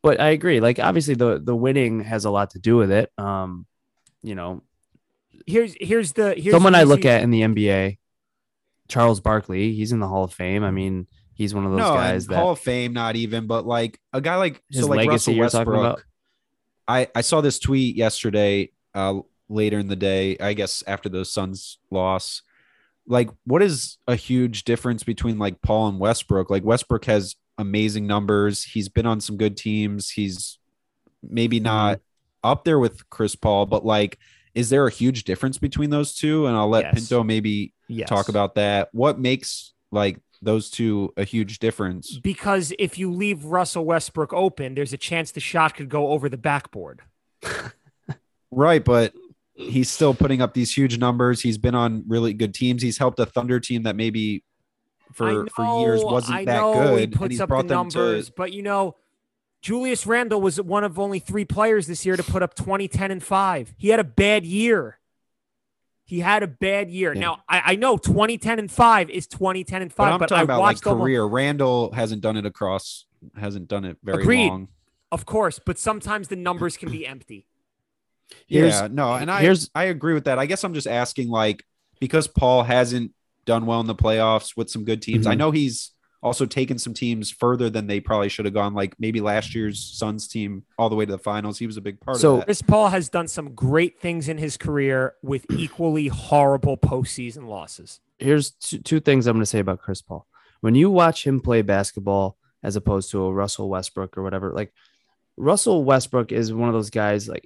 [0.02, 0.58] But I agree.
[0.58, 3.12] Like obviously the the winning has a lot to do with it.
[3.16, 3.64] Um,
[4.24, 4.62] you know,
[5.46, 7.98] Here's here's the here's someone the I look at in the NBA,
[8.88, 10.64] Charles Barkley, he's in the Hall of Fame.
[10.64, 13.66] I mean, he's one of those no, guys that Hall of Fame, not even, but
[13.66, 15.98] like a guy like His so like legacy Russell you're talking Westbrook.
[15.98, 16.02] about?
[16.88, 21.24] I I saw this tweet yesterday, uh, later in the day, I guess after the
[21.24, 22.42] Suns loss.
[23.08, 26.50] Like, what is a huge difference between like Paul and Westbrook?
[26.50, 28.64] Like Westbrook has amazing numbers.
[28.64, 30.10] He's been on some good teams.
[30.10, 30.58] He's
[31.22, 32.00] maybe not
[32.42, 34.18] up there with Chris Paul, but like,
[34.56, 36.46] is there a huge difference between those two?
[36.46, 36.94] And I'll let Yes.
[36.94, 38.08] Pinto maybe Yes.
[38.08, 38.88] talk about that.
[38.92, 42.18] What makes like those two a huge difference?
[42.18, 46.28] because if you leave Russell Westbrook open, there's a chance the shot could go over
[46.28, 47.02] the backboard.
[48.52, 49.12] Right, but
[49.54, 51.42] he's still putting up these huge numbers.
[51.42, 52.80] He's been on really good teams.
[52.80, 54.44] He's helped a Thunder team that maybe
[55.12, 56.96] for I for years wasn't I that know good.
[56.98, 58.94] He and puts he's up brought the them to numbers, but you know,
[59.66, 63.10] Julius Randle was one of only three players this year to put up 20, 10,
[63.10, 63.74] and 5.
[63.76, 65.00] He had a bad year.
[66.04, 67.12] He had a bad year.
[67.12, 67.20] Yeah.
[67.20, 70.18] Now, I, I know 20, 10, and 5 is 20, 10, and 5, but I'm
[70.20, 71.24] but, talking I about like watched almost- career.
[71.24, 73.06] Randle hasn't done it across
[73.36, 74.46] hasn't done it very Agreed.
[74.46, 74.68] long.
[75.10, 77.48] Of course, but sometimes the numbers can be empty.
[78.46, 80.38] Yeah, Here's- no, and I here's- I agree with that.
[80.38, 81.64] I guess I'm just asking like
[81.98, 83.12] because Paul hasn't
[83.46, 85.26] done well in the playoffs with some good teams.
[85.26, 85.38] I Mhm.
[85.38, 85.90] know he's
[86.26, 88.74] also taken some teams further than they probably should have gone.
[88.74, 91.56] Like maybe last year's Suns team all the way to the finals.
[91.58, 92.46] He was a big part So- of that.
[92.46, 98.00] Chris Paul has done some great things in his career with equally horrible postseason losses.
[98.18, 100.26] here's two, two things I'm going to say about Chris Paul.
[100.62, 104.72] When you watch him play basketball as opposed to a Russell Westbrook or whatever, like
[105.36, 107.44] Russell Westbrook is one of those guys like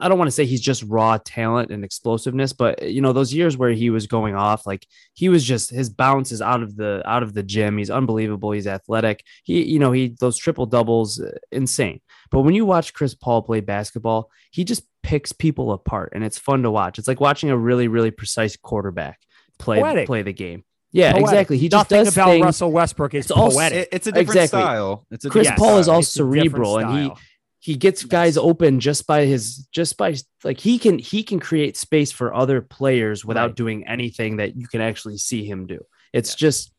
[0.00, 3.32] I don't want to say he's just raw talent and explosiveness, but you know those
[3.32, 6.76] years where he was going off, like he was just his bounce is out of
[6.76, 7.78] the out of the gym.
[7.78, 8.52] He's unbelievable.
[8.52, 9.24] He's athletic.
[9.44, 12.00] He, you know, he those triple doubles, uh, insane.
[12.30, 16.38] But when you watch Chris Paul play basketball, he just picks people apart, and it's
[16.38, 16.98] fun to watch.
[16.98, 19.20] It's like watching a really really precise quarterback
[19.58, 20.06] play Poetic.
[20.06, 20.64] play the game.
[20.92, 21.24] Yeah, Poetic.
[21.28, 21.58] exactly.
[21.58, 22.44] He just Nothing does about things.
[22.44, 23.78] Russell Westbrook is It's poetic.
[23.78, 24.60] It- it's a different Exactly.
[24.60, 25.06] style.
[25.10, 27.18] It's a Chris different Paul is all It's cerebral, and he style.
[27.58, 30.14] He gets guys open just by his just by
[30.44, 33.56] like he can he can create space for other players without Right.
[33.56, 35.80] doing anything that you can actually see him do.
[36.12, 36.36] It's Yes.
[36.36, 36.72] just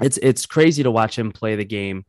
[0.00, 2.04] it's it's crazy to watch him play the game.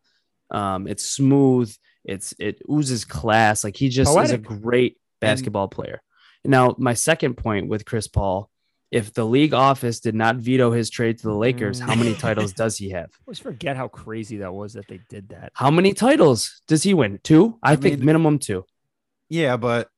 [0.51, 1.73] Um, it's smooth.
[2.03, 3.63] It's it oozes class.
[3.63, 6.01] Like he just is a great basketball player.
[6.43, 8.49] Now, my second point with Chris Paul,
[8.91, 12.19] if the league office did not veto his trade to the Lakers, how many Mm.
[12.19, 13.09] titles does he have?
[13.13, 15.51] I always forget how crazy that was that they did that.
[15.53, 17.19] How many titles does he win?
[17.23, 17.57] Two?
[17.63, 18.65] I, I think mean, minimum two.
[19.29, 19.89] Yeah, but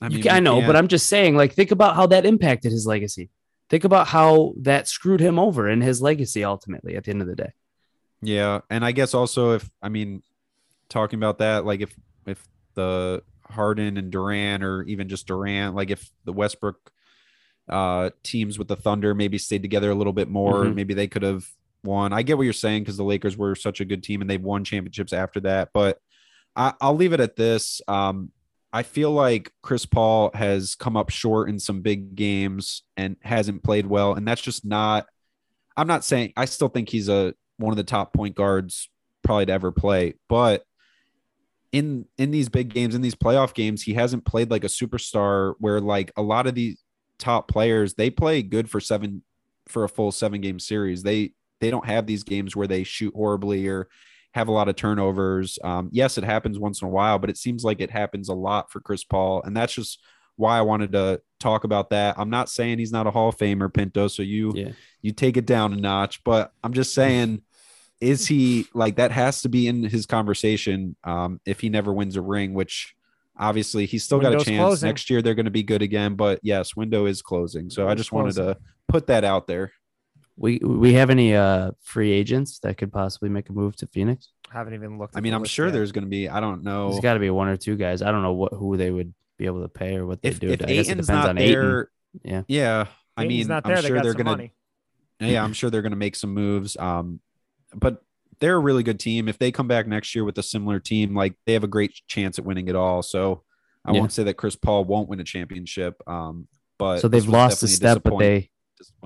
[0.00, 1.94] I I, mean, you, ca- I we know, but I'm just saying, like, think about
[1.94, 3.30] how that impacted his legacy.
[3.70, 7.28] Think about how that screwed him over in his legacy ultimately at the end of
[7.28, 7.52] the day.
[8.20, 10.22] Yeah, and I guess also if I mean
[10.88, 11.94] talking about that, like if
[12.26, 12.42] if
[12.74, 16.90] the Harden and Durant or even just Durant, like if the Westbrook
[17.68, 20.74] uh teams with the Thunder maybe stayed together a little bit more, Mhm.
[20.74, 21.46] maybe they could have
[21.84, 22.12] won.
[22.12, 24.42] I get what you're saying because the Lakers were such a good team and they've
[24.42, 25.98] won championships after that, but
[26.54, 27.80] I, I'll leave it at this.
[27.88, 28.30] Um,
[28.72, 33.62] I feel like Chris Paul has come up short in some big games and hasn't
[33.62, 35.06] played well, and that's just not.
[35.76, 38.88] I'm not saying I still think he's a one of the top point guards
[39.24, 40.64] probably to ever play, but
[41.70, 45.54] in in these big games, in these playoff games, he hasn't played like a superstar
[45.58, 46.81] where like a lot of these
[47.22, 49.22] top players, they play good for seven
[49.68, 51.02] for a full seven game series.
[51.02, 53.88] They they don't have these games where they shoot horribly or
[54.34, 55.58] have a lot of turnovers.
[55.62, 58.34] Um, yes, it happens once in a while, but it seems like it happens a
[58.34, 60.00] lot for Chris Paul, and that's just
[60.36, 62.16] why I wanted to talk about that.
[62.18, 64.08] I'm not saying he's not a Hall of Famer, Pinto.
[64.08, 64.72] So you Yeah.
[65.00, 67.42] you take it down a notch, but I'm just saying,
[68.00, 72.16] is he like that has to be in his conversation um, if he never wins
[72.16, 72.94] a ring, which
[73.38, 74.58] obviously he's still got a chance.
[74.58, 74.86] closing.
[74.88, 77.70] Next year they're going to be good again, but yes, window is closing.
[77.70, 78.56] So I Window's just wanted to
[78.88, 79.72] put that out there.
[80.36, 84.28] We we have any uh free agents that could possibly make a move to Phoenix?
[84.50, 85.16] haven't even looked.
[85.16, 85.72] I mean, I'm sure yet.
[85.72, 86.28] there's going to be.
[86.28, 86.90] I don't know.
[86.90, 88.02] There's got to be one or two guys.
[88.02, 90.40] I don't know what who they would be able to pay or what they if
[90.40, 90.48] do.
[90.50, 91.60] if I guess it depends not on Ayton.
[91.60, 91.90] there,
[92.22, 92.42] Yeah.
[92.48, 92.86] yeah.
[93.16, 93.76] I Ayton's mean, not there.
[93.76, 94.50] I'm they sure got they're going to
[95.28, 96.76] yeah, I'm sure they're going to make some moves.
[96.76, 97.20] Um,
[97.74, 98.02] but
[98.42, 99.28] they're a really good team.
[99.28, 101.94] If they come back next year with a similar team, like they have a great
[102.08, 103.02] chance at winning it all.
[103.02, 103.44] So
[103.86, 104.00] I Yeah.
[104.00, 106.02] won't say that Chris Paul won't win a championship.
[106.08, 106.48] Um,
[106.78, 108.50] but So they've lost a definitely step, but they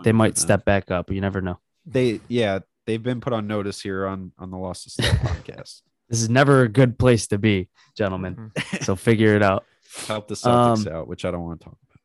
[0.05, 0.47] they might for them.
[0.47, 1.11] step back up.
[1.11, 1.59] You never know.
[1.85, 5.83] They yeah, they've been put on notice here on on the Lost to Step podcast.
[6.09, 8.53] This is never a good place to be, gentlemen.
[8.57, 8.85] Mhm.
[8.85, 9.65] So figure it out.
[10.07, 12.01] Help the Celtics Um, out, which I don't want to talk about.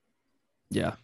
[0.69, 0.95] Yeah.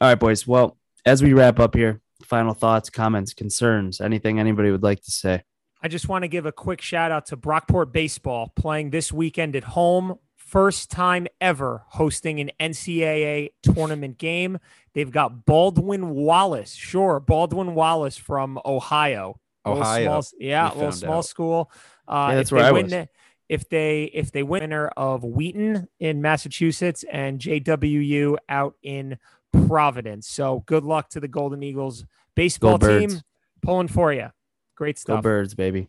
[0.00, 0.46] All right, boys.
[0.46, 5.10] Well, as we wrap up here, final thoughts, comments, concerns, anything anybody would like to
[5.10, 5.42] say.
[5.84, 9.54] I just want to give a quick shout out to Brockport Baseball playing this weekend
[9.54, 10.18] at home.
[10.34, 14.58] First time ever hosting an NCAA tournament game.
[14.94, 16.72] They've got Baldwin Wallace.
[16.72, 19.38] Sure, Baldwin Wallace from Ohio.
[19.66, 21.24] A little Ohio, small- yeah, a little small out.
[21.26, 21.70] school.
[22.08, 22.92] Uh, Yeah, that's if where they I win was.
[22.92, 23.08] the-
[23.50, 29.18] if they if they win winner of Wheaton in Massachusetts and JWU out in
[29.66, 30.28] Providence.
[30.28, 33.22] So good luck to the Golden Eagles baseball team Birds.
[33.60, 34.30] pulling for you.
[34.76, 35.22] Great Go stuff.
[35.22, 35.88] birds, baby.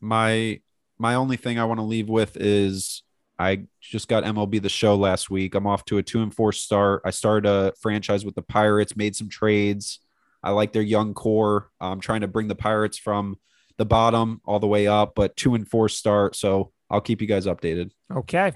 [0.00, 0.60] my
[0.98, 3.02] my only thing I want to leave with is
[3.38, 5.54] I just got MLB the show last week.
[5.54, 7.02] I'm off to a two and four start.
[7.04, 10.00] I started a franchise with the Pirates, made some trades.
[10.42, 11.70] I like their young core.
[11.80, 13.36] I'm trying to bring the Pirates from
[13.76, 16.34] the bottom all the way up, but two and four start.
[16.34, 17.90] So I'll keep you guys updated.
[18.10, 18.52] Okay.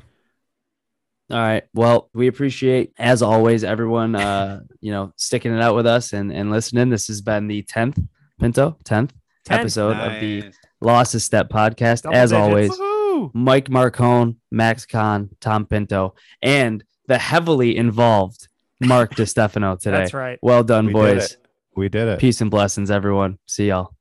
[1.31, 1.65] All right.
[1.74, 6.32] Well, we appreciate, as always, everyone, uh, you know, sticking it out with us and,
[6.32, 6.89] and listening.
[6.89, 8.05] This has been the 10th,
[8.39, 9.11] Pinto, 10th
[9.51, 9.60] Ten.
[9.60, 10.51] episode of the
[10.81, 12.02] Lost a Step podcast.
[12.02, 12.43] Double as digits.
[12.43, 13.31] always, Woohoo!
[13.35, 18.48] Mike Marcone, Max Kahn, Tom Pinto, and the heavily involved
[18.81, 19.98] Mark DeStefano today.
[19.98, 20.39] That's right.
[20.43, 21.32] Well done, We boys.
[21.32, 21.36] it.
[21.77, 22.18] We did it.
[22.18, 23.39] Peace and blessings, everyone.
[23.47, 23.94] See y'all.